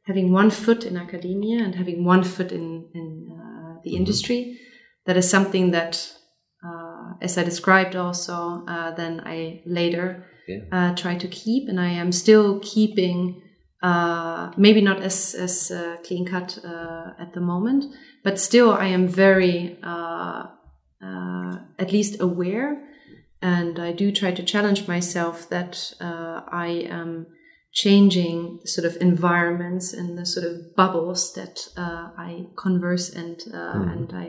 having 0.06 0.32
one 0.32 0.50
foot 0.50 0.86
in 0.86 0.96
academia 0.96 1.62
and 1.62 1.74
having 1.74 2.04
one 2.04 2.24
foot 2.24 2.50
in, 2.50 2.88
in 2.94 3.17
the 3.88 3.96
industry. 3.96 4.40
That 5.06 5.16
is 5.16 5.30
something 5.30 5.72
that, 5.72 5.92
uh, 6.66 7.14
as 7.22 7.38
I 7.38 7.44
described 7.44 7.96
also, 7.96 8.64
uh, 8.68 8.90
then 8.94 9.20
I 9.24 9.62
later 9.64 10.06
Yeah. 10.48 10.62
uh, 10.72 10.94
try 11.02 11.14
to 11.18 11.28
keep, 11.28 11.68
and 11.68 11.78
I 11.80 11.90
am 12.02 12.12
still 12.12 12.60
keeping. 12.72 13.42
Uh, 13.80 14.50
maybe 14.56 14.80
not 14.80 14.98
as 15.02 15.34
as 15.34 15.70
uh, 15.70 15.96
clean 16.06 16.24
cut 16.26 16.58
uh, 16.64 17.22
at 17.24 17.32
the 17.32 17.40
moment, 17.40 17.84
but 18.24 18.38
still 18.38 18.70
I 18.72 18.88
am 18.96 19.06
very 19.06 19.78
uh, 19.84 20.42
uh, 21.06 21.54
at 21.78 21.92
least 21.92 22.20
aware, 22.20 22.70
and 23.40 23.78
I 23.78 23.92
do 23.92 24.10
try 24.10 24.32
to 24.34 24.42
challenge 24.42 24.88
myself 24.88 25.48
that 25.48 25.94
uh, 26.00 26.40
I 26.66 26.88
am 26.90 27.26
changing 27.78 28.58
sort 28.64 28.84
of 28.84 29.00
environments 29.00 29.92
and 29.92 30.18
the 30.18 30.26
sort 30.26 30.44
of 30.44 30.74
bubbles 30.74 31.32
that 31.34 31.60
uh, 31.76 32.10
I 32.18 32.46
converse 32.56 33.08
and 33.08 33.40
uh, 33.54 33.92
and 33.92 34.12
I 34.12 34.26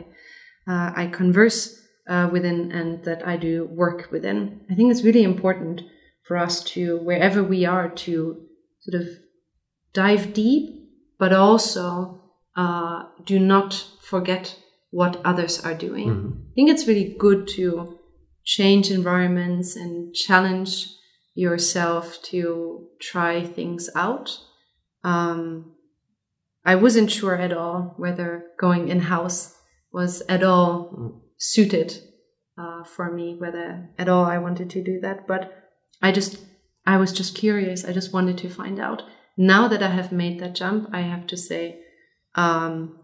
uh, 0.70 0.92
I 0.94 1.06
converse 1.08 1.82
uh, 2.08 2.28
within 2.30 2.70
and 2.70 3.04
that 3.04 3.26
I 3.26 3.36
do 3.36 3.68
work 3.72 4.08
within. 4.12 4.60
I 4.70 4.76
think 4.76 4.92
it's 4.92 5.02
really 5.02 5.24
important 5.24 5.82
for 6.22 6.36
us 6.36 6.62
to 6.74 6.98
wherever 6.98 7.42
we 7.42 7.64
are 7.64 7.88
to 7.88 8.40
sort 8.82 9.02
of 9.02 9.08
dive 9.92 10.32
deep, 10.32 10.88
but 11.18 11.32
also 11.32 12.20
uh, 12.56 13.02
do 13.24 13.40
not 13.40 13.84
forget 14.00 14.56
what 14.92 15.20
others 15.24 15.64
are 15.64 15.74
doing. 15.74 16.08
I 16.52 16.54
think 16.54 16.70
it's 16.70 16.86
really 16.86 17.16
good 17.18 17.48
to 17.56 17.98
change 18.44 18.92
environments 18.92 19.74
and 19.74 20.14
challenge 20.14 20.86
yourself 21.34 22.22
to 22.22 22.86
try 23.00 23.44
things 23.44 23.88
out. 23.94 24.38
Um, 25.04 25.72
I 26.64 26.74
wasn't 26.74 27.10
sure 27.10 27.36
at 27.36 27.52
all 27.52 27.94
whether 27.96 28.44
going 28.58 28.88
in 28.88 29.00
house 29.00 29.56
was 29.92 30.22
at 30.28 30.42
all 30.42 31.22
suited 31.38 31.98
uh, 32.58 32.84
for 32.84 33.10
me, 33.10 33.36
whether 33.38 33.88
at 33.98 34.08
all 34.08 34.24
I 34.24 34.38
wanted 34.38 34.68
to 34.70 34.82
do 34.82 35.00
that. 35.00 35.26
But 35.26 35.52
I 36.02 36.12
just, 36.12 36.38
I 36.86 36.96
was 36.96 37.12
just 37.12 37.34
curious. 37.34 37.84
I 37.84 37.92
just 37.92 38.12
wanted 38.12 38.38
to 38.38 38.48
find 38.48 38.78
out. 38.78 39.02
now 39.36 39.68
that 39.68 39.82
I 39.82 39.88
have 39.88 40.12
made 40.12 40.38
that 40.40 40.54
jump, 40.54 40.90
I 40.92 41.00
have 41.00 41.26
to 41.28 41.36
say, 41.36 41.80
um, 42.34 42.98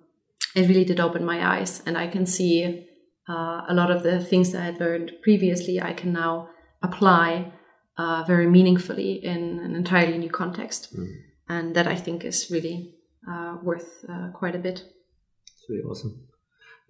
it 0.55 0.69
really 0.69 0.85
did 0.85 1.01
open 1.01 1.25
my 1.25 1.57
eyes, 1.57 1.83
and 1.87 1.97
I 1.97 2.07
can 2.09 2.27
see 2.27 2.87
uh, 3.29 3.63
a 3.69 3.75
lot 3.75 3.91
of 3.91 4.03
the 4.03 4.23
things 4.23 4.53
that 4.53 4.61
I 4.61 4.65
had 4.67 4.81
learned 4.81 5.13
previously. 5.23 5.81
I 5.81 5.95
can 5.95 6.13
now 6.13 6.51
apply 6.83 7.53
uh, 7.99 8.25
very 8.27 8.47
meaningfully 8.47 9.25
in 9.25 9.59
an 9.61 9.75
entirely 9.75 10.19
new 10.19 10.31
context, 10.31 10.95
Mm. 10.97 11.07
and 11.49 11.75
that 11.75 11.87
I 11.87 11.97
think 11.97 12.25
is 12.25 12.51
really 12.51 12.95
uh, 13.29 13.57
worth 13.63 14.05
uh, 14.09 14.29
quite 14.33 14.55
a 14.55 14.59
bit. 14.59 14.85
It's 15.45 15.69
really 15.69 15.83
awesome. 15.83 16.29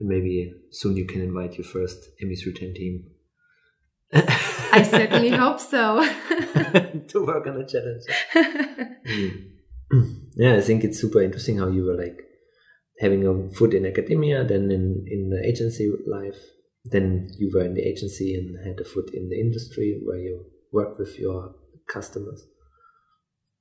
And 0.01 0.09
maybe 0.09 0.53
soon 0.71 0.97
you 0.97 1.07
can 1.07 1.21
invite 1.23 1.57
your 1.57 1.65
first 1.65 1.99
ME310 2.23 2.75
team 2.75 3.05
I 4.73 4.83
certainly 4.83 5.31
hope 5.45 5.59
so. 5.61 6.05
to 7.09 7.25
work 7.27 7.47
on 7.47 7.61
a 7.61 7.67
challenge. 7.67 8.05
Mm. 9.07 9.53
Yeah, 10.39 10.57
I 10.57 10.61
think 10.61 10.85
it's 10.85 11.01
super 11.01 11.23
interesting 11.23 11.57
how 11.59 11.69
you 11.69 11.85
were 11.87 11.97
like 11.97 12.21
having 13.01 13.27
a 13.27 13.49
foot 13.55 13.73
in 13.73 13.87
academia, 13.87 14.45
then 14.45 14.71
in, 14.71 15.05
in 15.07 15.31
the 15.31 15.43
agency 15.47 15.91
life, 16.07 16.37
then 16.85 17.31
you 17.39 17.51
were 17.55 17.65
in 17.65 17.73
the 17.73 17.81
agency 17.81 18.35
and 18.35 18.59
had 18.67 18.79
a 18.81 18.85
foot 18.85 19.11
in 19.15 19.31
the 19.31 19.41
industry 19.41 19.99
where 20.05 20.19
you 20.19 20.45
work 20.73 20.99
with 20.99 21.19
your 21.19 21.55
customers. 21.89 22.47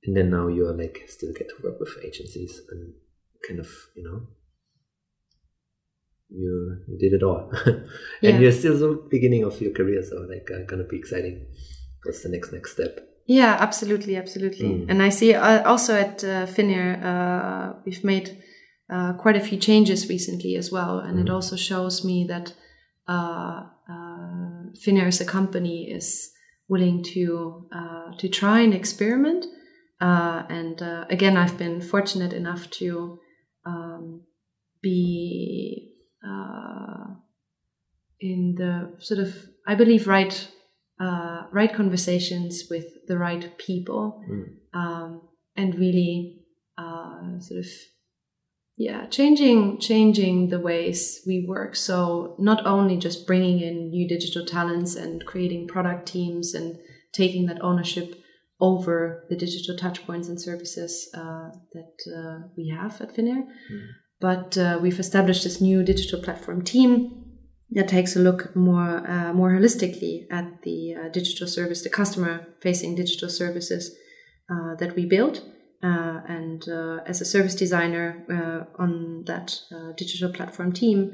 And 0.04 0.16
then 0.16 0.30
now 0.30 0.48
you 0.48 0.66
are 0.68 0.72
like 0.76 1.04
still 1.08 1.32
get 1.32 1.48
to 1.48 1.54
work 1.62 1.80
with 1.80 1.96
agencies 2.04 2.60
and 2.70 2.94
kind 3.46 3.60
of, 3.60 3.68
you 3.96 4.04
know, 4.04 4.26
you, 6.28 6.78
you 6.88 6.98
did 6.98 7.12
it 7.12 7.22
all. 7.22 7.50
and 7.66 7.86
Yeah. 8.20 8.38
you're 8.38 8.52
still 8.52 8.76
the 8.78 9.02
beginning 9.10 9.44
of 9.44 9.60
your 9.60 9.72
career, 9.72 10.02
so 10.02 10.16
like 10.28 10.48
uh, 10.50 10.64
gonna 10.66 10.84
be 10.84 10.96
exciting. 10.98 11.46
What's 12.04 12.22
the 12.22 12.28
next 12.28 12.52
next 12.52 12.72
step? 12.72 13.00
Yeah, 13.26 13.56
absolutely, 13.58 14.16
absolutely. 14.16 14.68
Mm. 14.68 14.86
And 14.90 15.02
I 15.02 15.08
see 15.08 15.34
uh, 15.34 15.68
also 15.68 15.94
at 15.94 16.22
uh, 16.22 16.46
Finnair, 16.46 17.02
uh, 17.04 17.72
we've 17.84 18.04
made 18.04 18.42
uh, 18.88 19.14
quite 19.14 19.34
a 19.36 19.40
few 19.40 19.58
changes 19.58 20.08
recently 20.08 20.54
as 20.56 20.70
well, 20.70 21.00
and 21.00 21.18
it 21.18 21.26
Mm. 21.26 21.34
also 21.34 21.56
shows 21.56 22.04
me 22.04 22.24
that 22.28 22.54
uh, 23.08 23.62
uh, 23.88 24.70
Finnair 24.84 25.06
as 25.06 25.20
a 25.20 25.24
company 25.24 25.90
is 25.90 26.30
willing 26.68 27.02
to 27.02 27.68
uh, 27.72 28.16
to 28.18 28.28
try 28.28 28.60
and 28.60 28.74
experiment. 28.74 29.46
Uh, 30.00 30.42
and 30.48 30.82
uh, 30.82 31.04
again, 31.08 31.36
I've 31.36 31.56
been 31.56 31.80
fortunate 31.80 32.32
enough 32.32 32.70
to 32.72 33.18
um, 33.64 34.22
be 34.82 35.94
uh, 36.26 37.14
in 38.20 38.54
the 38.56 38.96
sort 38.98 39.20
of, 39.20 39.34
I 39.66 39.74
believe, 39.74 40.06
right 40.06 40.48
uh, 41.00 41.42
right 41.52 41.72
conversations 41.72 42.64
with 42.70 42.86
the 43.06 43.18
right 43.18 43.56
people 43.58 44.22
Mm. 44.30 44.44
um, 44.74 45.20
and 45.56 45.74
really 45.74 46.44
uh, 46.78 47.38
sort 47.38 47.60
of 47.60 47.66
yeah 48.76 49.06
changing 49.06 49.80
changing 49.80 50.48
the 50.48 50.60
ways 50.60 51.20
we 51.26 51.44
work. 51.48 51.76
So 51.76 52.36
not 52.38 52.66
only 52.66 52.96
just 52.96 53.26
bringing 53.26 53.60
in 53.60 53.90
new 53.90 54.08
digital 54.08 54.44
talents 54.44 54.94
and 54.94 55.24
creating 55.24 55.68
product 55.68 56.06
teams 56.06 56.54
and 56.54 56.78
taking 57.12 57.46
that 57.46 57.62
ownership 57.62 58.14
over 58.60 59.24
the 59.28 59.36
digital 59.36 59.76
touchpoints 59.76 60.28
and 60.28 60.40
services 60.40 61.10
uh, 61.14 61.50
that 61.72 61.94
uh, 62.16 62.48
we 62.56 62.68
have 62.68 63.00
at 63.00 63.14
Finnair. 63.14 63.44
But 64.20 64.56
uh, 64.56 64.78
we've 64.80 64.98
established 64.98 65.44
this 65.44 65.60
new 65.60 65.82
digital 65.82 66.22
platform 66.22 66.62
team 66.62 67.24
that 67.70 67.88
takes 67.88 68.16
a 68.16 68.20
look 68.20 68.54
more 68.56 69.08
uh, 69.08 69.32
more 69.32 69.50
holistically 69.50 70.26
at 70.30 70.62
the 70.62 70.94
uh, 70.94 71.08
digital 71.08 71.46
service, 71.46 71.82
the 71.82 71.90
customer 71.90 72.46
facing 72.60 72.94
digital 72.94 73.28
services 73.28 73.94
uh, 74.50 74.74
that 74.76 74.94
we 74.96 75.04
build. 75.04 75.42
Uh, 75.86 76.20
and 76.26 76.68
uh, 76.68 76.98
as 77.06 77.20
a 77.20 77.24
service 77.24 77.54
designer 77.54 78.24
uh, 78.28 78.82
on 78.82 79.22
that 79.26 79.60
uh, 79.70 79.92
digital 79.96 80.32
platform 80.32 80.72
team, 80.72 81.12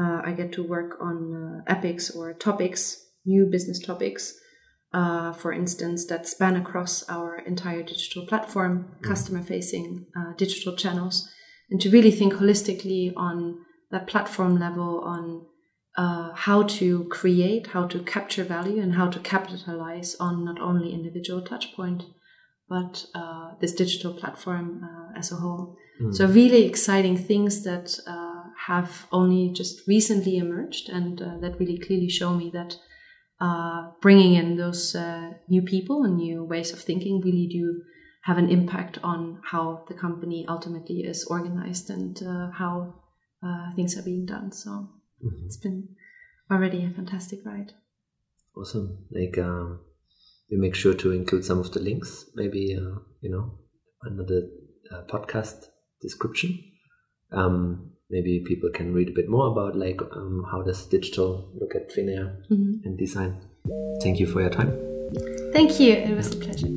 uh, 0.00 0.22
I 0.24 0.32
get 0.32 0.50
to 0.52 0.62
work 0.62 0.96
on 0.98 1.16
uh, 1.34 1.70
epics 1.70 2.10
or 2.10 2.32
topics, 2.32 3.04
new 3.26 3.44
business 3.44 3.78
topics, 3.78 4.34
for 5.42 5.52
instance, 5.52 6.06
that 6.06 6.26
span 6.26 6.56
across 6.56 7.02
our 7.08 7.38
entire 7.40 7.82
digital 7.82 8.26
platform, 8.26 8.96
customer 9.02 9.42
facing 9.42 10.06
digital 10.38 10.74
channels, 10.76 11.28
and 11.70 11.80
to 11.80 11.90
really 11.90 12.12
think 12.12 12.34
holistically 12.34 13.12
on 13.16 13.58
that 13.90 14.06
platform 14.06 14.58
level 14.58 15.00
on 15.00 15.44
how 16.36 16.62
to 16.62 17.04
create, 17.04 17.66
how 17.68 17.86
to 17.88 17.98
capture 18.04 18.44
value, 18.44 18.80
and 18.80 18.94
how 18.94 19.08
to 19.08 19.18
capitalize 19.18 20.14
on 20.20 20.44
not 20.44 20.60
only 20.60 20.92
individual 20.94 21.42
touchpoint, 21.42 22.04
but 22.68 23.06
uh, 23.14 23.54
this 23.60 23.72
digital 23.72 24.14
platform 24.14 24.82
uh, 24.84 25.18
as 25.18 25.32
a 25.32 25.36
whole. 25.36 25.76
So, 26.10 26.26
really 26.26 26.64
exciting 26.66 27.16
things 27.16 27.62
that 27.62 27.96
uh, 28.06 28.42
have 28.66 29.06
only 29.12 29.52
just 29.52 29.86
recently 29.86 30.38
emerged, 30.38 30.88
and 30.88 31.22
uh, 31.22 31.38
that 31.40 31.60
really 31.60 31.78
clearly 31.78 32.08
show 32.08 32.34
me 32.34 32.50
that 32.50 32.76
uh, 33.40 33.90
bringing 34.00 34.34
in 34.34 34.56
those 34.56 34.94
uh, 34.94 35.30
new 35.48 35.62
people 35.62 36.02
and 36.04 36.16
new 36.16 36.44
ways 36.44 36.72
of 36.72 36.80
thinking 36.80 37.20
really 37.20 37.46
do 37.46 37.82
have 38.22 38.38
an 38.38 38.48
impact 38.48 38.98
on 39.02 39.38
how 39.44 39.84
the 39.86 39.94
company 39.94 40.46
ultimately 40.48 41.00
is 41.00 41.24
organized 41.24 41.90
and 41.90 42.22
uh, 42.22 42.50
how 42.50 42.94
uh, 43.42 43.74
things 43.76 43.96
are 43.98 44.02
being 44.02 44.26
done. 44.26 44.50
So 44.50 44.70
Mhm. 45.22 45.46
it's 45.46 45.58
been 45.58 45.88
already 46.50 46.84
a 46.84 46.90
fantastic 46.90 47.44
ride. 47.44 47.72
Awesome. 48.56 49.06
Like, 49.10 49.36
um, 49.38 49.80
we 50.50 50.56
make 50.56 50.74
sure 50.74 50.94
to 50.94 51.12
include 51.12 51.44
some 51.44 51.58
of 51.58 51.72
the 51.72 51.80
links, 51.80 52.26
maybe, 52.34 52.76
uh, 52.76 52.98
you 53.20 53.30
know, 53.30 53.58
under 54.06 54.24
the 54.24 54.50
uh, 54.92 55.02
podcast 55.08 55.66
description. 56.00 56.58
Um, 57.32 57.90
maybe 58.10 58.40
people 58.46 58.70
can 58.70 58.92
read 58.92 59.08
a 59.08 59.12
bit 59.12 59.28
more 59.28 59.46
about 59.48 59.76
like 59.76 60.00
um, 60.12 60.44
how 60.50 60.62
does 60.62 60.86
digital 60.86 61.50
look 61.58 61.74
at 61.74 61.90
Finnair 61.90 62.36
Mhm. 62.50 62.84
and 62.84 62.98
design. 62.98 63.40
Thank 64.02 64.20
you 64.20 64.26
for 64.26 64.40
your 64.40 64.50
time. 64.50 64.72
Thank 65.52 65.80
you. 65.80 65.92
It 65.92 66.14
was 66.16 66.34
a 66.34 66.36
pleasure. 66.36 66.68